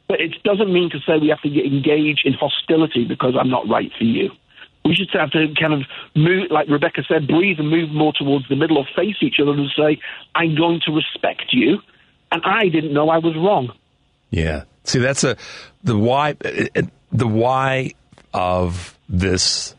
[0.08, 3.68] But it doesn't mean to say we have to engage in hostility because I'm not
[3.68, 4.30] right for you.
[4.84, 5.82] We just have to kind of
[6.16, 9.52] move, like Rebecca said, breathe and move more towards the middle or face each other
[9.52, 10.00] and say,
[10.34, 11.78] I'm going to respect you.
[12.32, 13.72] And I didn't know I was wrong.
[14.30, 14.64] Yeah.
[14.84, 15.36] See, that's a
[15.84, 16.32] the why.
[17.12, 17.92] The why
[18.32, 19.74] of this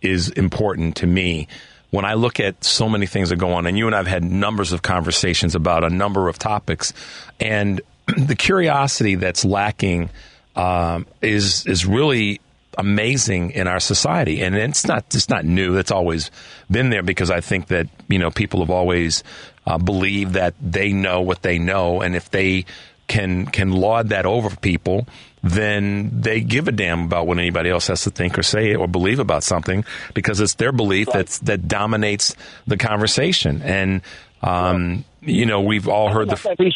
[0.00, 1.46] is important to me.
[1.90, 4.22] When I look at so many things that go on, and you and I've had
[4.22, 6.92] numbers of conversations about a number of topics,
[7.40, 7.80] and
[8.16, 10.10] the curiosity that's lacking
[10.54, 12.40] um, is is really
[12.76, 15.76] amazing in our society, and it's not it's not new.
[15.76, 16.30] It's always
[16.70, 19.24] been there because I think that you know people have always
[19.66, 22.64] uh, believed that they know what they know, and if they
[23.08, 25.06] can can laud that over people,
[25.42, 28.88] then they give a damn about what anybody else has to think or say or
[28.88, 29.84] believe about something
[30.14, 32.34] because it's their belief that's that dominates
[32.66, 33.62] the conversation.
[33.62, 34.02] And
[34.42, 36.48] um, you know, we've all heard the.
[36.50, 36.74] Every-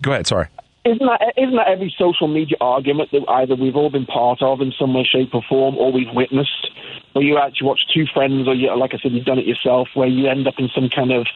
[0.00, 0.26] Go ahead.
[0.26, 0.48] Sorry.
[0.84, 4.60] Isn't that, isn't that every social media argument that either we've all been part of
[4.60, 6.70] in some way, shape, or form, or we've witnessed?
[7.12, 9.88] Where you actually watch two friends, or you, like I said, you've done it yourself,
[9.94, 11.26] where you end up in some kind of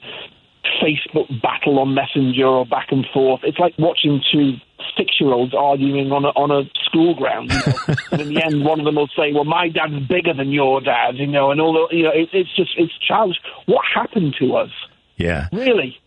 [0.83, 3.41] Facebook battle on Messenger or back and forth.
[3.43, 4.55] It's like watching two
[4.97, 7.53] six-year-olds arguing on a, on a school ground.
[7.53, 7.95] You know?
[8.13, 10.81] and in the end, one of them will say, "Well, my dad's bigger than your
[10.81, 13.39] dad," you know, and all the, you know, it, it's just it's childish.
[13.67, 14.71] What happened to us?
[15.17, 15.49] Yeah.
[15.53, 15.99] Really?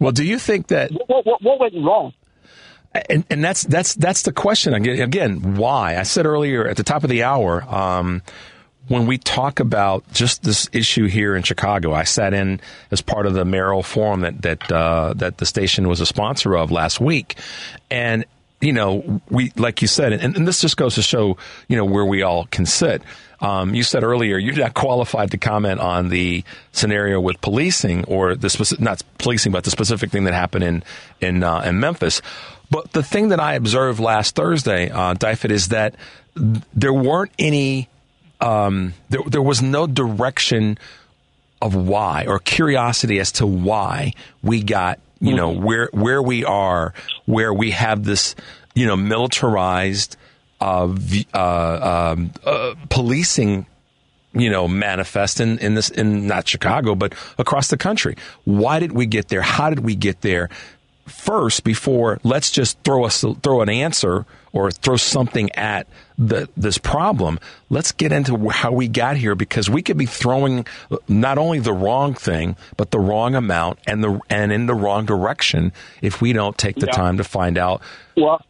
[0.00, 2.12] Well, do you think that What, what, what went wrong?
[3.08, 5.00] and and that's that's that's the question again.
[5.00, 5.96] Again, why?
[5.96, 8.22] I said earlier at the top of the hour um,
[8.88, 11.92] when we talk about just this issue here in Chicago.
[11.92, 12.60] I sat in
[12.90, 16.56] as part of the Merrill Forum that that uh, that the station was a sponsor
[16.56, 17.36] of last week,
[17.90, 18.24] and
[18.60, 21.36] you know we like you said, and, and this just goes to show
[21.68, 23.02] you know where we all can sit.
[23.40, 28.36] Um, you said earlier you're not qualified to comment on the scenario with policing or
[28.36, 30.84] the specific, not policing, but the specific thing that happened in
[31.20, 32.22] in uh, in Memphis.
[32.70, 35.94] But the thing that I observed last Thursday, uh, Dyfed, is that
[36.34, 37.88] there weren't any,
[38.42, 40.78] um, there, there was no direction
[41.62, 44.12] of why or curiosity as to why
[44.42, 46.92] we got, you know, where where we are,
[47.26, 48.34] where we have this,
[48.74, 50.16] you know, militarized
[50.60, 50.92] uh,
[51.32, 53.66] uh, um, uh, policing
[54.34, 58.16] you know, manifest in, in this, in not Chicago, but across the country.
[58.44, 59.42] Why did we get there?
[59.42, 60.48] How did we get there?
[61.06, 65.86] First, before let's just throw us throw an answer or throw something at
[66.18, 67.38] the, this problem.
[67.70, 70.66] Let's get into how we got here because we could be throwing
[71.08, 75.06] not only the wrong thing but the wrong amount and the and in the wrong
[75.06, 75.72] direction
[76.02, 76.92] if we don't take the Yeah.
[76.92, 77.80] time to find out.
[78.16, 78.44] Well,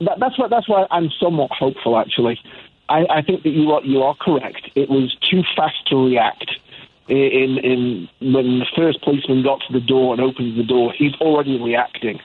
[0.00, 1.96] that, that's why that's why I'm somewhat hopeful.
[1.98, 2.38] Actually,
[2.88, 4.68] I, I think that you are you are correct.
[4.74, 6.50] It was too fast to react.
[7.08, 11.14] In in when the first policeman got to the door and opened the door, he's
[11.20, 12.18] already reacting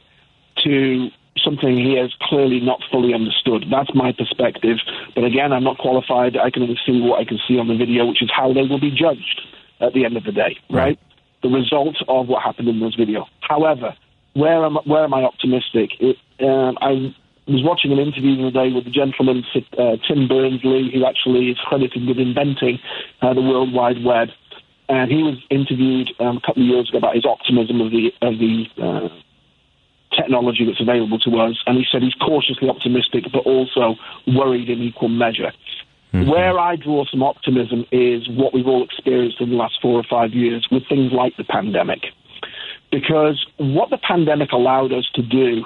[0.63, 1.09] to
[1.43, 3.65] something he has clearly not fully understood.
[3.71, 4.77] That's my perspective.
[5.15, 6.37] But again, I'm not qualified.
[6.37, 8.61] I can only see what I can see on the video, which is how they
[8.61, 9.41] will be judged
[9.81, 10.99] at the end of the day, right?
[11.41, 13.27] The result of what happened in this video.
[13.41, 13.95] However,
[14.33, 15.91] where am where am I optimistic?
[15.99, 17.13] It, um, I
[17.47, 21.49] was watching an interview the other day with the gentleman uh, Tim Berners-Lee, who actually
[21.49, 22.79] is credited with inventing
[23.21, 24.29] uh, the World Wide Web,
[24.87, 28.11] and he was interviewed um, a couple of years ago about his optimism of the
[28.21, 29.09] of the uh,
[30.15, 31.57] technology that's available to us.
[31.65, 33.95] And he said he's cautiously optimistic, but also
[34.27, 35.51] worried in equal measure.
[36.13, 36.29] Mm-hmm.
[36.29, 40.03] Where I draw some optimism is what we've all experienced in the last four or
[40.03, 42.05] five years with things like the pandemic.
[42.91, 45.63] Because what the pandemic allowed us to do,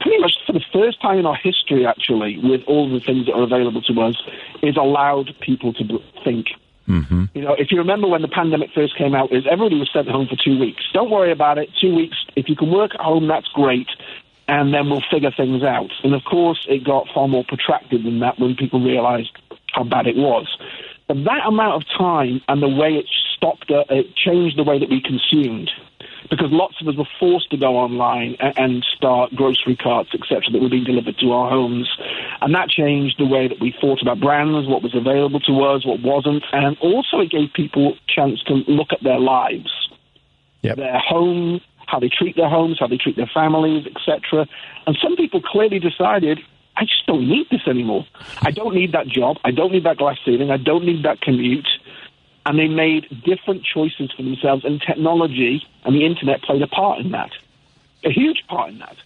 [0.00, 3.34] pretty much for the first time in our history, actually, with all the things that
[3.34, 4.16] are available to us,
[4.62, 6.46] is allowed people to think.
[6.88, 7.24] Mm-hmm.
[7.34, 10.08] You know, if you remember when the pandemic first came out, is everybody was sent
[10.08, 10.82] home for two weeks.
[10.92, 11.70] Don't worry about it.
[11.80, 12.16] Two weeks.
[12.36, 13.88] If you can work at home, that's great
[14.46, 15.90] and then we'll figure things out.
[16.02, 19.30] And of course, it got far more protracted than that when people realized
[19.72, 20.46] how bad it was.
[21.08, 23.06] But that amount of time and the way it
[23.36, 25.70] stopped, uh, it changed the way that we consumed.
[26.30, 30.42] Because lots of us were forced to go online and, and start grocery carts, etc.,
[30.52, 31.88] that were being delivered to our homes.
[32.40, 35.84] And that changed the way that we thought about brands, what was available to us,
[35.84, 36.44] what wasn't.
[36.52, 39.70] And also, it gave people a chance to look at their lives,
[40.62, 40.76] yep.
[40.76, 44.46] their home, how they treat their homes, how they treat their families, etc.
[44.86, 46.40] And some people clearly decided
[46.76, 48.04] I just don't need this anymore.
[48.42, 49.36] I don't need that job.
[49.44, 50.50] I don't need that glass ceiling.
[50.50, 51.68] I don't need that commute.
[52.46, 57.00] And they made different choices for themselves, and technology and the internet played a part
[57.00, 57.30] in that,
[58.04, 58.96] a huge part in that.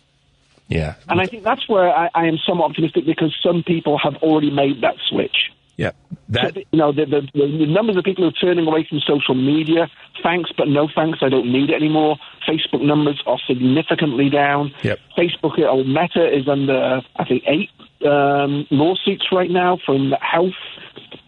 [0.68, 0.96] Yeah.
[1.08, 4.50] And I think that's where I, I am somewhat optimistic because some people have already
[4.50, 5.50] made that switch.
[5.78, 5.92] Yeah,
[6.30, 8.98] that so, you know the, the, the numbers of people who are turning away from
[8.98, 9.88] social media.
[10.24, 11.20] Thanks, but no thanks.
[11.22, 12.16] I don't need it anymore.
[12.48, 14.74] Facebook numbers are significantly down.
[14.82, 14.98] Yep.
[15.16, 17.70] Facebook or Meta is under I think eight
[18.06, 20.54] um, lawsuits right now from health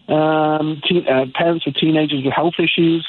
[0.07, 3.05] um, teen, uh, parents with teenagers with health issues.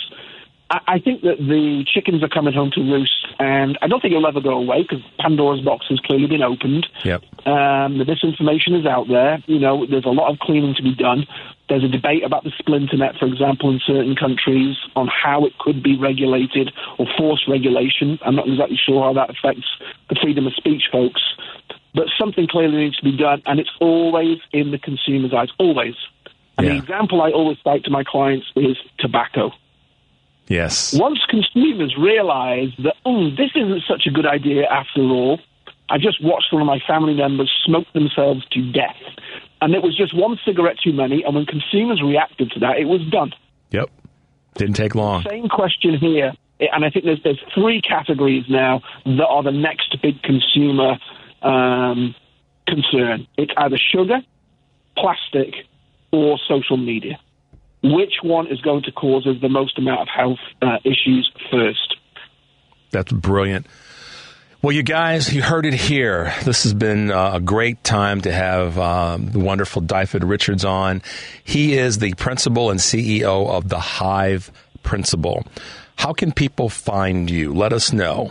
[0.86, 4.26] I, think that the chickens are coming home to roost, and I don't think it'll
[4.26, 6.86] ever go away because Pandora's box has clearly been opened.
[7.04, 7.22] Yep.
[7.44, 9.42] Um, the misinformation is out there.
[9.46, 11.26] You know, there's a lot of cleaning to be done.
[11.68, 15.82] There's a debate about the splinternet, for example, in certain countries on how it could
[15.82, 18.18] be regulated or forced regulation.
[18.24, 19.68] I'm not exactly sure how that affects
[20.08, 21.20] the freedom of speech, folks.
[21.94, 25.48] But something clearly needs to be done, and it's always in the consumer's eyes.
[25.58, 25.94] Always.
[26.56, 26.72] And yeah.
[26.72, 29.52] the example I always cite to my clients is tobacco.
[30.48, 30.92] Yes.
[30.94, 35.40] Once consumers realize that, oh, this isn't such a good idea after all,
[35.88, 38.96] I just watched one of my family members smoke themselves to death.
[39.60, 41.22] And it was just one cigarette too many.
[41.22, 43.32] And when consumers reacted to that, it was done.
[43.70, 43.90] Yep.
[44.54, 45.22] Didn't take long.
[45.28, 46.32] Same question here.
[46.60, 50.98] And I think there's, there's three categories now that are the next big consumer
[51.42, 52.14] um,
[52.66, 53.26] concern.
[53.36, 54.20] It's either sugar,
[54.96, 55.54] plastic,
[56.12, 57.18] or social media
[57.82, 61.96] which one is going to cause us the most amount of health uh, issues first.
[62.90, 63.66] That's brilliant.
[64.60, 66.32] Well, you guys, you heard it here.
[66.44, 71.02] This has been uh, a great time to have um, the wonderful Dyfed Richards on.
[71.42, 74.52] He is the principal and CEO of the Hive
[74.84, 75.44] Principle.
[75.96, 77.52] How can people find you?
[77.52, 78.30] Let us know.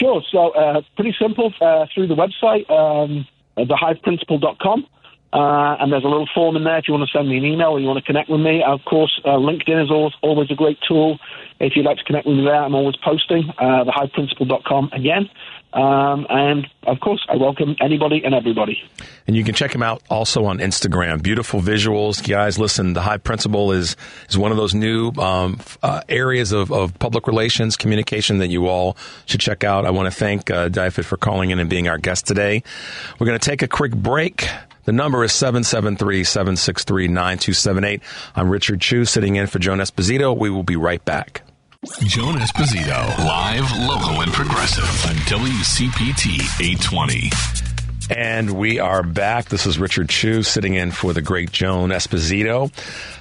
[0.00, 0.22] Sure.
[0.30, 3.26] So, uh, pretty simple uh, through the website, um,
[3.58, 4.86] thehiveprinciple.com.
[5.32, 7.44] Uh, and there's a little form in there if you want to send me an
[7.44, 8.64] email or you want to connect with me.
[8.66, 11.18] Of course, uh, LinkedIn is always, always a great tool.
[11.60, 15.28] If you'd like to connect with me there, I'm always posting, uh, thehiveprinciple.com again.
[15.72, 18.82] Um, and of course, I welcome anybody and everybody.
[19.26, 21.22] And you can check him out also on Instagram.
[21.22, 22.58] Beautiful visuals, guys.
[22.58, 23.94] Listen, the Hive Principle is
[24.28, 28.66] is one of those new um, uh, areas of, of public relations communication that you
[28.66, 29.86] all should check out.
[29.86, 32.64] I want to thank uh, for calling in and being our guest today.
[33.18, 34.48] We're going to take a quick break.
[34.84, 38.00] The number is 773-763-9278.
[38.34, 40.36] I'm Richard Chu, sitting in for Joan Esposito.
[40.36, 41.42] We will be right back.
[41.82, 47.30] Joan Esposito, live, local, and progressive on WCPT 820.
[48.14, 49.46] And we are back.
[49.46, 52.64] This is Richard Chu sitting in for the great Joan Esposito.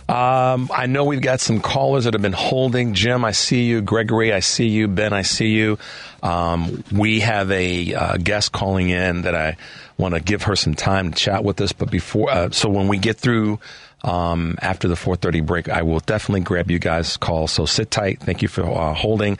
[0.09, 2.95] Um, I know we've got some callers that have been holding.
[2.95, 3.79] Jim, I see you.
[3.81, 4.89] Gregory, I see you.
[4.89, 5.77] Ben, I see you.
[6.21, 9.55] Um, we have a uh, guest calling in that I
[9.97, 11.71] want to give her some time to chat with us.
[11.71, 13.59] But before, uh, so when we get through
[14.03, 17.47] um, after the 4:30 break, I will definitely grab you guys' call.
[17.47, 18.19] So sit tight.
[18.21, 19.37] Thank you for uh, holding.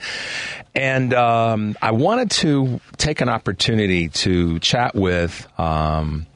[0.74, 6.26] And um, I wanted to take an opportunity to chat with um,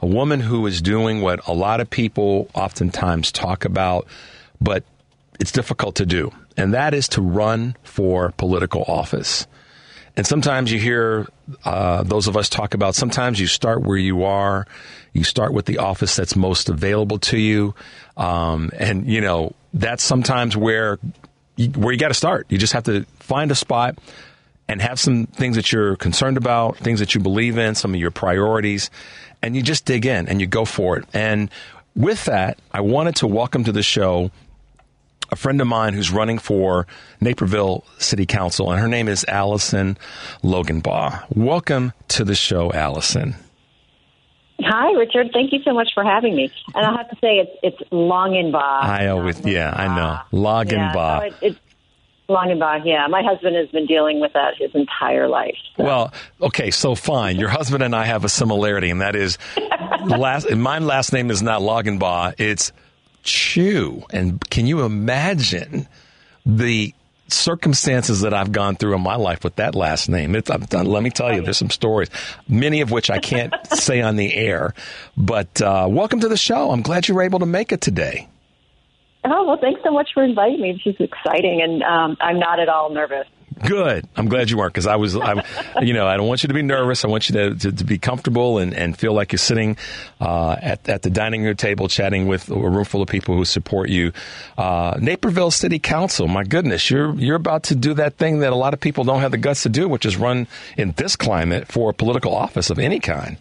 [0.00, 4.06] a woman who is doing what a lot of people oftentimes talk about,
[4.60, 4.84] but
[5.40, 9.46] it's difficult to do, and that is to run for political office.
[10.16, 11.26] And sometimes you hear
[11.64, 14.66] uh, those of us talk about sometimes you start where you are,
[15.12, 17.74] you start with the office that's most available to you.
[18.16, 20.98] Um, and, you know, that's sometimes where
[21.56, 22.46] you, where you got to start.
[22.48, 23.98] You just have to find a spot
[24.68, 28.00] and have some things that you're concerned about, things that you believe in, some of
[28.00, 28.90] your priorities,
[29.42, 31.04] and you just dig in and you go for it.
[31.12, 31.50] And
[31.96, 34.30] with that, I wanted to welcome to the show
[35.30, 36.86] a friend of mine who's running for
[37.20, 39.98] Naperville City Council, and her name is Allison
[40.42, 41.24] Loganbaugh.
[41.34, 43.36] Welcome to the show, Allison.
[44.60, 45.30] Hi, Richard.
[45.32, 46.50] Thank you so much for having me.
[46.74, 48.82] And I have to say, it's it's Longenbaugh.
[48.82, 50.38] I always, yeah, I know.
[50.38, 50.94] Loganbaugh.
[50.94, 51.58] Yeah, so it, it's
[52.28, 53.06] yeah.
[53.08, 55.56] My husband has been dealing with that his entire life.
[55.76, 55.84] So.
[55.84, 57.36] Well, okay, so fine.
[57.36, 59.38] Your husband and I have a similarity, and that is,
[60.06, 62.72] last, my last name is not Loganbaugh, it's
[63.24, 64.04] Chew.
[64.10, 65.88] And can you imagine
[66.46, 66.94] the
[67.28, 70.34] circumstances that I've gone through in my life with that last name.
[70.34, 72.10] It's, let me tell you, there's some stories,
[72.48, 74.74] many of which I can't say on the air.
[75.16, 76.70] But uh, welcome to the show.
[76.70, 78.28] I'm glad you were able to make it today.
[79.24, 80.72] Oh, well, thanks so much for inviting me.
[80.72, 83.26] This is exciting, and um, I'm not at all nervous.
[83.60, 84.06] Good.
[84.16, 85.42] I'm glad you weren't because I was, I,
[85.80, 87.04] you know, I don't want you to be nervous.
[87.04, 89.76] I want you to, to, to be comfortable and, and feel like you're sitting
[90.20, 93.44] uh, at, at the dining room table chatting with a room full of people who
[93.44, 94.12] support you.
[94.58, 98.56] Uh, Naperville City Council, my goodness, you're, you're about to do that thing that a
[98.56, 101.68] lot of people don't have the guts to do, which is run in this climate
[101.68, 103.36] for a political office of any kind.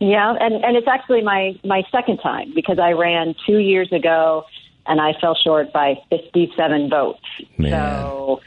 [0.00, 4.44] Yeah, and, and it's actually my, my second time because I ran two years ago
[4.86, 7.20] and I fell short by 57 votes.
[7.58, 7.70] Man.
[7.70, 8.40] So,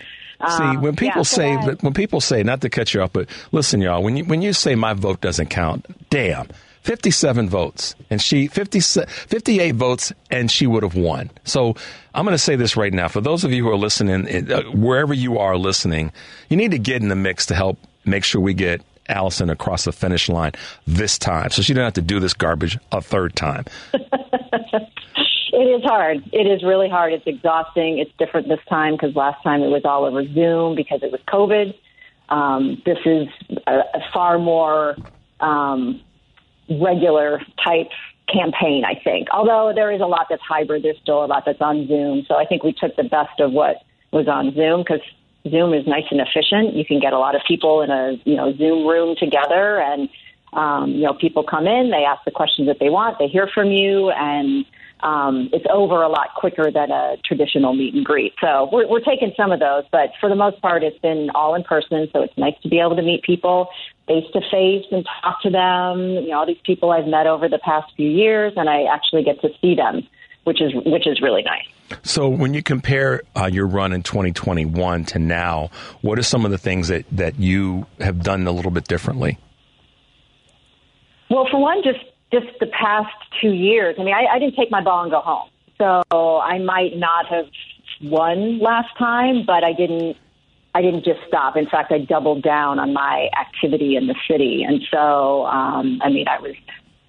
[0.50, 3.14] See, um, when people yeah, say so when people say not to cut you off,
[3.14, 6.48] but listen, y'all, when you when you say my vote doesn't count, damn.
[6.84, 11.30] 57 votes and she 50, 58 votes and she would have won.
[11.44, 11.76] So
[12.16, 13.08] I'm going to say this right now.
[13.08, 16.12] For those of you who are listening, uh, wherever you are listening,
[16.50, 19.86] you need to get in the mix to help make sure we get Allison across
[19.86, 20.54] the finish line
[20.88, 21.52] this time.
[21.52, 23.66] So she doesn't have to do this garbage a third time.
[25.54, 26.24] It is hard.
[26.32, 27.12] It is really hard.
[27.14, 28.00] It's exhausting.
[28.00, 31.20] It's different this time because last time it was all over Zoom because it was
[31.28, 31.76] COVID.
[32.30, 33.28] Um, this is
[33.68, 34.96] a, a far more
[35.42, 36.00] um,
[36.70, 37.90] regular type
[38.32, 39.28] campaign, I think.
[39.34, 42.24] Although there is a lot that's hybrid, there's still a lot that's on Zoom.
[42.28, 45.02] So I think we took the best of what was on Zoom because
[45.50, 46.76] Zoom is nice and efficient.
[46.76, 50.08] You can get a lot of people in a you know Zoom room together, and
[50.54, 53.50] um, you know people come in, they ask the questions that they want, they hear
[53.54, 54.66] from you, and
[55.04, 58.34] um, it's over a lot quicker than a traditional meet and greet.
[58.40, 61.56] So we're, we're taking some of those, but for the most part, it's been all
[61.56, 62.08] in person.
[62.14, 63.70] So it's nice to be able to meet people
[64.08, 66.00] face to face and talk to them.
[66.00, 69.24] You know, all these people I've met over the past few years, and I actually
[69.24, 70.08] get to see them,
[70.44, 71.68] which is which is really nice.
[72.04, 75.70] So, when you compare uh, your run in 2021 to now,
[76.02, 79.38] what are some of the things that, that you have done a little bit differently?
[81.30, 82.00] Well, for one, just
[82.32, 83.96] just the past two years.
[84.00, 87.28] I mean, I, I didn't take my ball and go home, so I might not
[87.28, 87.46] have
[88.02, 90.18] won last time, but I didn't.
[90.74, 91.58] I didn't just stop.
[91.58, 96.10] In fact, I doubled down on my activity in the city, and so um, I
[96.10, 96.56] mean, I was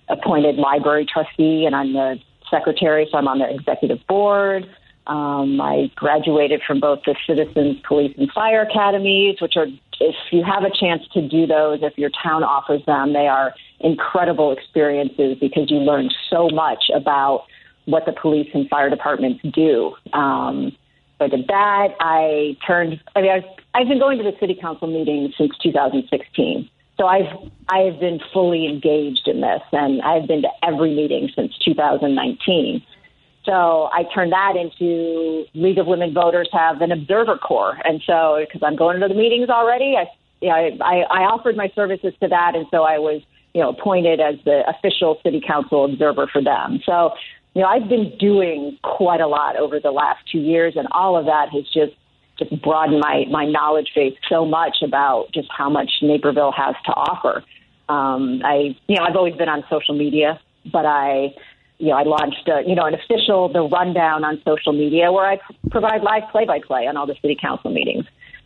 [0.09, 2.19] appointed library trustee, and I'm the
[2.51, 4.69] secretary, so I'm on the executive board.
[5.07, 9.66] Um, I graduated from both the Citizens Police and Fire Academies, which are,
[10.01, 13.53] if you have a chance to do those, if your town offers them, they are
[13.81, 17.47] incredible experiences because you learn so much about
[17.87, 19.95] what the police and fire departments do.
[20.12, 20.73] Um,
[21.20, 21.89] I did that.
[22.01, 23.01] I turned.
[23.15, 26.69] I mean, I've, I've been going to the city council meetings since 2016.
[26.99, 27.33] So I've
[27.69, 32.83] I've been fully engaged in this, and I've been to every meeting since 2019.
[33.44, 38.39] So I turned that into League of Women Voters have an observer corps, and so
[38.40, 40.06] because I'm going to the meetings already, I,
[40.48, 43.20] I I offered my services to that, and so I was
[43.52, 46.81] you know appointed as the official city council observer for them.
[46.86, 47.14] So
[47.55, 51.16] you know I've been doing quite a lot over the last two years, and all
[51.16, 51.94] of that has just
[52.39, 56.93] just broadened my my knowledge base so much about just how much Naperville has to
[56.93, 57.43] offer.
[57.89, 60.40] Um, I you know I've always been on social media,
[60.70, 61.35] but I
[61.82, 65.26] you know, I launched, a, you know, an official the rundown on social media where
[65.26, 65.38] I
[65.68, 68.04] provide live play-by-play on all the city council meetings.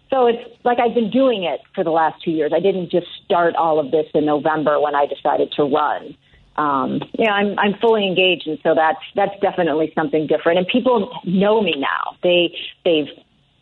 [0.08, 2.52] So it's like I've been doing it for the last two years.
[2.56, 6.16] I didn't just start all of this in November when I decided to run.
[6.56, 10.56] Um, yeah, I'm I'm fully engaged, and so that's that's definitely something different.
[10.56, 12.16] And people know me now.
[12.22, 12.56] They
[12.86, 13.08] they've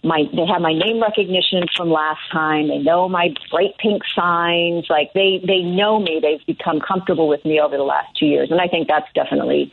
[0.04, 2.68] my they have my name recognition from last time.
[2.68, 4.86] They know my bright pink signs.
[4.88, 6.20] Like they they know me.
[6.22, 9.72] They've become comfortable with me over the last two years, and I think that's definitely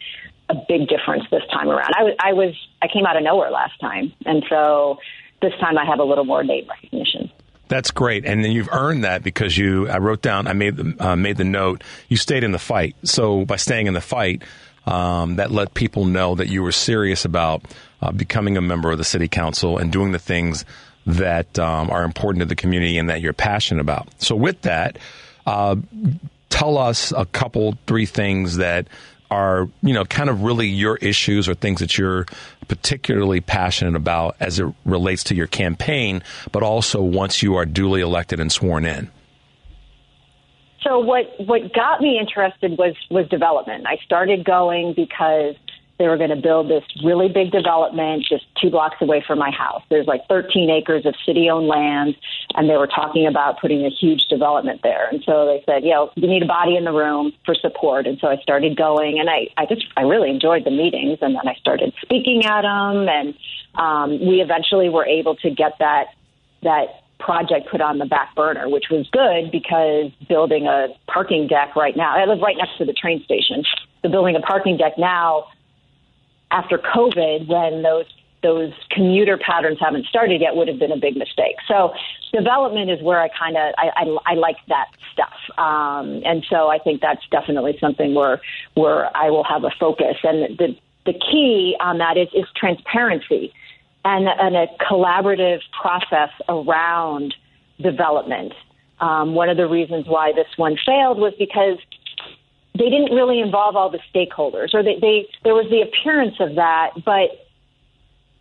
[0.49, 1.91] a big difference this time around.
[1.97, 4.97] I was I was I came out of nowhere last time, and so
[5.41, 7.31] this time I have a little more name recognition.
[7.67, 9.87] That's great, and then you've earned that because you.
[9.87, 10.47] I wrote down.
[10.47, 11.83] I made the uh, made the note.
[12.09, 12.95] You stayed in the fight.
[13.03, 14.43] So by staying in the fight,
[14.85, 17.63] um, that let people know that you were serious about
[18.01, 20.65] uh, becoming a member of the city council and doing the things
[21.05, 24.07] that um, are important to the community and that you're passionate about.
[24.21, 24.97] So, with that,
[25.45, 25.75] uh,
[26.49, 28.87] tell us a couple, three things that
[29.31, 32.25] are you know kind of really your issues or things that you're
[32.67, 36.21] particularly passionate about as it relates to your campaign,
[36.51, 39.09] but also once you are duly elected and sworn in?
[40.83, 43.85] So what what got me interested was was development.
[43.87, 45.55] I started going because
[46.01, 49.51] they were going to build this really big development just two blocks away from my
[49.51, 49.83] house.
[49.87, 52.15] There's like 13 acres of city owned land,
[52.55, 55.07] and they were talking about putting a huge development there.
[55.09, 58.07] And so they said, you know, you need a body in the room for support.
[58.07, 61.19] And so I started going, and I, I just, I really enjoyed the meetings.
[61.21, 63.35] And then I started speaking at them, and
[63.75, 66.07] um, we eventually were able to get that,
[66.63, 71.75] that project put on the back burner, which was good because building a parking deck
[71.75, 73.63] right now, I live right next to the train station.
[74.01, 75.45] So building a parking deck now
[76.51, 78.05] after COVID, when those
[78.43, 81.55] those commuter patterns haven't started yet, would have been a big mistake.
[81.67, 81.93] So
[82.33, 86.67] development is where I kind of I, I, I like that stuff, um, and so
[86.67, 88.41] I think that's definitely something where
[88.73, 90.17] where I will have a focus.
[90.23, 90.75] And the
[91.05, 93.53] the key on that is is transparency
[94.03, 97.35] and and a collaborative process around
[97.79, 98.53] development.
[98.99, 101.77] Um, one of the reasons why this one failed was because
[102.73, 106.55] they didn't really involve all the stakeholders, or they, they there was the appearance of
[106.55, 107.47] that, but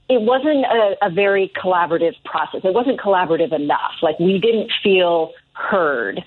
[0.09, 2.62] it wasn't a, a very collaborative process.
[2.65, 3.94] It wasn't collaborative enough.
[4.02, 6.19] Like we didn't feel heard.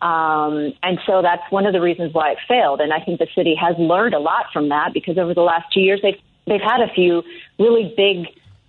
[0.00, 2.80] Um, and so that's one of the reasons why it failed.
[2.80, 5.72] And I think the city has learned a lot from that because over the last
[5.72, 7.22] two years, they've, they've had a few
[7.58, 8.26] really big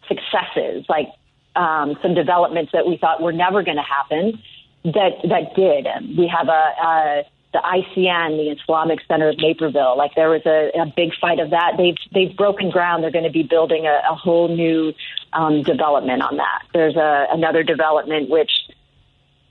[0.07, 1.07] successes, like
[1.56, 4.41] um, some developments that we thought were never going to happen
[4.86, 5.86] that, that did.
[5.86, 9.97] And we have a, a the ICN, the Islamic Center of Naperville.
[9.97, 11.73] Like there was a, a big fight of that.
[11.77, 13.03] They've they've broken ground.
[13.03, 14.93] They're going to be building a, a whole new
[15.34, 16.63] um, development on that.
[16.73, 18.51] There's a, another development which,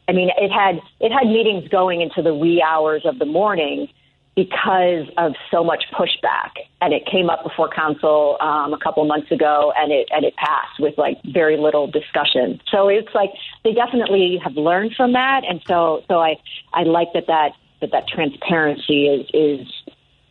[0.08, 3.88] I mean, it had it had meetings going into the wee hours of the morning
[4.36, 9.32] because of so much pushback, and it came up before council um, a couple months
[9.32, 12.60] ago, and it and it passed with like very little discussion.
[12.70, 13.30] So it's like
[13.64, 16.36] they definitely have learned from that, and so so I
[16.72, 19.66] I like that that that that transparency is is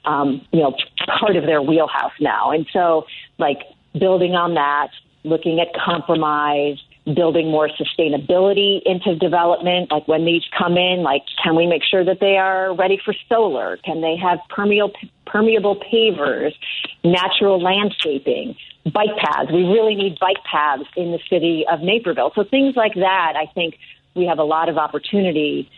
[0.06, 0.76] um, you know
[1.20, 2.52] part of their wheelhouse now.
[2.52, 3.06] And so,
[3.38, 3.60] like
[3.98, 4.90] building on that,
[5.24, 9.92] looking at compromise, building more sustainability into development.
[9.92, 13.14] Like when these come in, like can we make sure that they are ready for
[13.30, 13.78] solar?
[13.78, 14.94] Can they have permeable
[15.26, 16.54] permeable pavers,
[17.04, 18.56] natural landscaping?
[18.86, 19.52] Bike paths.
[19.52, 22.32] We really need bike paths in the city of Naperville.
[22.36, 23.78] So things like that, I think
[24.16, 25.70] we have a lot of opportunity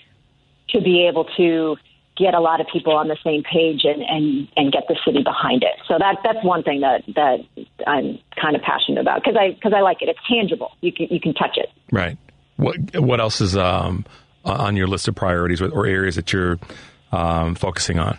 [0.72, 1.78] to be able to
[2.18, 5.24] get a lot of people on the same page and, and, and get the city
[5.24, 5.76] behind it.
[5.88, 7.40] So that that's one thing that, that
[7.88, 10.10] I'm kind of passionate about because I because I like it.
[10.10, 10.72] It's tangible.
[10.82, 11.70] You can you can touch it.
[11.92, 12.18] Right.
[12.58, 14.06] What what else is um,
[14.44, 16.60] on your list of priorities or areas that you're
[17.12, 18.18] um, focusing on?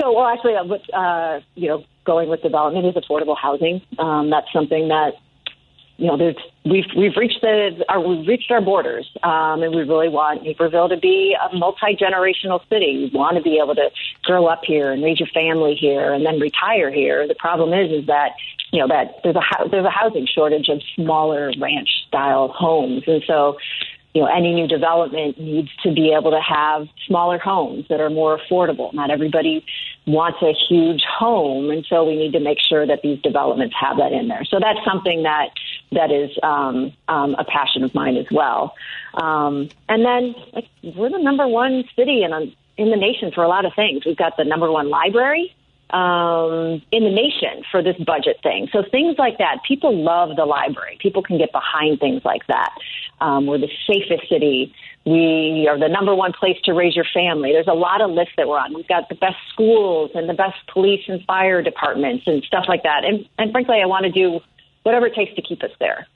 [0.00, 3.80] So, well, actually, uh, with, uh, you know, going with development is affordable housing.
[3.98, 5.14] Um, that's something that
[5.98, 9.82] you know, there's, we've we've reached the our, we've reached our borders, um, and we
[9.82, 13.08] really want Naperville to be a multi generational city.
[13.10, 13.90] We want to be able to
[14.22, 17.26] grow up here and raise your family here, and then retire here.
[17.26, 18.32] The problem is, is that
[18.72, 23.22] you know that there's a there's a housing shortage of smaller ranch style homes, and
[23.26, 23.56] so
[24.16, 28.08] you know, any new development needs to be able to have smaller homes that are
[28.08, 28.90] more affordable.
[28.94, 29.62] Not everybody
[30.06, 33.98] wants a huge home, and so we need to make sure that these developments have
[33.98, 34.42] that in there.
[34.44, 35.50] So that's something that
[35.92, 38.74] that is um, um, a passion of mine as well.
[39.14, 43.48] Um, and then like, we're the number one city in in the nation for a
[43.48, 44.04] lot of things.
[44.04, 45.54] We've got the number one library
[45.90, 48.68] um, in the nation for this budget thing.
[48.72, 50.98] So things like that, people love the library.
[51.00, 52.74] People can get behind things like that.
[53.20, 54.74] Um, we're the safest city.
[55.04, 57.52] We are the number one place to raise your family.
[57.52, 58.74] There's a lot of lists that we're on.
[58.74, 62.82] We've got the best schools and the best police and fire departments and stuff like
[62.82, 63.04] that.
[63.04, 64.40] And, and frankly, I want to do
[64.86, 66.06] whatever it takes to keep us there.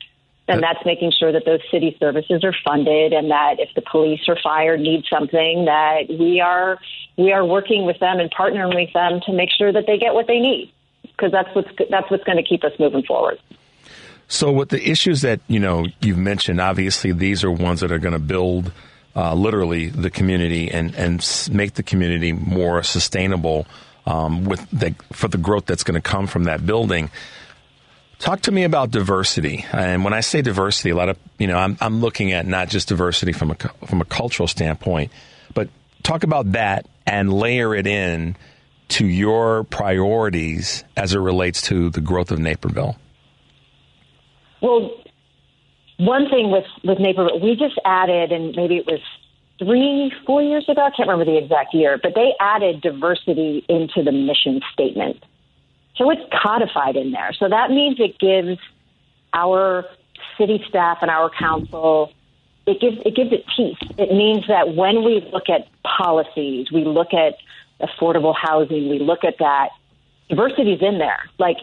[0.47, 4.21] And that's making sure that those city services are funded and that if the police
[4.27, 6.79] or fire need something that we are
[7.17, 10.13] we are working with them and partnering with them to make sure that they get
[10.13, 10.73] what they need
[11.03, 13.39] because that's what's that's what's going to keep us moving forward.
[14.27, 17.99] So, with the issues that you know you've mentioned, obviously these are ones that are
[17.99, 18.73] going to build
[19.15, 23.67] uh, literally the community and and make the community more sustainable
[24.07, 27.11] um, with the, for the growth that's going to come from that building.
[28.21, 29.65] Talk to me about diversity.
[29.73, 32.69] And when I say diversity, a lot of you know I'm, I'm looking at not
[32.69, 33.55] just diversity from a
[33.87, 35.11] from a cultural standpoint,
[35.55, 35.71] but
[36.03, 38.37] talk about that and layer it in
[38.89, 42.97] to your priorities as it relates to the growth of Naperville.
[44.61, 44.91] Well,
[45.97, 49.01] one thing with with Naperville, we just added, and maybe it was
[49.59, 50.83] three, four years ago.
[50.83, 55.25] I can't remember the exact year, but they added diversity into the mission statement.
[56.01, 57.33] So it's codified in there.
[57.39, 58.59] So that means it gives
[59.35, 59.85] our
[60.39, 62.13] city staff and our council
[62.67, 63.79] it gives it gives it teeth.
[63.99, 67.37] It means that when we look at policies, we look at
[67.81, 69.71] affordable housing, we look at that
[70.29, 71.19] diversity is in there.
[71.39, 71.57] Like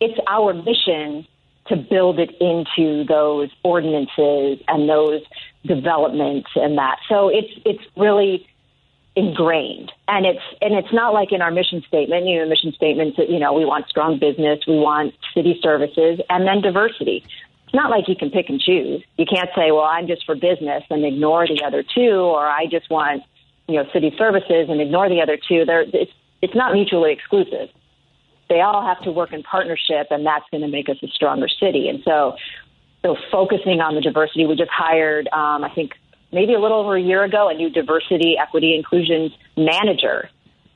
[0.00, 1.26] it's our mission
[1.66, 5.22] to build it into those ordinances and those
[5.64, 6.98] developments and that.
[7.08, 8.46] So it's it's really
[9.16, 9.90] ingrained.
[10.08, 13.38] And it's and it's not like in our mission statement you know mission statements you
[13.38, 17.24] know we want strong business we want city services and then diversity.
[17.64, 19.02] It's not like you can pick and choose.
[19.16, 22.66] You can't say well i'm just for business and ignore the other two or i
[22.66, 23.22] just want
[23.68, 25.64] you know city services and ignore the other two.
[25.64, 26.12] They're it's
[26.42, 27.70] it's not mutually exclusive.
[28.48, 31.48] They all have to work in partnership and that's going to make us a stronger
[31.48, 31.88] city.
[31.88, 32.36] And so
[33.02, 35.92] so focusing on the diversity we just hired um, i think
[36.32, 40.28] maybe a little over a year ago, a new diversity, equity, inclusion manager.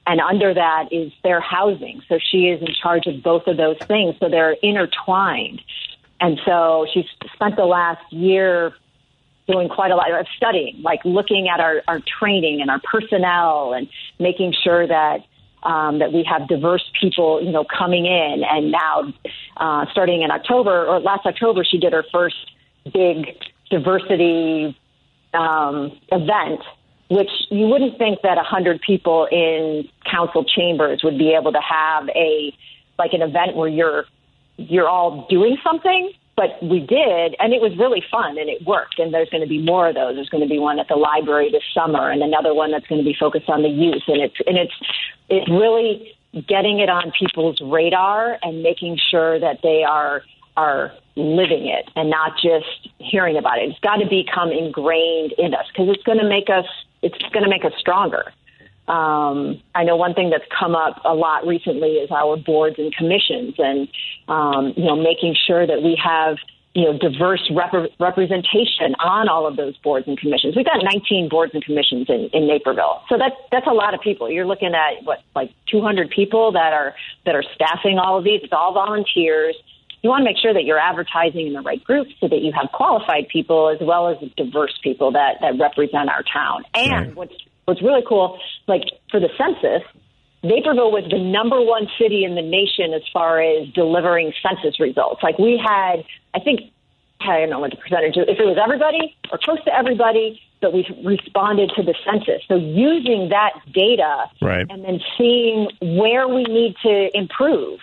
[0.06, 2.02] And under that is fair housing.
[2.08, 4.16] So she is in charge of both of those things.
[4.18, 5.60] So they're intertwined.
[6.20, 7.04] And so she's
[7.34, 8.72] spent the last year
[9.46, 13.72] doing quite a lot of studying, like looking at our, our training and our personnel
[13.72, 15.24] and making sure that
[15.62, 18.42] um, that we have diverse people, you know, coming in.
[18.48, 19.12] And now,
[19.58, 22.36] uh, starting in October or last October, she did her first
[22.84, 23.36] big
[23.70, 24.76] diversity
[25.34, 26.60] um, event,
[27.10, 31.60] which you wouldn't think that a hundred people in council chambers would be able to
[31.60, 32.52] have a
[32.98, 34.04] like an event where you're
[34.56, 36.12] you're all doing something.
[36.36, 38.98] But we did, and it was really fun, and it worked.
[38.98, 40.14] And there's going to be more of those.
[40.14, 43.00] There's going to be one at the library this summer, and another one that's going
[43.00, 44.04] to be focused on the youth.
[44.06, 44.72] And it's and it's
[45.28, 46.16] it's really
[46.48, 50.22] getting it on people's radar and making sure that they are
[50.60, 53.70] are living it and not just hearing about it.
[53.70, 56.66] It's got to become ingrained in us because it's going to make us
[57.02, 58.32] it's going to make us stronger.
[58.88, 62.94] Um, I know one thing that's come up a lot recently is our boards and
[62.94, 63.88] commissions, and
[64.28, 66.36] um, you know, making sure that we have
[66.74, 70.56] you know diverse rep- representation on all of those boards and commissions.
[70.56, 74.00] We've got 19 boards and commissions in, in Naperville, so that's that's a lot of
[74.00, 74.28] people.
[74.28, 76.94] You're looking at what like 200 people that are
[77.26, 78.40] that are staffing all of these.
[78.42, 79.54] It's all volunteers
[80.02, 82.52] you want to make sure that you're advertising in the right groups so that you
[82.52, 86.64] have qualified people as well as diverse people that, that represent our town.
[86.74, 87.16] And right.
[87.16, 87.34] what's
[87.66, 89.86] what's really cool, like for the census,
[90.42, 95.22] Naperville was the number one city in the nation as far as delivering census results.
[95.22, 96.02] Like we had,
[96.34, 96.72] I think,
[97.20, 100.40] I don't know what the percentage is, if it was everybody or close to everybody,
[100.60, 102.42] but we responded to the census.
[102.48, 104.66] So using that data right.
[104.68, 107.78] and then seeing where we need to improve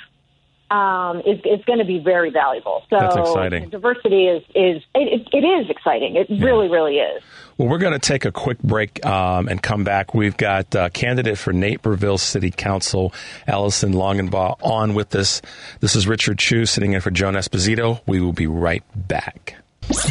[0.70, 2.84] um, is, is going to be very valuable.
[2.90, 3.70] So That's exciting.
[3.70, 6.16] diversity is is it, it is exciting.
[6.16, 6.46] It yeah.
[6.46, 7.24] really really is.
[7.58, 10.14] Well, we're going to take a quick break um, and come back.
[10.14, 13.14] We've got uh, candidate for Naperville City Council,
[13.48, 15.42] Allison Longenbaugh, on with us.
[15.80, 18.02] This is Richard Chu sitting in for Joan Esposito.
[18.06, 19.56] We will be right back.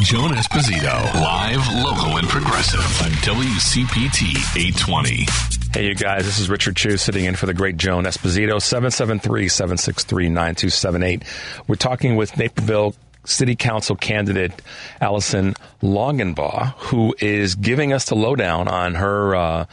[0.01, 5.66] Joan Esposito, live, local, and progressive on WCPT 820.
[5.77, 9.47] Hey, you guys, this is Richard Chu sitting in for the great Joan Esposito, 773
[9.47, 11.23] 763 9278.
[11.69, 12.95] We're talking with Naperville
[13.27, 14.63] City Council candidate
[15.03, 19.37] Allison Longenbaugh, who is giving us the lowdown on her.
[19.37, 19.67] Uh,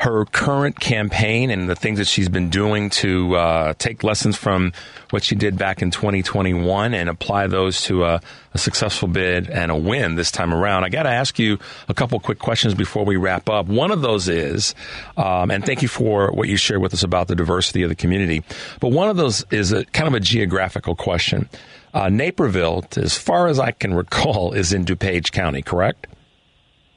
[0.00, 4.72] her current campaign and the things that she's been doing to uh, take lessons from
[5.10, 8.20] what she did back in 2021 and apply those to a,
[8.52, 10.84] a successful bid and a win this time around.
[10.84, 11.58] I got to ask you
[11.88, 13.66] a couple quick questions before we wrap up.
[13.66, 14.74] One of those is,
[15.16, 17.96] um, and thank you for what you shared with us about the diversity of the
[17.96, 18.42] community,
[18.80, 21.48] but one of those is a kind of a geographical question.
[21.92, 26.08] Uh, Naperville, as far as I can recall, is in DuPage County, correct?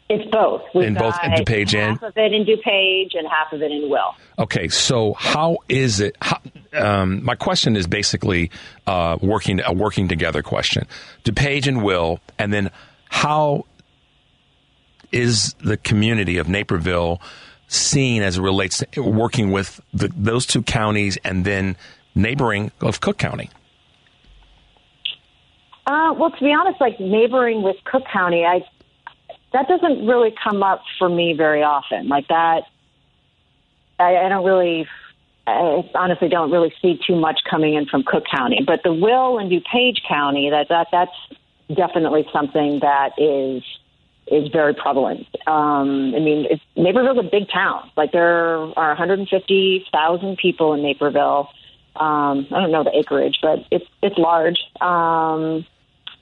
[0.10, 0.62] It's both.
[0.74, 3.72] We've in both DuPage half and half of it in DuPage and half of it
[3.72, 4.16] in Will.
[4.40, 6.16] Okay, so how is it?
[6.22, 6.40] How,
[6.74, 8.50] um, my question is basically
[8.86, 10.88] uh, working a working together question.
[11.26, 12.72] DuPage and Will, and then
[13.10, 13.66] how
[15.12, 17.22] is the community of Naperville
[17.68, 21.76] seen as it relates to working with the, those two counties and then
[22.16, 23.50] neighboring of Cook County?
[25.86, 28.62] Uh, well, to be honest, like neighboring with Cook County, I
[29.58, 32.08] that doesn't really come up for me very often.
[32.08, 32.64] Like that,
[34.00, 34.88] I, I don't really,
[35.48, 38.64] I honestly don't really see too much coming in from Cook County.
[38.66, 43.64] But the Will and DuPage County, that that that's definitely something that is
[44.28, 45.26] is very prevalent.
[45.48, 47.90] Um, I mean, it's, Naperville's a big town.
[47.96, 51.50] Like there are 150,000 people in Naperville.
[51.96, 54.60] Um, I don't know the acreage, but it's it's large.
[54.82, 55.66] Um,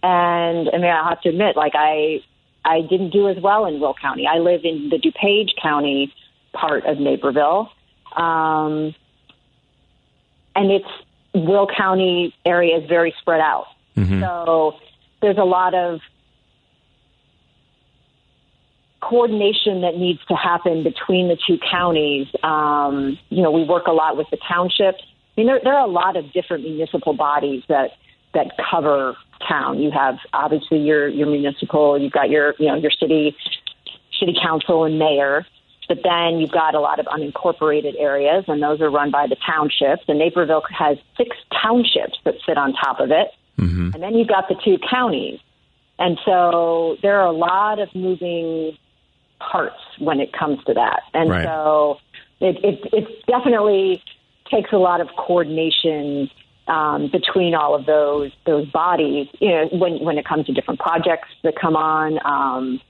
[0.02, 2.22] and I mean, I have to admit, like I
[2.66, 4.28] I didn't do as well in Will County.
[4.28, 6.14] I live in the DuPage County
[6.54, 7.72] part of Naperville.
[8.16, 8.96] Um,
[10.56, 10.88] and it's
[11.34, 13.68] Will County area is very spread out.
[13.96, 14.22] Mm-hmm.
[14.22, 14.76] So
[15.22, 16.00] there's a lot of
[19.02, 22.28] coordination that needs to happen between the two counties.
[22.42, 25.04] Um, you know, we work a lot with the townships.
[25.04, 27.92] I mean, there, there are a lot of different municipal bodies that
[28.36, 29.18] that cover
[29.48, 29.80] town.
[29.82, 32.00] You have obviously your your municipal.
[32.00, 33.36] You've got your you know your city
[34.20, 35.46] city council and mayor.
[35.88, 39.36] But then you've got a lot of unincorporated areas, and those are run by the
[39.46, 40.04] townships.
[40.08, 43.28] And Naperville has six townships that sit on top of it.
[43.60, 43.92] Mm-hmm.
[43.94, 45.40] And then you've got the two counties.
[46.00, 48.76] And so there are a lot of moving
[49.40, 51.04] parts when it comes to that.
[51.14, 51.46] And Right.
[51.46, 52.00] so
[52.40, 54.04] it, it, it definitely
[54.50, 56.32] takes a lot of coordination
[56.68, 59.28] um, between all of those those bodies.
[59.40, 62.82] You know, when when it comes to different projects that come on, um,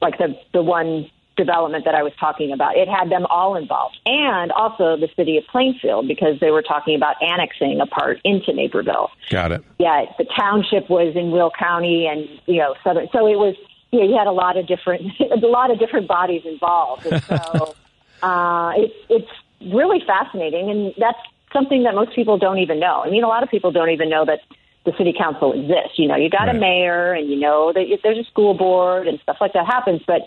[0.00, 3.98] like the the one development that I was talking about, it had them all involved,
[4.04, 8.52] and also the city of Plainfield because they were talking about annexing a part into
[8.52, 9.64] Naperville Got it.
[9.78, 13.08] yeah, the township was in Will County, and you know, southern.
[13.12, 13.54] So it was,
[13.90, 17.22] you know, you had a lot of different, a lot of different bodies involved, and
[17.22, 17.74] so
[18.22, 21.18] uh, it's it's really fascinating, and that's
[21.52, 23.02] something that most people don't even know.
[23.04, 24.40] I mean, a lot of people don't even know that
[24.84, 25.98] the city council exists.
[25.98, 29.20] You know, you got a mayor, and you know that there's a school board and
[29.20, 30.22] stuff like that happens, but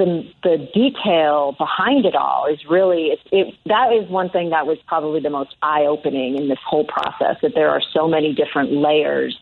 [0.00, 4.66] the the detail behind it all is really it, it that is one thing that
[4.66, 8.34] was probably the most eye opening in this whole process that there are so many
[8.34, 9.38] different layers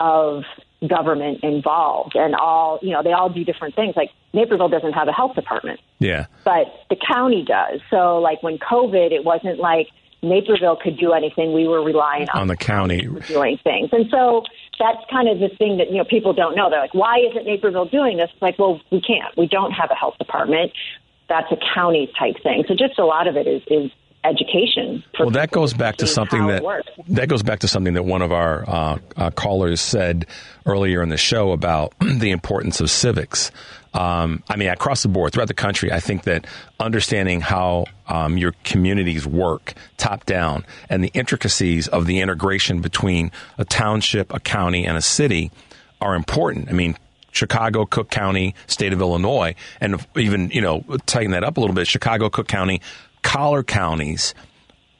[0.00, 0.42] of
[0.88, 5.06] government involved and all you know they all do different things like Naperville doesn't have
[5.06, 6.26] a health department Yeah.
[6.44, 9.86] but the county does so like when covid it wasn't like
[10.22, 13.08] Naperville could do anything we were relying on On the county.
[13.26, 13.90] doing things.
[13.92, 14.44] And so
[14.78, 16.70] that's kind of the thing that, you know, people don't know.
[16.70, 18.30] They're like, why isn't Naperville doing this?
[18.32, 19.36] It's like, well, we can't.
[19.36, 20.72] We don't have a health department.
[21.28, 22.64] That's a county type thing.
[22.68, 23.90] So just a lot of it is, is
[24.24, 25.02] education.
[25.16, 26.88] For Well, that goes back to something that works.
[27.08, 30.26] that goes back to something that one of our uh, uh, callers said
[30.66, 33.50] earlier in the show about the importance of civics.
[33.94, 36.46] Um, I mean, across the board, throughout the country, I think that
[36.80, 43.32] understanding how um, your communities work top down and the intricacies of the integration between
[43.58, 45.50] a township, a county, and a city
[46.00, 46.70] are important.
[46.70, 46.96] I mean,
[47.32, 51.74] Chicago, Cook County, state of Illinois, and even, you know, tighten that up a little
[51.74, 52.80] bit, Chicago, Cook County,
[53.22, 54.34] collar counties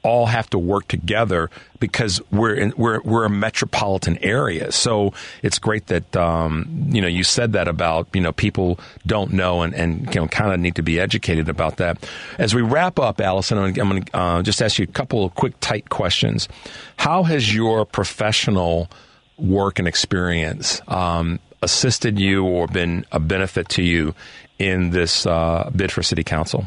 [0.03, 4.73] all have to work together because we're in, we're we're a metropolitan area.
[4.73, 5.13] So
[5.43, 9.63] it's great that um, you know you said that about you know people don't know
[9.63, 12.05] and, and you know kind of need to be educated about that.
[12.39, 15.35] As we wrap up, Allison, I'm going to uh, just ask you a couple of
[15.35, 16.49] quick tight questions.
[16.97, 18.91] How has your professional
[19.39, 24.15] work and experience um, assisted you or been a benefit to you
[24.59, 26.67] in this uh, bid for city council?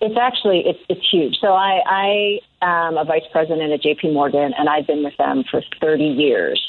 [0.00, 1.36] It's actually it's it's huge.
[1.40, 4.12] So I I am a vice president at J.P.
[4.12, 6.62] Morgan, and I've been with them for 30 years.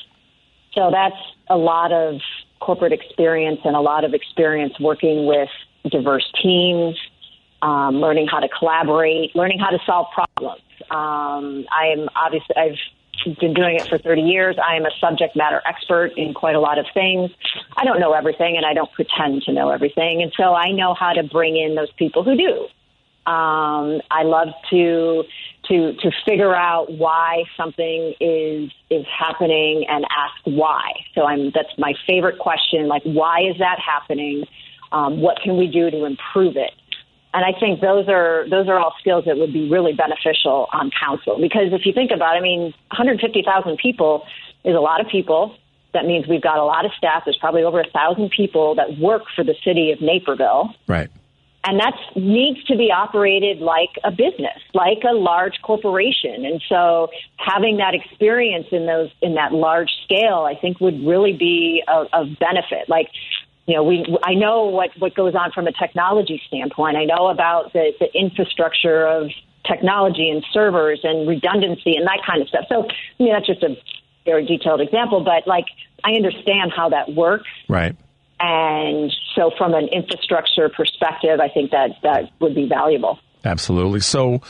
[0.74, 1.16] So that's
[1.50, 2.22] a lot of
[2.60, 5.50] corporate experience and a lot of experience working with
[5.90, 6.96] diverse teams,
[7.62, 10.62] um, learning how to collaborate, learning how to solve problems.
[10.92, 12.78] Um, I am obviously I've
[13.40, 14.56] been doing it for 30 years.
[14.58, 17.32] I am a subject matter expert in quite a lot of things.
[17.78, 20.94] I don't know everything, and I don't pretend to know everything, and so I know
[20.94, 22.68] how to bring in those people who do.
[23.26, 25.24] Um, I love to
[25.68, 30.94] to to figure out why something is is happening and ask why.
[31.14, 32.88] So I'm that's my favorite question.
[32.88, 34.46] Like, why is that happening?
[34.92, 36.72] Um, what can we do to improve it?
[37.34, 40.90] And I think those are those are all skills that would be really beneficial on
[41.00, 44.26] council because if you think about, it, I mean, 150,000 people
[44.64, 45.56] is a lot of people.
[45.94, 47.24] That means we've got a lot of staff.
[47.26, 51.10] There's probably over a thousand people that work for the city of Naperville Right.
[51.64, 56.46] And that needs to be operated like a business, like a large corporation.
[56.46, 61.34] And so, having that experience in those in that large scale, I think, would really
[61.34, 62.08] be of,
[62.40, 62.88] benefit.
[62.88, 63.10] Like,
[63.66, 66.96] you know, we I know what what goes on from a technology standpoint.
[66.96, 69.30] I know about the, the infrastructure of
[69.68, 72.66] technology and servers and redundancy and that kind of stuff.
[72.70, 73.76] So, I mean, that's just a
[74.26, 75.66] very detailed example, but like,
[76.04, 77.50] I understand how that works.
[77.68, 77.96] Right.
[78.40, 83.20] And so, from an infrastructure perspective, I think that that would be valuable.
[83.44, 84.00] Absolutely.
[84.00, 84.42] So,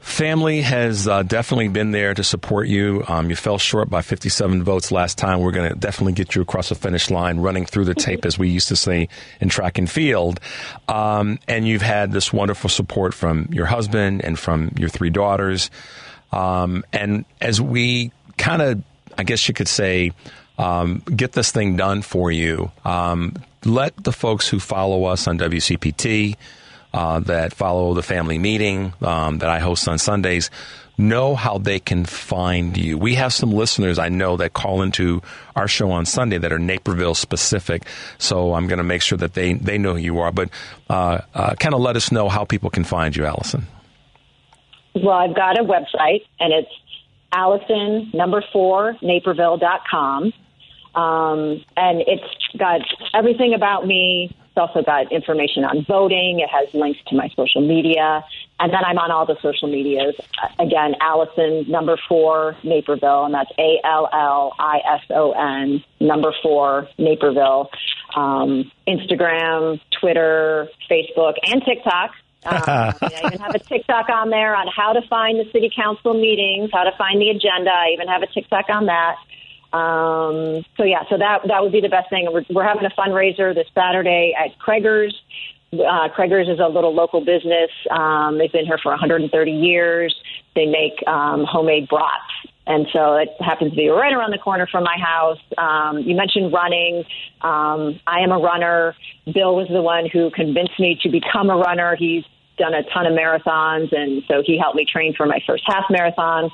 [0.00, 3.04] family has uh, definitely been there to support you.
[3.08, 5.40] Um, you fell short by 57 votes last time.
[5.40, 8.38] We're going to definitely get you across the finish line, running through the tape, as
[8.38, 9.08] we used to say
[9.40, 10.40] in track and field.
[10.88, 15.70] Um, and you've had this wonderful support from your husband and from your three daughters.
[16.32, 18.82] Um, and as we kind of,
[19.16, 20.12] I guess you could say,
[20.58, 22.70] um, get this thing done for you.
[22.84, 26.36] Um, let the folks who follow us on WCPT,
[26.92, 30.50] uh, that follow the family meeting um, that I host on Sundays,
[30.96, 32.98] know how they can find you.
[32.98, 35.22] We have some listeners I know that call into
[35.54, 37.86] our show on Sunday that are Naperville specific.
[38.18, 40.32] So I'm going to make sure that they, they know who you are.
[40.32, 40.50] But
[40.90, 43.66] uh, uh, kind of let us know how people can find you, Allison.
[44.94, 46.70] Well, I've got a website, and it's
[47.32, 50.32] Allison number four Naperville.com.
[50.94, 52.24] Um, and it's
[52.56, 52.80] got
[53.14, 54.30] everything about me.
[54.30, 56.40] It's also got information on voting.
[56.40, 58.24] It has links to my social media.
[58.60, 60.16] And then I'm on all the social medias.
[60.58, 66.32] Again, Allison number four Naperville, and that's A L L I S O N number
[66.42, 67.70] four Naperville.
[68.16, 72.10] Um, Instagram, Twitter, Facebook, and TikTok.
[72.46, 76.14] Um, I even have a TikTok on there on how to find the city council
[76.14, 77.70] meetings, how to find the agenda.
[77.70, 79.16] I even have a TikTok on that.
[79.72, 82.28] Um, so yeah, so that that would be the best thing.
[82.32, 85.12] We're, we're having a fundraiser this Saturday at Craigers.
[85.72, 87.70] Uh, Craigers is a little local business.
[87.90, 90.14] Um, they've been here for 130 years.
[90.54, 92.48] They make um, homemade brats.
[92.66, 95.38] And so it happens to be right around the corner from my house.
[95.56, 97.04] Um, you mentioned running.
[97.40, 98.94] Um, I am a runner.
[99.32, 101.96] Bill was the one who convinced me to become a runner.
[101.96, 102.24] He's
[102.58, 105.84] done a ton of marathons, and so he helped me train for my first half
[105.88, 106.50] marathon.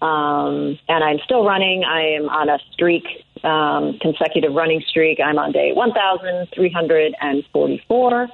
[0.00, 1.84] Um, and I'm still running.
[1.84, 3.04] I am on a streak,
[3.42, 5.18] um, consecutive running streak.
[5.20, 8.28] I'm on day 1,344.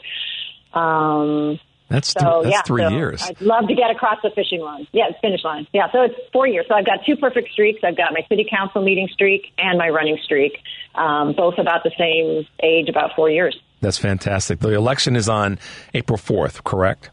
[0.74, 1.58] Um,
[1.92, 3.22] that's so, that's yeah, three so years.
[3.22, 4.86] I'd love to get across the fishing line.
[4.92, 5.66] Yeah, finish line.
[5.74, 6.64] Yeah, so it's four years.
[6.66, 7.80] So I've got two perfect streaks.
[7.84, 10.56] I've got my city council meeting streak and my running streak,
[10.94, 13.58] um, both about the same age, about four years.
[13.82, 14.60] That's fantastic.
[14.60, 15.58] The election is on
[15.92, 17.10] April 4th, correct?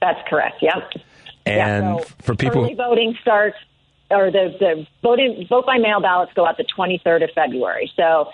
[0.00, 0.56] That's correct.
[0.60, 1.04] Yep.
[1.46, 3.56] And yeah, so for people, early voting starts,
[4.10, 7.92] or the the voting vote by mail ballots go out the 23rd of February.
[7.96, 8.30] So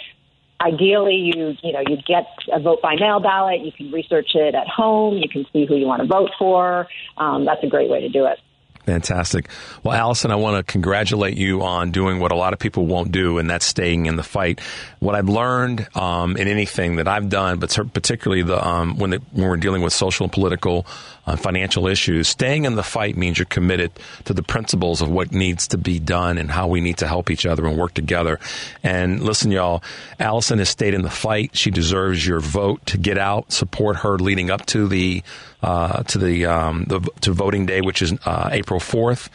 [0.60, 3.60] ideally, you you know you get a vote by mail ballot.
[3.60, 5.18] You can research it at home.
[5.18, 6.86] You can see who you want to vote for.
[7.16, 8.38] Um, that's a great way to do it.
[8.86, 9.48] Fantastic.
[9.82, 13.12] Well, Allison, I want to congratulate you on doing what a lot of people won't
[13.12, 14.60] do, and that's staying in the fight.
[15.00, 19.18] What I've learned um, in anything that I've done, but particularly the um, when, the,
[19.32, 20.86] when we're dealing with social and political
[21.26, 23.92] uh, financial issues, staying in the fight means you're committed
[24.24, 27.30] to the principles of what needs to be done and how we need to help
[27.30, 28.40] each other and work together.
[28.82, 29.82] And listen, y'all,
[30.18, 31.54] Allison has stayed in the fight.
[31.54, 35.22] She deserves your vote to get out, support her leading up to the
[35.62, 39.28] uh, to the, um, the to voting day, which is uh, April fourth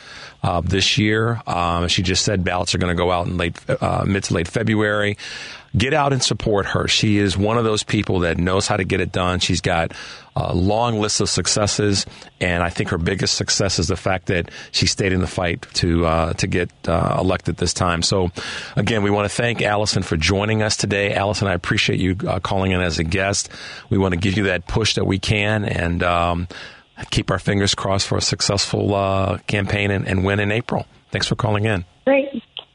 [0.45, 1.41] uh, this year.
[1.47, 4.35] Um, she just said ballots are going to go out in late uh, mid to
[4.35, 5.17] late February
[5.77, 6.87] get out and support her.
[6.87, 9.39] She is one of those people that knows how to get it done.
[9.39, 9.91] She's got
[10.35, 12.05] a long list of successes,
[12.39, 15.65] and I think her biggest success is the fact that she stayed in the fight
[15.75, 18.01] to uh, to get uh, elected this time.
[18.01, 18.31] So,
[18.75, 21.13] again, we want to thank Allison for joining us today.
[21.13, 23.49] Allison, I appreciate you uh, calling in as a guest.
[23.89, 26.47] We want to give you that push that we can, and um,
[27.11, 30.85] keep our fingers crossed for a successful uh, campaign and, and win in April.
[31.11, 31.85] Thanks for calling in.
[32.05, 32.27] Great.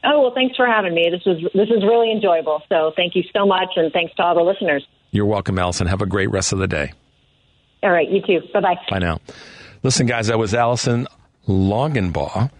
[0.03, 1.09] Oh well, thanks for having me.
[1.11, 2.63] This was this is really enjoyable.
[2.69, 4.85] So thank you so much, and thanks to all the listeners.
[5.11, 5.87] You're welcome, Allison.
[5.87, 6.93] Have a great rest of the day.
[7.83, 8.41] All right, you too.
[8.53, 8.75] Bye bye.
[8.89, 9.19] Bye now.
[9.83, 11.07] Listen, guys, that was Allison
[11.47, 12.51] Longenbaugh.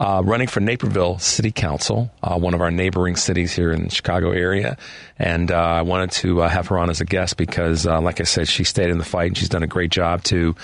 [0.00, 3.90] Uh, running for Naperville City Council, uh, one of our neighboring cities here in the
[3.90, 4.76] Chicago area.
[5.18, 8.20] And uh, I wanted to uh, have her on as a guest because, uh, like
[8.20, 10.54] I said, she stayed in the fight and she's done a great job to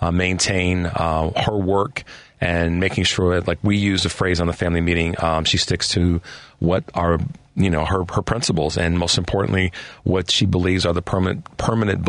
[0.00, 2.04] uh, maintain her work
[2.40, 5.56] and making sure that, like we use a phrase on the family meeting, um, she
[5.56, 6.20] sticks to
[6.60, 7.18] what are
[7.56, 9.70] you know her her principles and most importantly
[10.02, 12.08] what she believes are the permanent permanent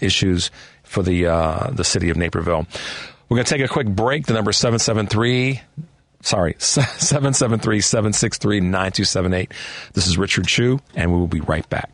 [0.00, 0.52] issues
[0.84, 2.66] for the uh, the city of Naperville.
[3.28, 4.26] We're going to take a quick break.
[4.26, 5.60] The number is 773
[6.20, 9.50] sorry 773-763-9278.
[9.92, 11.90] This is Richard Chu and we will be right back.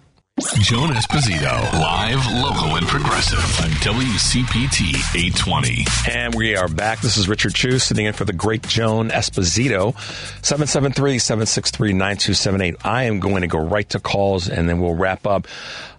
[0.60, 5.84] Joan Esposito, live, local, and progressive on WCPT 820.
[6.10, 7.02] And we are back.
[7.02, 9.92] This is Richard Chu sitting in for the great Joan Esposito.
[10.40, 12.86] 773-763-9278.
[12.86, 15.46] I am going to go right to calls and then we'll wrap up.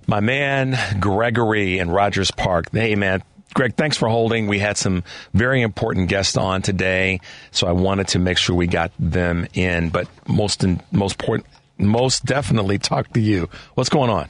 [0.08, 2.72] My man, Gregory in Rogers Park.
[2.72, 3.22] Hey, man,
[3.53, 4.48] Greg, thanks for holding.
[4.48, 5.03] We had some
[5.34, 7.19] very important guests on today,
[7.52, 9.90] so I wanted to make sure we got them in.
[9.90, 11.48] But most in, most important,
[11.78, 13.49] most definitely talk to you.
[13.73, 14.30] What's going on?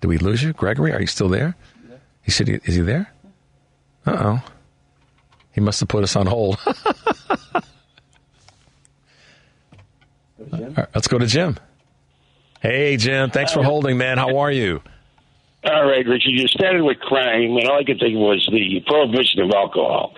[0.00, 0.92] Did we lose you, Gregory?
[0.92, 1.56] Are you still there?
[2.22, 3.12] He said, "Is he there?"
[4.06, 4.42] Uh oh.
[5.52, 6.58] He must have put us on hold.
[10.38, 11.56] right, let's go to Jim.
[12.60, 13.30] Hey, Jim.
[13.30, 14.18] Thanks for holding, man.
[14.18, 14.82] How are you?
[15.64, 16.30] All right, Richard.
[16.30, 20.14] You started with crime, and all I could think of was the prohibition of alcohol.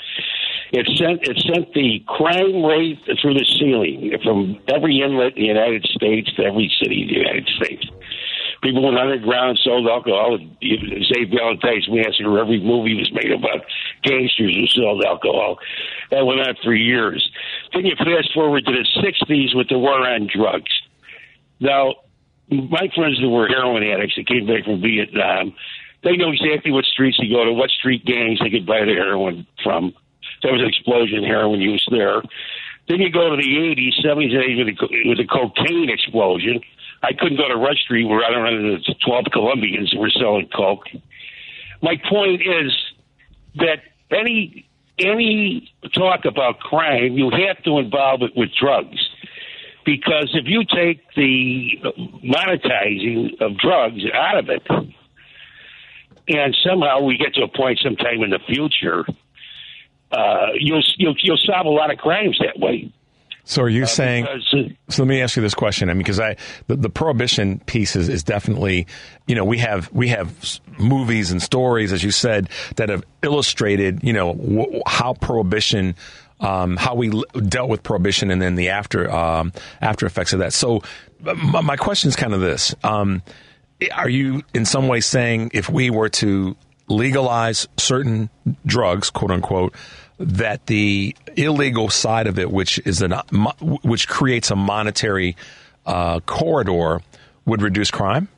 [0.72, 5.48] It sent it sent the crime rate through the ceiling from every inlet in the
[5.48, 7.86] United States to every city in the United States.
[8.62, 10.38] People went underground, sold alcohol.
[10.60, 11.30] St.
[11.32, 13.64] Valentine's Massacre, every movie was made about
[14.04, 15.58] gangsters who sold alcohol.
[16.10, 17.24] That went on for years.
[17.72, 20.70] Then you fast forward to the 60s with the war on drugs.
[21.58, 21.94] Now,
[22.50, 25.54] my friends that were heroin addicts that came back from Vietnam,
[26.02, 28.94] they know exactly what streets to go to, what street gangs they could buy the
[28.94, 29.94] heroin from.
[30.42, 32.22] There was an explosion in heroin use there.
[32.88, 36.60] Then you go to the 80s, 70s, and 80s with a, with a cocaine explosion.
[37.02, 40.10] I couldn't go to Rush Street where I don't run into 12 Colombians who were
[40.10, 40.84] selling coke.
[41.82, 42.72] My point is
[43.56, 44.66] that any
[44.98, 48.98] any talk about crime, you have to involve it with drugs.
[49.84, 51.70] Because if you take the
[52.24, 54.62] monetizing of drugs out of it,
[56.28, 59.04] and somehow we get to a point sometime in the future,
[60.12, 62.92] uh, you'll, you'll you'll solve a lot of crimes that way.
[63.44, 64.26] So are you saying?
[64.88, 65.88] so let me ask you this question.
[65.88, 66.36] I mean, because I
[66.68, 68.86] the, the prohibition piece is, is definitely,
[69.26, 74.04] you know, we have we have movies and stories, as you said, that have illustrated,
[74.04, 75.96] you know, wh- how prohibition.
[76.40, 79.52] Um, how we l- dealt with prohibition and then the after um,
[79.82, 80.54] after effects of that.
[80.54, 80.82] So,
[81.20, 83.22] my, my question is kind of this: um,
[83.94, 86.56] Are you in some way saying if we were to
[86.88, 88.30] legalize certain
[88.66, 89.74] drugs, quote unquote,
[90.18, 93.12] that the illegal side of it, which is an
[93.82, 95.36] which creates a monetary
[95.86, 97.00] uh, corridor,
[97.46, 98.28] would reduce crime?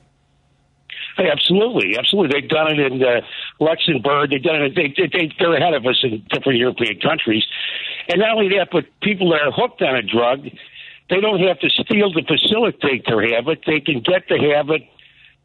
[1.17, 2.41] Hey, absolutely, absolutely.
[2.41, 3.21] They've done it in uh,
[3.61, 4.31] Luxembourg.
[4.31, 4.75] They've done it.
[4.75, 7.45] They, they, they, they're ahead of us in different European countries.
[8.09, 10.45] And not only that, but people that are hooked on a drug,
[11.11, 13.61] they don't have to steal to facilitate their habit.
[13.67, 14.83] They can get the habit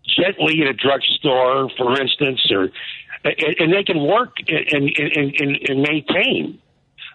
[0.08, 2.70] gently in a drugstore, for instance, or
[3.24, 6.62] and, they can work and and, and, and maintain.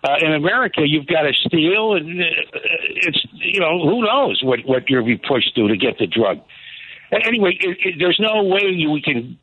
[0.05, 2.25] Uh, in America, you've got to steal, and uh,
[3.07, 6.41] it's you know who knows what what you'll be pushed to to get the drug.
[7.13, 9.39] Anyway, it, it, there's no way we can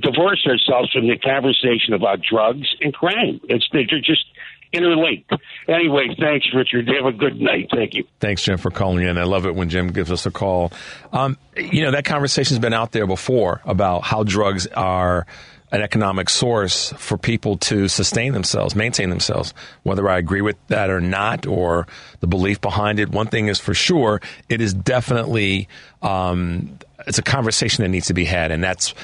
[0.00, 3.40] divorce ourselves from the conversation about drugs and crime.
[3.44, 4.24] It's they're just
[4.72, 5.32] interlinked.
[5.68, 6.88] Anyway, thanks, Richard.
[6.88, 7.68] Have a good night.
[7.72, 8.04] Thank you.
[8.20, 9.18] Thanks, Jim, for calling in.
[9.18, 10.72] I love it when Jim gives us a call.
[11.12, 15.26] Um, you know, that conversation's been out there before about how drugs are
[15.72, 19.54] an economic source for people to sustain themselves, maintain themselves.
[19.84, 21.86] Whether I agree with that or not, or
[22.20, 24.20] the belief behind it, one thing is for sure:
[24.50, 25.68] it is definitely
[26.02, 28.94] um, it's a conversation that needs to be had, and that's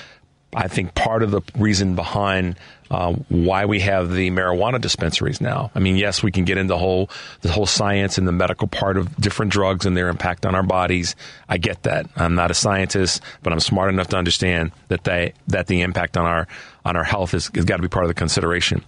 [0.54, 2.56] I think part of the reason behind
[2.90, 5.70] uh, why we have the marijuana dispensaries now.
[5.74, 7.10] I mean, yes, we can get into whole
[7.42, 10.62] the whole science and the medical part of different drugs and their impact on our
[10.62, 11.14] bodies.
[11.48, 12.08] I get that.
[12.16, 16.16] I'm not a scientist, but I'm smart enough to understand that they that the impact
[16.16, 16.48] on our
[16.84, 18.84] on our health is has got to be part of the consideration.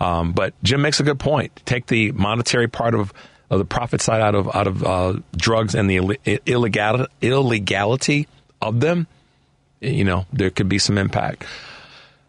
[0.00, 1.52] Um, but Jim makes a good point.
[1.64, 3.12] Take the monetary part of
[3.50, 8.26] of the profit side out of out of uh, drugs and the Ill- illegal illegality
[8.60, 9.06] of them
[9.84, 11.44] you know, there could be some impact.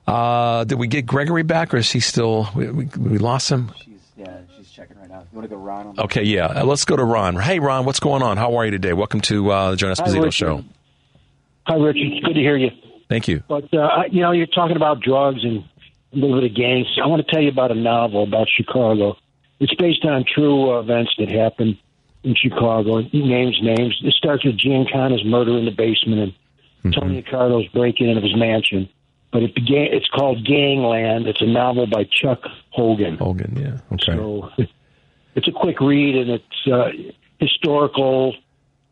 [0.07, 2.47] Uh, did we get Gregory back, or is he still?
[2.55, 3.71] We, we, we lost him.
[4.15, 5.21] Yeah, she's checking right now.
[5.31, 5.87] You want to go Ron?
[5.87, 6.45] On Okay, yeah.
[6.45, 7.35] Uh, let's go to Ron.
[7.37, 8.37] Hey, Ron, what's going on?
[8.37, 8.93] How are you today?
[8.93, 10.33] Welcome to uh, the Joan Hi, Esposito Richard.
[10.33, 10.63] Show.
[11.67, 12.13] Hi, Richard.
[12.13, 12.69] It's good to hear you.
[13.09, 13.43] Thank you.
[13.47, 15.63] But uh, you know, you're talking about drugs and
[16.13, 16.87] a little bit of gangs.
[17.03, 19.17] I want to tell you about a novel about Chicago.
[19.59, 21.77] It's based on true uh, events that happened
[22.23, 22.99] in Chicago.
[22.99, 23.99] It names names.
[24.03, 26.33] It starts with Giancana's murder in the basement
[26.83, 28.89] and Tony Accardo's breaking in of his mansion.
[29.35, 29.89] But it began.
[29.91, 31.27] It's called Gangland.
[31.27, 32.39] It's a novel by Chuck
[32.71, 33.17] Hogan.
[33.17, 33.79] Hogan, yeah.
[33.91, 34.15] Okay.
[34.15, 34.49] So
[35.35, 36.91] it's a quick read and it's uh,
[37.37, 38.33] historical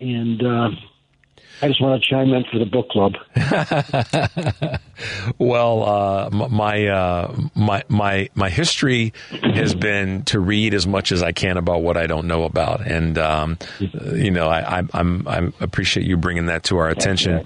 [0.02, 0.46] and.
[0.46, 0.72] Uh,
[1.62, 3.14] I just want to chime in for the book club.
[5.38, 11.24] well, uh, my uh, my my my history has been to read as much as
[11.24, 15.26] I can about what I don't know about, and um, you know, I, I, I'm
[15.28, 17.46] I appreciate you bringing that to our attention.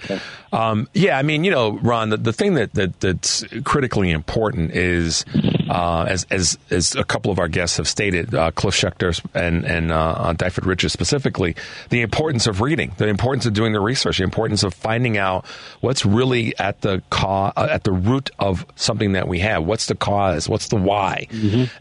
[0.51, 4.71] Um, yeah, I mean, you know, Ron, the, the thing that, that that's critically important
[4.71, 5.25] is,
[5.69, 9.65] uh, as as as a couple of our guests have stated, uh, Cliff Schecter and
[9.65, 11.55] and uh, Dyfed Richards specifically,
[11.89, 15.45] the importance of reading, the importance of doing the research, the importance of finding out
[15.81, 19.65] what's really at the ca- uh, at the root of something that we have.
[19.65, 20.47] What's the cause?
[20.47, 21.27] What's the why?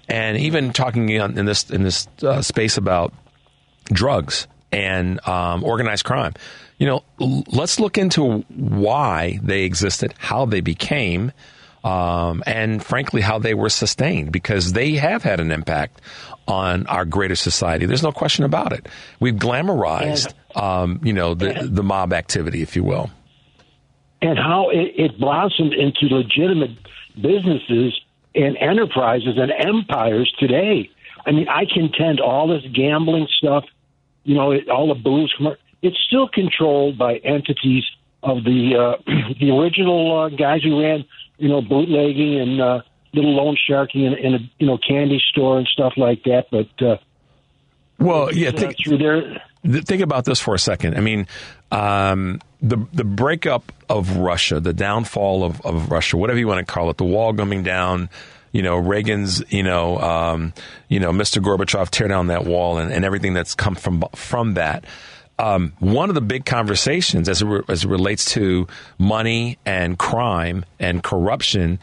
[0.08, 3.12] And even talking in in this in this uh, space about
[3.84, 6.34] drugs and um, organized crime.
[6.78, 11.32] You know, let's look into why they existed, how they became,
[11.84, 16.00] um, and frankly, how they were sustained, because they have had an impact
[16.46, 17.86] on our greater society.
[17.86, 18.86] There's no question about it.
[19.20, 23.10] We've glamorized, um, you know, the, the mob activity, if you will.
[24.22, 26.70] and how it, it blossomed into legitimate
[27.14, 27.98] businesses
[28.34, 30.90] and enterprises and empires today.
[31.24, 33.64] I mean, I contend all this gambling stuff,
[34.24, 35.34] you know, all the booze,
[35.82, 37.84] it's still controlled by entities
[38.22, 39.02] of the uh,
[39.40, 41.04] the original uh, guys who ran,
[41.38, 42.80] you know, bootlegging and uh,
[43.12, 46.46] little loan sharking in, in a you know candy store and stuff like that.
[46.50, 46.96] But uh,
[47.98, 49.42] well, yeah, think, through there.
[49.64, 50.96] th- think about this for a second.
[50.96, 51.26] I mean,
[51.70, 56.72] um, the the breakup of Russia, the downfall of, of Russia, whatever you want to
[56.72, 58.10] call it, the wall coming down.
[58.52, 60.54] You know, Reagan's, you know, um,
[60.88, 61.42] you know, Mr.
[61.42, 64.84] Gorbachev tear down that wall and, and everything that's come from from that.
[65.38, 68.66] Um, one of the big conversations as it, re- as it relates to
[68.98, 71.78] money and crime and corruption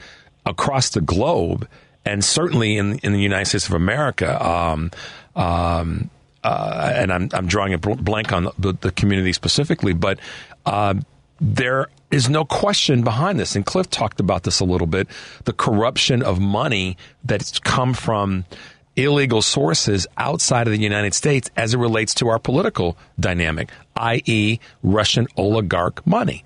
[0.45, 1.67] across the globe,
[2.05, 4.43] and certainly in in the United States of America.
[4.43, 4.91] Um,
[5.35, 6.09] um,
[6.43, 10.19] uh, and I'm I'm drawing a blank on the, the community specifically, but
[10.65, 10.95] uh,
[11.39, 13.55] there is no question behind this.
[13.55, 15.07] And Cliff talked about this a little bit:
[15.45, 18.45] the corruption of money that's come from
[18.95, 24.59] illegal sources outside of the United States as it relates to our political dynamic, i.e.,
[24.83, 26.43] Russian oligarch money.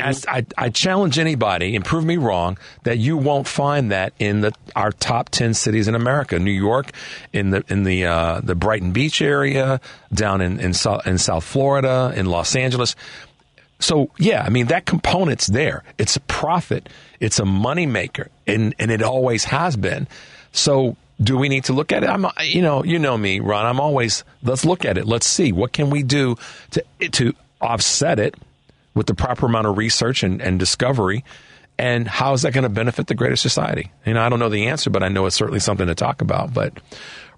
[0.00, 4.40] As I, I challenge anybody, and prove me wrong, that you won't find that in
[4.40, 6.40] the our top ten cities in America.
[6.40, 6.90] New York,
[7.32, 9.80] in the in the uh, the Brighton Beach area,
[10.12, 12.96] down in in, South, in South Florida, in Los Angeles.
[13.78, 15.84] So yeah, I mean that component's there.
[15.98, 16.88] It's a profit.
[17.20, 20.08] It's a moneymaker, and and it always has been.
[20.50, 22.10] So do we need to look at it?
[22.10, 23.66] I'm, you know, you know me, Ron.
[23.66, 25.06] I'm always let's look at it.
[25.06, 26.36] Let's see what can we do
[26.72, 28.34] to to offset it
[28.94, 31.24] with the proper amount of research and, and discovery,
[31.78, 33.92] and how is that going to benefit the greater society?
[34.04, 36.20] You know, I don't know the answer, but I know it's certainly something to talk
[36.22, 36.52] about.
[36.52, 36.72] But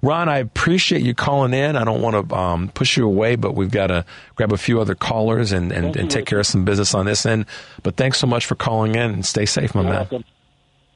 [0.02, 1.76] Ron, I appreciate you calling in.
[1.76, 4.04] I don't want to um, push you away, but we've got to
[4.36, 7.26] grab a few other callers and, and, and take care of some business on this
[7.26, 7.46] end.
[7.82, 10.06] But thanks so much for calling in and stay safe, my man.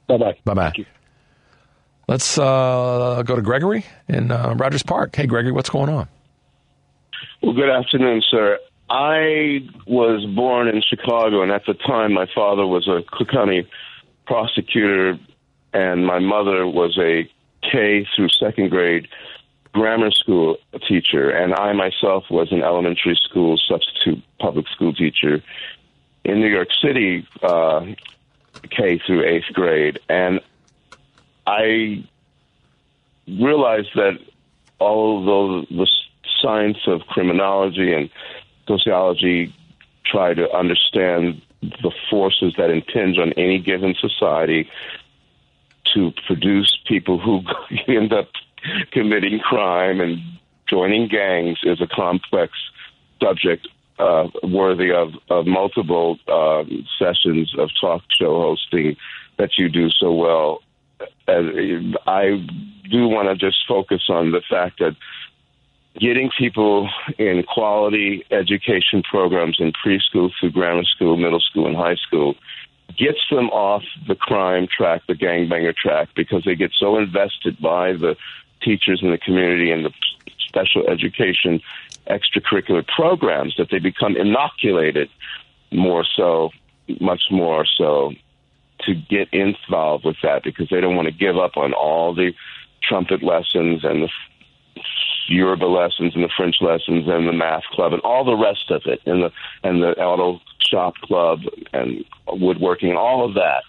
[0.07, 0.37] Bye bye.
[0.45, 0.85] Bye bye.
[2.13, 5.15] Let's uh, go to Gregory in uh, Rogers Park.
[5.15, 6.07] Hey, Gregory, what's going on?
[7.41, 8.59] Well, good afternoon, sir.
[8.87, 13.67] I was born in Chicago, and at the time, my father was a Cook County
[14.27, 15.17] prosecutor,
[15.73, 17.27] and my mother was a
[17.63, 19.07] K through second grade
[19.73, 20.57] grammar school
[20.87, 25.41] teacher, and I myself was an elementary school substitute public school teacher
[26.23, 27.87] in New York City, uh,
[28.69, 30.41] K through eighth grade, and
[31.45, 32.03] I
[33.27, 34.19] realized that
[34.79, 35.87] although the
[36.41, 38.09] science of criminology and
[38.67, 39.53] sociology
[40.05, 44.69] try to understand the forces that impinge on any given society
[45.93, 47.41] to produce people who
[47.87, 48.29] end up
[48.91, 50.19] committing crime and
[50.69, 52.53] joining gangs is a complex
[53.21, 53.67] subject
[53.99, 56.63] uh, worthy of, of multiple uh,
[56.97, 58.95] sessions of talk show hosting
[59.37, 60.61] that you do so well.
[61.27, 62.45] I
[62.89, 64.95] do want to just focus on the fact that
[65.99, 71.95] getting people in quality education programs in preschool through grammar school, middle school, and high
[71.95, 72.35] school
[72.97, 77.93] gets them off the crime track, the gangbanger track, because they get so invested by
[77.93, 78.15] the
[78.61, 79.91] teachers in the community and the
[80.39, 81.61] special education
[82.07, 85.09] extracurricular programs that they become inoculated
[85.71, 86.51] more so,
[86.99, 88.13] much more so,
[88.85, 92.33] to get involved with that because they don't want to give up on all the
[92.81, 94.09] trumpet lessons and the
[95.27, 98.81] Yoruba lessons and the French lessons and the math club and all the rest of
[98.85, 99.31] it and the
[99.63, 101.39] and the auto shop club
[101.71, 103.63] and woodworking and all of that.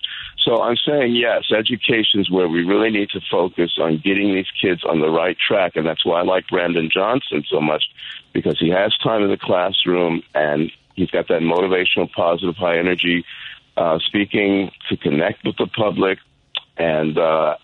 [0.45, 4.51] So I'm saying yes, education is where we really need to focus on getting these
[4.61, 7.85] kids on the right track, and that's why I like Brandon Johnson so much
[8.33, 13.25] because he has time in the classroom and he's got that motivational, positive, high energy
[13.77, 16.19] uh, speaking to connect with the public,
[16.77, 17.57] and uh,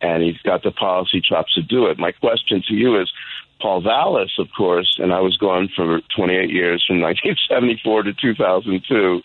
[0.00, 1.98] and he's got the policy chops to do it.
[1.98, 3.10] My question to you is.
[3.62, 9.22] Paul Vallas, of course, and I was gone for 28 years from 1974 to 2002,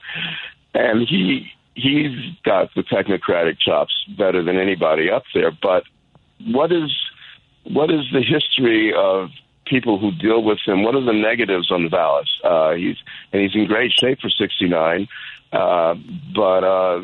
[0.76, 5.52] and he he's got the technocratic chops better than anybody up there.
[5.52, 5.84] But
[6.46, 6.96] what is
[7.64, 9.30] what is the history of
[9.66, 10.84] people who deal with him?
[10.84, 12.30] What are the negatives on Vallas?
[12.44, 12.98] Uh, he's
[13.32, 15.08] and he's in great shape for 69,
[15.52, 15.96] uh,
[16.36, 17.02] but uh,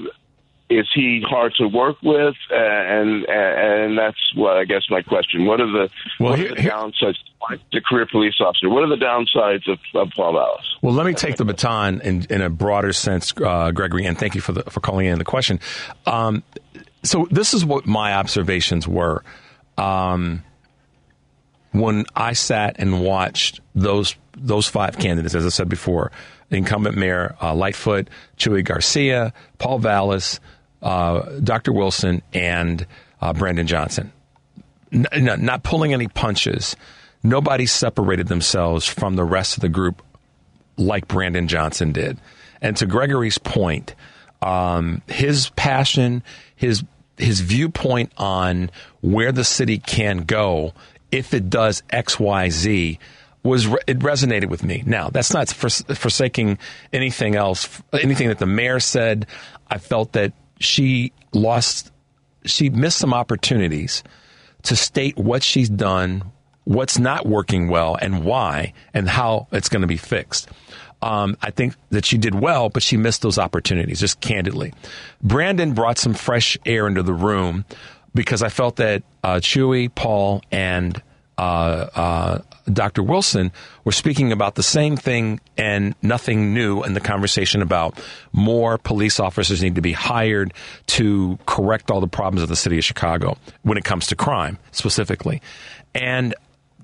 [0.70, 2.36] is he hard to work with?
[2.50, 5.46] And and, and that's what I guess my question.
[5.46, 5.90] What are the
[6.20, 7.18] well, what here, are the downsides?
[7.72, 8.70] The career police officer.
[8.70, 10.78] What are the downsides of, of Paul Vallas?
[10.82, 14.34] Well, let me take the baton in, in a broader sense, uh, Gregory, and thank
[14.34, 15.60] you for the, for calling in the question.
[16.08, 16.42] Um,
[17.04, 19.24] so this is what my observations were
[19.78, 20.44] um,
[21.80, 26.12] when I sat and watched those those five candidates, as I said before,
[26.50, 30.40] incumbent mayor uh, Lightfoot, Chuy Garcia, Paul Vallas,
[30.82, 31.72] uh, Dr.
[31.72, 32.86] Wilson and
[33.22, 34.12] uh, Brandon Johnson.
[34.92, 36.76] N- n- not pulling any punches.
[37.24, 40.02] Nobody separated themselves from the rest of the group
[40.78, 42.20] like Brandon Johnson did.
[42.62, 43.96] And to Gregory's point,
[44.42, 46.24] um, his passion,
[46.56, 46.84] his
[47.18, 48.70] his viewpoint on
[49.02, 50.74] where the city can go
[51.12, 53.00] if it does X, Y, Z
[53.44, 54.84] was it resonated with me.
[54.86, 56.58] Now that's not forsaking
[56.92, 59.28] anything else, anything that the mayor said.
[59.70, 61.92] I felt that she lost,
[62.44, 64.04] she missed some opportunities
[64.64, 66.24] to state what she's done,
[66.64, 70.50] what's not working well, and why, and how it's going to be fixed.
[71.04, 74.74] Um, I think that she did well, but she missed those opportunities, just candidly.
[75.22, 77.64] Brandon brought some fresh air into the room
[78.16, 81.00] because I felt that uh, Chuy, Paul, and
[81.38, 82.40] uh, uh,
[82.72, 83.04] Dr.
[83.04, 83.52] Wilson
[83.84, 88.02] were speaking about the same thing and nothing new in the conversation about
[88.32, 90.54] more police officers need to be hired
[90.88, 94.58] to correct all the problems of the city of Chicago when it comes to crime
[94.72, 95.42] specifically.
[95.94, 96.34] And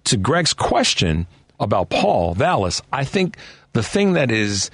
[0.03, 1.27] to Greg's question
[1.59, 3.37] about Paul Vallas, I think
[3.73, 4.69] the thing that is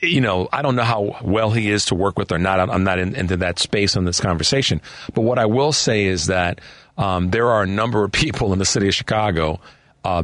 [0.00, 2.60] you know, I don't know how well he is to work with or not.
[2.60, 4.80] I'm not in, into that space in this conversation.
[5.14, 6.60] But what I will say is that
[6.96, 9.60] um, there are a number of people in the city of Chicago
[10.04, 10.22] uh,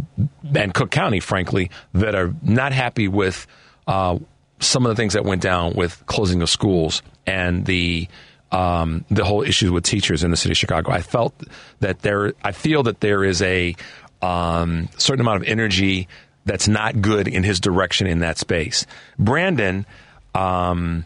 [0.54, 3.46] and Cook County, frankly, that are not happy with
[3.86, 4.18] uh,
[4.60, 8.08] some of the things that went down with closing of schools and the
[8.52, 10.92] um, the whole issue with teachers in the city of Chicago.
[10.92, 11.34] I felt
[11.80, 13.74] that there, I feel that there is a
[14.22, 16.06] um, certain amount of energy
[16.44, 18.86] that's not good in his direction in that space.
[19.18, 19.86] Brandon,
[20.34, 21.04] um,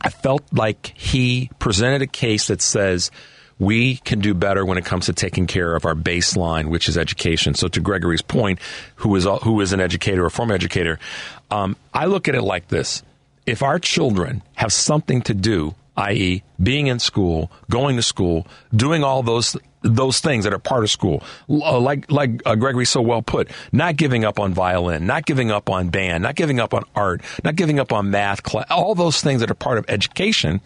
[0.00, 3.10] I felt like he presented a case that says
[3.58, 6.98] we can do better when it comes to taking care of our baseline, which is
[6.98, 7.54] education.
[7.54, 8.58] So, to Gregory's point,
[8.96, 10.98] who is who is an educator or former educator,
[11.50, 13.02] um, I look at it like this:
[13.46, 19.04] if our children have something to do i.e., being in school, going to school, doing
[19.04, 23.00] all those those things that are part of school, uh, like like uh, Gregory so
[23.00, 26.74] well put, not giving up on violin, not giving up on band, not giving up
[26.74, 29.84] on art, not giving up on math class, all those things that are part of
[29.88, 30.60] education.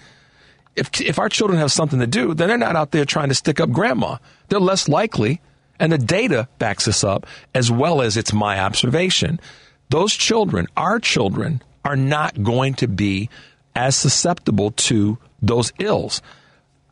[0.75, 3.35] If if our children have something to do, then they're not out there trying to
[3.35, 4.19] stick up grandma.
[4.49, 5.41] They're less likely,
[5.81, 9.41] and the data backs this up as well as it's my observation.
[9.89, 13.31] Those children, our children, are not going to be
[13.75, 16.21] as susceptible to those ills.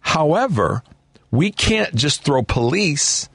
[0.00, 0.82] However,
[1.34, 3.28] we can't just throw police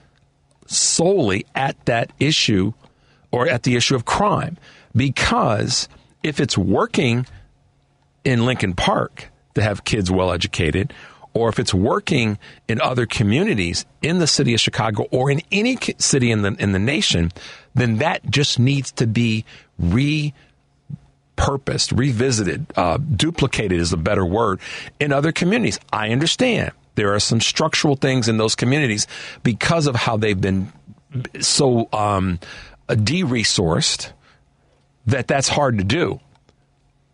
[0.67, 2.71] solely at that issue
[3.29, 4.57] or at the issue of crime
[4.95, 5.89] because
[6.23, 7.27] if it's working
[8.23, 10.93] in Lincoln Park to have kids well educated,
[11.33, 12.39] or if it's working
[12.69, 16.71] in other communities in the city of Chicago or in any city in the in
[16.71, 17.31] the nation,
[17.75, 19.43] then that just needs to be
[19.77, 20.33] re
[21.39, 24.59] repurposed, revisited, uh, duplicated is a better word
[24.99, 25.79] in other communities.
[25.91, 29.07] I understand there are some structural things in those communities
[29.41, 30.69] because of how they've been
[31.39, 32.39] so um,
[32.93, 34.11] de-resourced
[35.05, 36.19] that that's hard to do.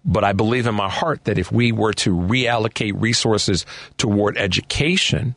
[0.03, 3.67] But I believe in my heart that if we were to reallocate resources
[3.97, 5.35] toward education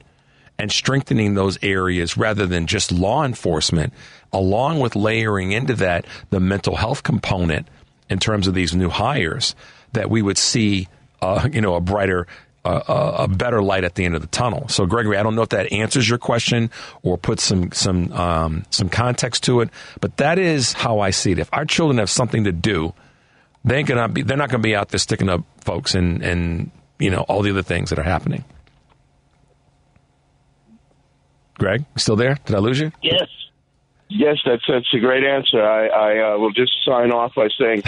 [0.59, 3.93] and strengthening those areas rather than just law enforcement,
[4.33, 7.69] along with layering into that the mental health component,
[8.09, 9.55] in terms of these new hires
[9.93, 10.89] that we would see,
[11.21, 12.27] uh, you know, a brighter,
[12.65, 14.69] uh, a better light at the end of the tunnel.
[14.69, 16.71] So, Gregory, I don't know if that answers your question
[17.03, 19.71] or puts some some um, some context to it,
[20.01, 21.39] but that is how I see it.
[21.39, 22.93] If our children have something to do,
[23.65, 24.23] they ain't gonna be.
[24.23, 27.43] They're not going to be out there sticking up folks and and you know all
[27.43, 28.45] the other things that are happening.
[31.59, 32.39] Greg, still there?
[32.47, 32.93] Did I lose you?
[33.03, 33.29] Yes.
[34.11, 35.63] Yes, that's that's a great answer.
[35.63, 37.83] I, I uh, will just sign off by saying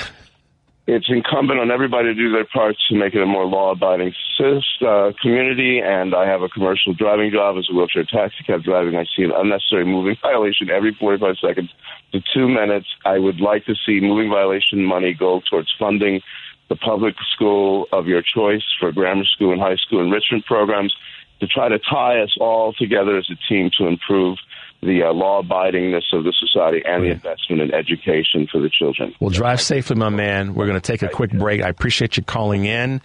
[0.93, 5.13] it's incumbent on everybody to do their parts to make it a more law-abiding uh,
[5.23, 5.79] community.
[5.79, 8.97] And I have a commercial driving job as a wheelchair taxi cab driving.
[8.97, 11.71] I see an unnecessary moving violation every 45 seconds
[12.11, 12.89] to two minutes.
[13.05, 16.23] I would like to see moving violation money go towards funding
[16.69, 20.95] the public school of your choice for grammar school and high school enrichment programs
[21.39, 24.39] to try to tie us all together as a team to improve
[24.83, 29.15] the uh, law abidingness of the society and the investment in education for the children.
[29.21, 30.55] Well, drive safely, my man.
[30.55, 31.63] We're going to take a quick break.
[31.63, 33.03] I appreciate you calling in.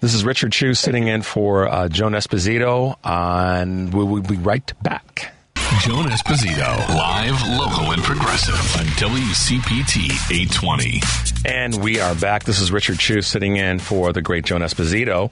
[0.00, 4.36] This is Richard Chu sitting in for uh, Joan Esposito, uh, and we will be
[4.36, 5.34] right back.
[5.76, 11.00] Joan Esposito, live, local, and progressive on WCPT 820.
[11.44, 12.44] And we are back.
[12.44, 15.30] This is Richard Chu sitting in for the great Joan Esposito.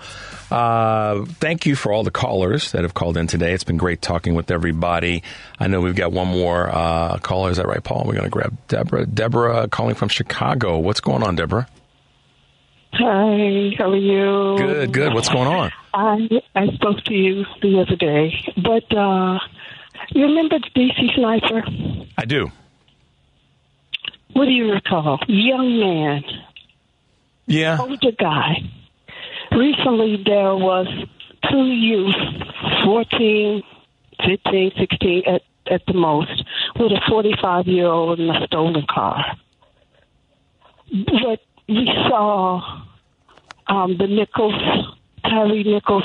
[0.50, 3.55] Uh, thank you for all the callers that have called in today.
[3.55, 5.24] It's been great talking with everybody.
[5.58, 7.50] I know we've got one more uh, caller.
[7.50, 8.05] Is that right, Paul?
[8.06, 9.06] We're going to grab Deborah.
[9.06, 10.78] Deborah calling from Chicago.
[10.78, 11.66] What's going on, Deborah?
[12.92, 14.56] Hi, how are you?
[14.58, 15.15] Good, good.
[15.15, 15.73] What's going on?
[15.92, 19.39] I I spoke to you the other day, but uh
[20.14, 21.62] you remember the DC sniper?
[22.18, 22.50] I do.
[24.32, 25.18] What do you recall?
[25.28, 26.24] Young man,
[27.46, 27.78] Yeah.
[27.80, 28.56] older guy.
[29.52, 30.86] Recently, there was
[31.50, 32.14] two youth,
[32.84, 33.62] 14,
[34.24, 36.44] 15, 16 at, at the most,
[36.78, 39.24] with a 45 year old in a stolen car.
[40.92, 42.60] But we saw
[43.68, 44.54] um, the Nichols,
[45.24, 46.04] Tyre Nichols,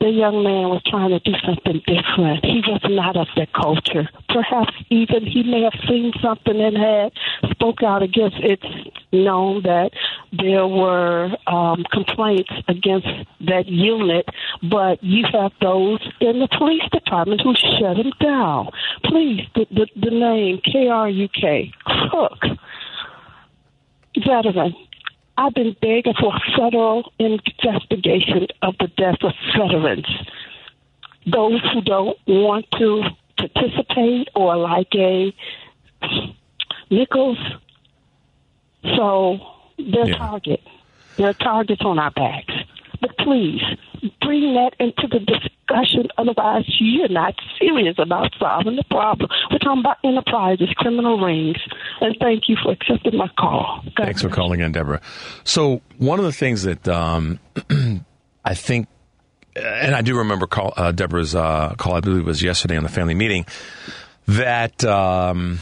[0.00, 2.44] the young man was trying to do something different.
[2.44, 4.08] He was not of that culture.
[4.30, 7.12] Perhaps even he may have seen something and had
[7.50, 8.36] spoke out against.
[8.40, 8.64] It's
[9.12, 9.90] known that
[10.32, 13.08] there were um, complaints against
[13.46, 14.26] that unit,
[14.62, 18.70] but you have those in the police department who shut him down.
[19.04, 21.72] Please, the, the, the name K R U K
[22.10, 22.38] Cook
[24.16, 24.74] veteran.
[25.40, 30.06] I've been begging for a federal investigation of the death of veterans.
[31.24, 33.04] Those who don't want to
[33.38, 35.34] participate or like a
[36.90, 37.38] Nichols.
[38.96, 39.38] So
[39.78, 40.18] they're Yeah.
[40.18, 40.60] target.
[41.16, 42.52] They're targets on our backs.
[43.00, 43.62] But please
[44.20, 46.08] bring that into the discussion.
[46.18, 49.30] Otherwise, you're not serious about solving the problem.
[49.50, 51.58] We're talking about enterprises, criminal rings.
[52.00, 53.82] And thank you for accepting my call.
[53.96, 55.00] God Thanks for calling in, Deborah.
[55.44, 57.38] So one of the things that um,
[58.44, 58.88] I think,
[59.56, 62.82] and I do remember call, uh, Deborah's uh, call, I believe it was yesterday on
[62.82, 63.46] the family meeting,
[64.26, 65.60] that um,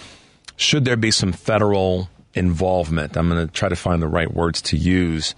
[0.56, 4.62] should there be some federal involvement, I'm going to try to find the right words
[4.62, 5.34] to use.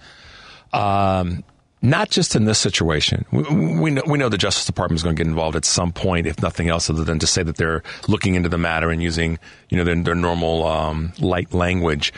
[0.73, 1.43] Um,
[1.81, 3.25] not just in this situation.
[3.31, 3.43] We,
[3.79, 6.27] we, know, we know the Justice Department is going to get involved at some point,
[6.27, 9.39] if nothing else, other than to say that they're looking into the matter and using,
[9.69, 12.13] you know, their, their normal um, light language.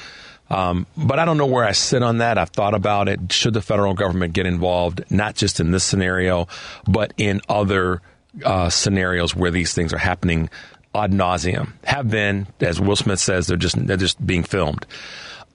[0.49, 2.37] Um, but I don't know where I sit on that.
[2.37, 3.31] I've thought about it.
[3.31, 6.47] Should the federal government get involved, not just in this scenario,
[6.85, 8.01] but in other
[8.43, 10.49] uh, scenarios where these things are happening
[10.93, 11.71] ad nauseum?
[11.85, 14.85] Have been, as Will Smith says, they're just they're just being filmed.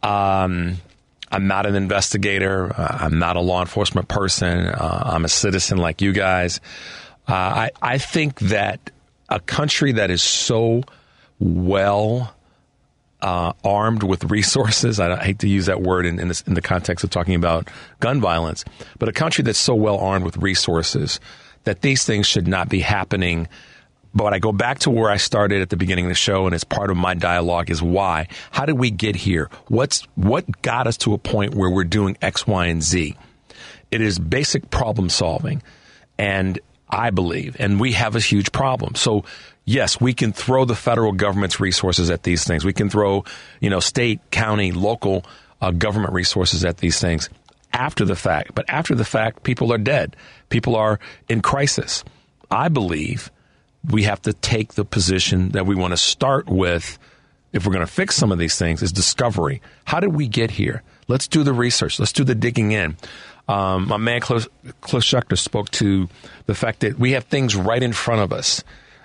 [0.02, 0.78] Um,
[1.30, 2.72] I'm not an investigator.
[2.74, 4.66] Uh, I'm not a law enforcement person.
[4.66, 6.60] Uh, I'm a citizen like you guys.
[7.28, 8.90] Uh, I I think that
[9.28, 10.82] a country that is so
[11.38, 12.34] well
[13.20, 15.00] uh, armed with resources.
[15.00, 17.34] I, I hate to use that word in, in, this, in the context of talking
[17.34, 17.68] about
[18.00, 18.64] gun violence,
[18.98, 21.20] but a country that's so well armed with resources
[21.64, 23.48] that these things should not be happening.
[24.14, 26.54] But I go back to where I started at the beginning of the show, and
[26.54, 28.28] it's part of my dialogue is why.
[28.50, 29.50] How did we get here?
[29.68, 33.16] What's what got us to a point where we're doing X, Y, and Z?
[33.90, 35.62] It is basic problem solving,
[36.18, 38.94] and I believe, and we have a huge problem.
[38.94, 39.24] So
[39.64, 42.64] yes, we can throw the federal government's resources at these things.
[42.64, 43.24] We can throw,
[43.60, 45.24] you know, state, county, local
[45.60, 47.28] uh, government resources at these things
[47.72, 48.54] after the fact.
[48.54, 50.16] But after the fact, people are dead.
[50.48, 52.02] People are in crisis.
[52.50, 53.30] I believe
[53.90, 56.98] we have to take the position that we want to start with
[57.52, 59.62] if we're going to fix some of these things is discovery.
[59.84, 60.82] How did we get here?
[61.08, 61.98] Let's do the research.
[61.98, 62.96] Let's do the digging in.
[63.48, 64.46] Um, my man Cliff,
[64.82, 65.04] Cliff
[65.38, 66.08] spoke to
[66.46, 68.62] the fact that we have things right in front of us.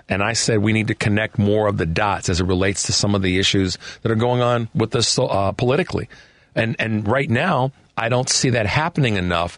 [0.09, 2.93] And I said we need to connect more of the dots as it relates to
[2.93, 6.09] some of the issues that are going on with us uh, politically.
[6.55, 9.57] And and right now, I don't see that happening enough.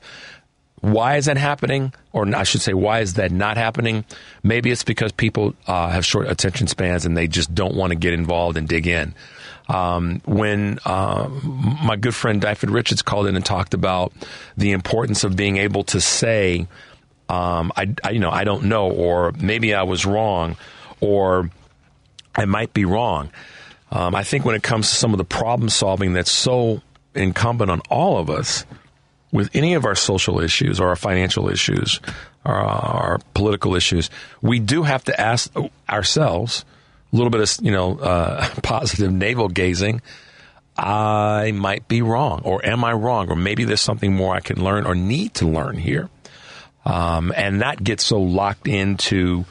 [0.85, 1.93] Why is that happening?
[2.13, 4.05] Or I should say, why is that not happening?
[4.43, 7.95] Maybe it's because people uh, have short attention spans and they just don't want to
[7.95, 9.15] get involved and dig in.
[9.67, 11.27] Um, when uh,
[11.83, 14.13] my good friend Dyfed Richards called in and talked about
[14.57, 16.67] the importance of being able to say,
[17.29, 20.55] um, I, I, you know, I don't know, or maybe I was wrong,
[21.01, 21.49] or
[22.35, 23.31] I might be wrong.
[23.91, 26.83] Um, I think when it comes to some of the problem solving that's so
[27.15, 28.65] incumbent on all of us
[29.35, 31.99] with any of our social issues or our financial issues
[32.45, 34.09] or our political issues,
[34.41, 35.53] we do have to ask
[35.89, 36.63] ourselves
[37.11, 40.01] a little bit of you know uh, positive navel gazing.
[40.77, 44.61] I might be wrong, or am I wrong, or maybe there's something more I can
[44.63, 46.09] learn or need to learn here,
[46.85, 49.45] um, and that gets so locked into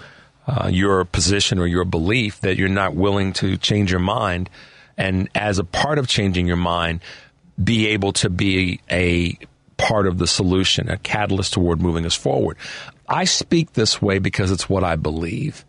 [0.47, 4.49] uh, your position or your belief that you're not willing to change your mind,
[4.97, 7.01] and as a part of changing your mind,
[7.63, 9.39] be able to be a
[9.85, 12.57] part of the solution, a catalyst toward moving us forward.
[13.07, 15.65] I speak this way because it's what I believe.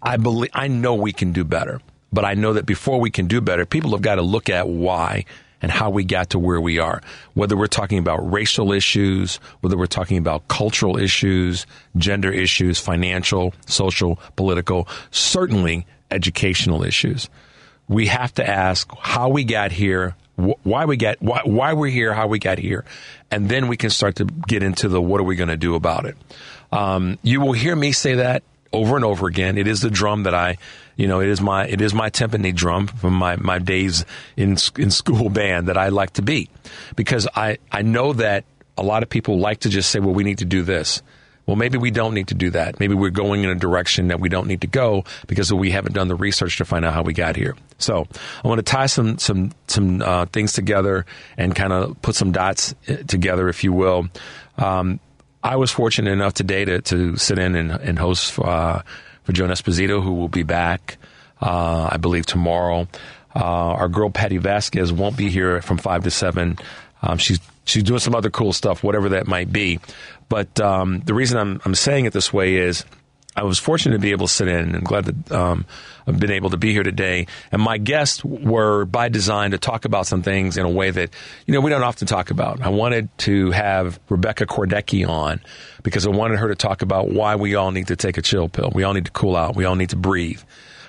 [0.00, 1.80] I believe I know we can do better,
[2.12, 4.68] but I know that before we can do better, people have got to look at
[4.68, 5.24] why
[5.60, 7.02] and how we got to where we are.
[7.34, 13.54] Whether we're talking about racial issues, whether we're talking about cultural issues, gender issues, financial,
[13.66, 17.28] social, political, certainly educational issues.
[17.88, 21.88] We have to ask how we got here, wh- why we get why, why we're
[21.88, 22.84] here, how we got here,
[23.30, 25.74] and then we can start to get into the what are we going to do
[25.74, 26.16] about it.
[26.70, 29.58] Um, you will hear me say that over and over again.
[29.58, 30.56] It is the drum that I,
[30.96, 34.04] you know, it is my it is my timpani drum from my my days
[34.36, 36.50] in in school band that I like to beat
[36.96, 38.44] because I I know that
[38.78, 41.02] a lot of people like to just say, well, we need to do this.
[41.46, 42.78] Well, maybe we don't need to do that.
[42.78, 45.92] Maybe we're going in a direction that we don't need to go because we haven't
[45.92, 47.56] done the research to find out how we got here.
[47.78, 48.06] So
[48.44, 51.04] I want to tie some some some uh, things together
[51.36, 54.08] and kind of put some dots uh, together, if you will.
[54.56, 55.00] Um,
[55.42, 58.82] I was fortunate enough today to, to sit in and, and host for, uh,
[59.24, 60.98] for Joan Esposito, who will be back,
[61.40, 62.86] uh, I believe, tomorrow.
[63.34, 66.58] Uh, our girl Patti Vasquez won't be here from five to seven.
[67.02, 69.80] Um, she's she's doing some other cool stuff, whatever that might be.
[70.32, 72.86] But um, the reason I'm I'm saying it this way is
[73.36, 75.66] I was fortunate to be able to sit in and glad that um,
[76.06, 77.26] I've been able to be here today.
[77.50, 81.10] And my guests were by design to talk about some things in a way that,
[81.44, 82.62] you know, we don't often talk about.
[82.62, 85.42] I wanted to have Rebecca Kordecki on
[85.82, 88.48] because I wanted her to talk about why we all need to take a chill
[88.48, 88.72] pill.
[88.74, 89.54] We all need to cool out.
[89.54, 90.40] We all need to breathe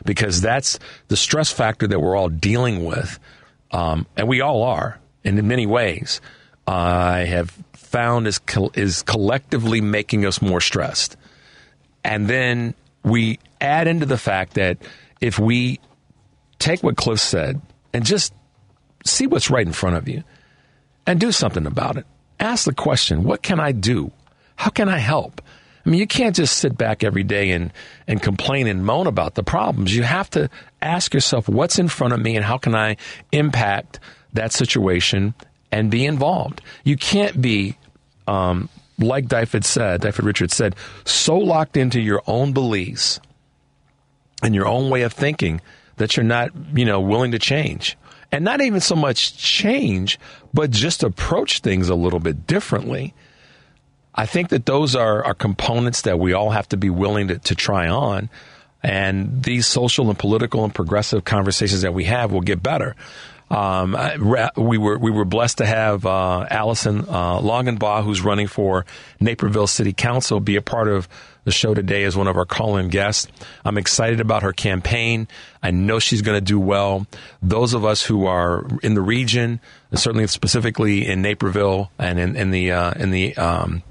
[0.06, 3.20] because that's the stress factor that we're all dealing with.
[3.72, 6.22] Um, and we all are in many ways.
[6.66, 7.54] I have
[7.94, 8.42] found is,
[8.74, 11.16] is collectively making us more stressed.
[12.04, 12.74] And then
[13.04, 14.80] we add into the fact that
[15.22, 15.80] if we
[16.58, 17.62] take what Cliff said
[17.94, 18.34] and just
[19.06, 20.24] see what's right in front of you
[21.06, 22.08] and do something about it,
[22.40, 24.12] ask the question, what can I do?
[24.56, 25.40] How can I help?
[25.86, 27.72] I mean, you can't just sit back every day and,
[28.08, 29.96] and complain and moan about the problems.
[29.96, 30.50] You have to
[30.82, 32.98] ask yourself, what's in front of me and how can I
[33.32, 34.00] impact
[34.34, 35.36] that situation
[35.72, 36.62] and be involved?
[36.84, 37.78] You can't be
[38.28, 38.70] um,
[39.00, 43.20] like Dyfed said, Dyfed Richards said, so locked into your own beliefs
[44.42, 45.62] and your own way of thinking
[45.98, 47.98] that you're not, you know, willing to change.
[48.32, 50.20] And not even so much change,
[50.54, 53.14] but just approach things a little bit differently.
[54.16, 57.38] I think that those are, are components that we all have to be willing to,
[57.40, 58.30] to try on.
[58.82, 62.96] And these social and political and progressive conversations that we have will get better.
[63.50, 63.98] Um,
[64.58, 68.86] we were we were blessed to have uh, Allison uh, Longenbaugh, who's running for
[69.20, 71.08] Naperville City Council, be a part of
[71.44, 73.28] the show today as one of our call-in guests.
[73.66, 75.28] I'm excited about her campaign.
[75.62, 77.06] I know she's going to do well.
[77.42, 79.60] Those of us who are in the region,
[79.94, 83.84] certainly specifically in Naperville and in, in the uh, in the um,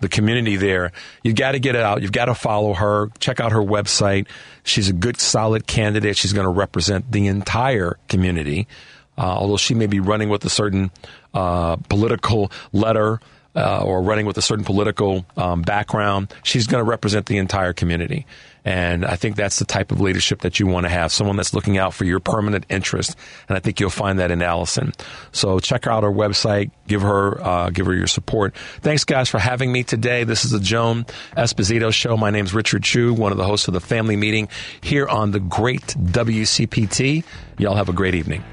[0.00, 0.92] the community there.
[1.22, 2.02] You've got to get it out.
[2.02, 3.08] You've got to follow her.
[3.18, 4.26] Check out her website.
[4.62, 6.16] She's a good, solid candidate.
[6.16, 10.50] She's going to represent the entire community uh, although she may be running with a
[10.50, 10.90] certain
[11.34, 13.20] uh, political letter
[13.54, 17.72] uh, or running with a certain political um, background, she's going to represent the entire
[17.72, 18.26] community.
[18.64, 21.54] And I think that's the type of leadership that you want to have, someone that's
[21.54, 23.16] looking out for your permanent interest.
[23.48, 24.92] And I think you'll find that in Allison.
[25.32, 28.54] So check out her website, give her, uh, give her your support.
[28.82, 30.24] Thanks guys for having me today.
[30.24, 31.04] This is the Joan
[31.36, 32.16] Esposito show.
[32.18, 34.48] My name is Richard Chu, one of the hosts of the family meeting
[34.82, 37.24] here on the great WCPT.
[37.58, 38.44] Y'all have a great evening.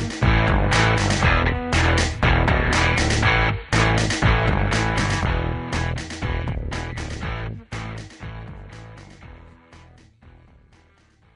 [0.00, 0.29] Thank you.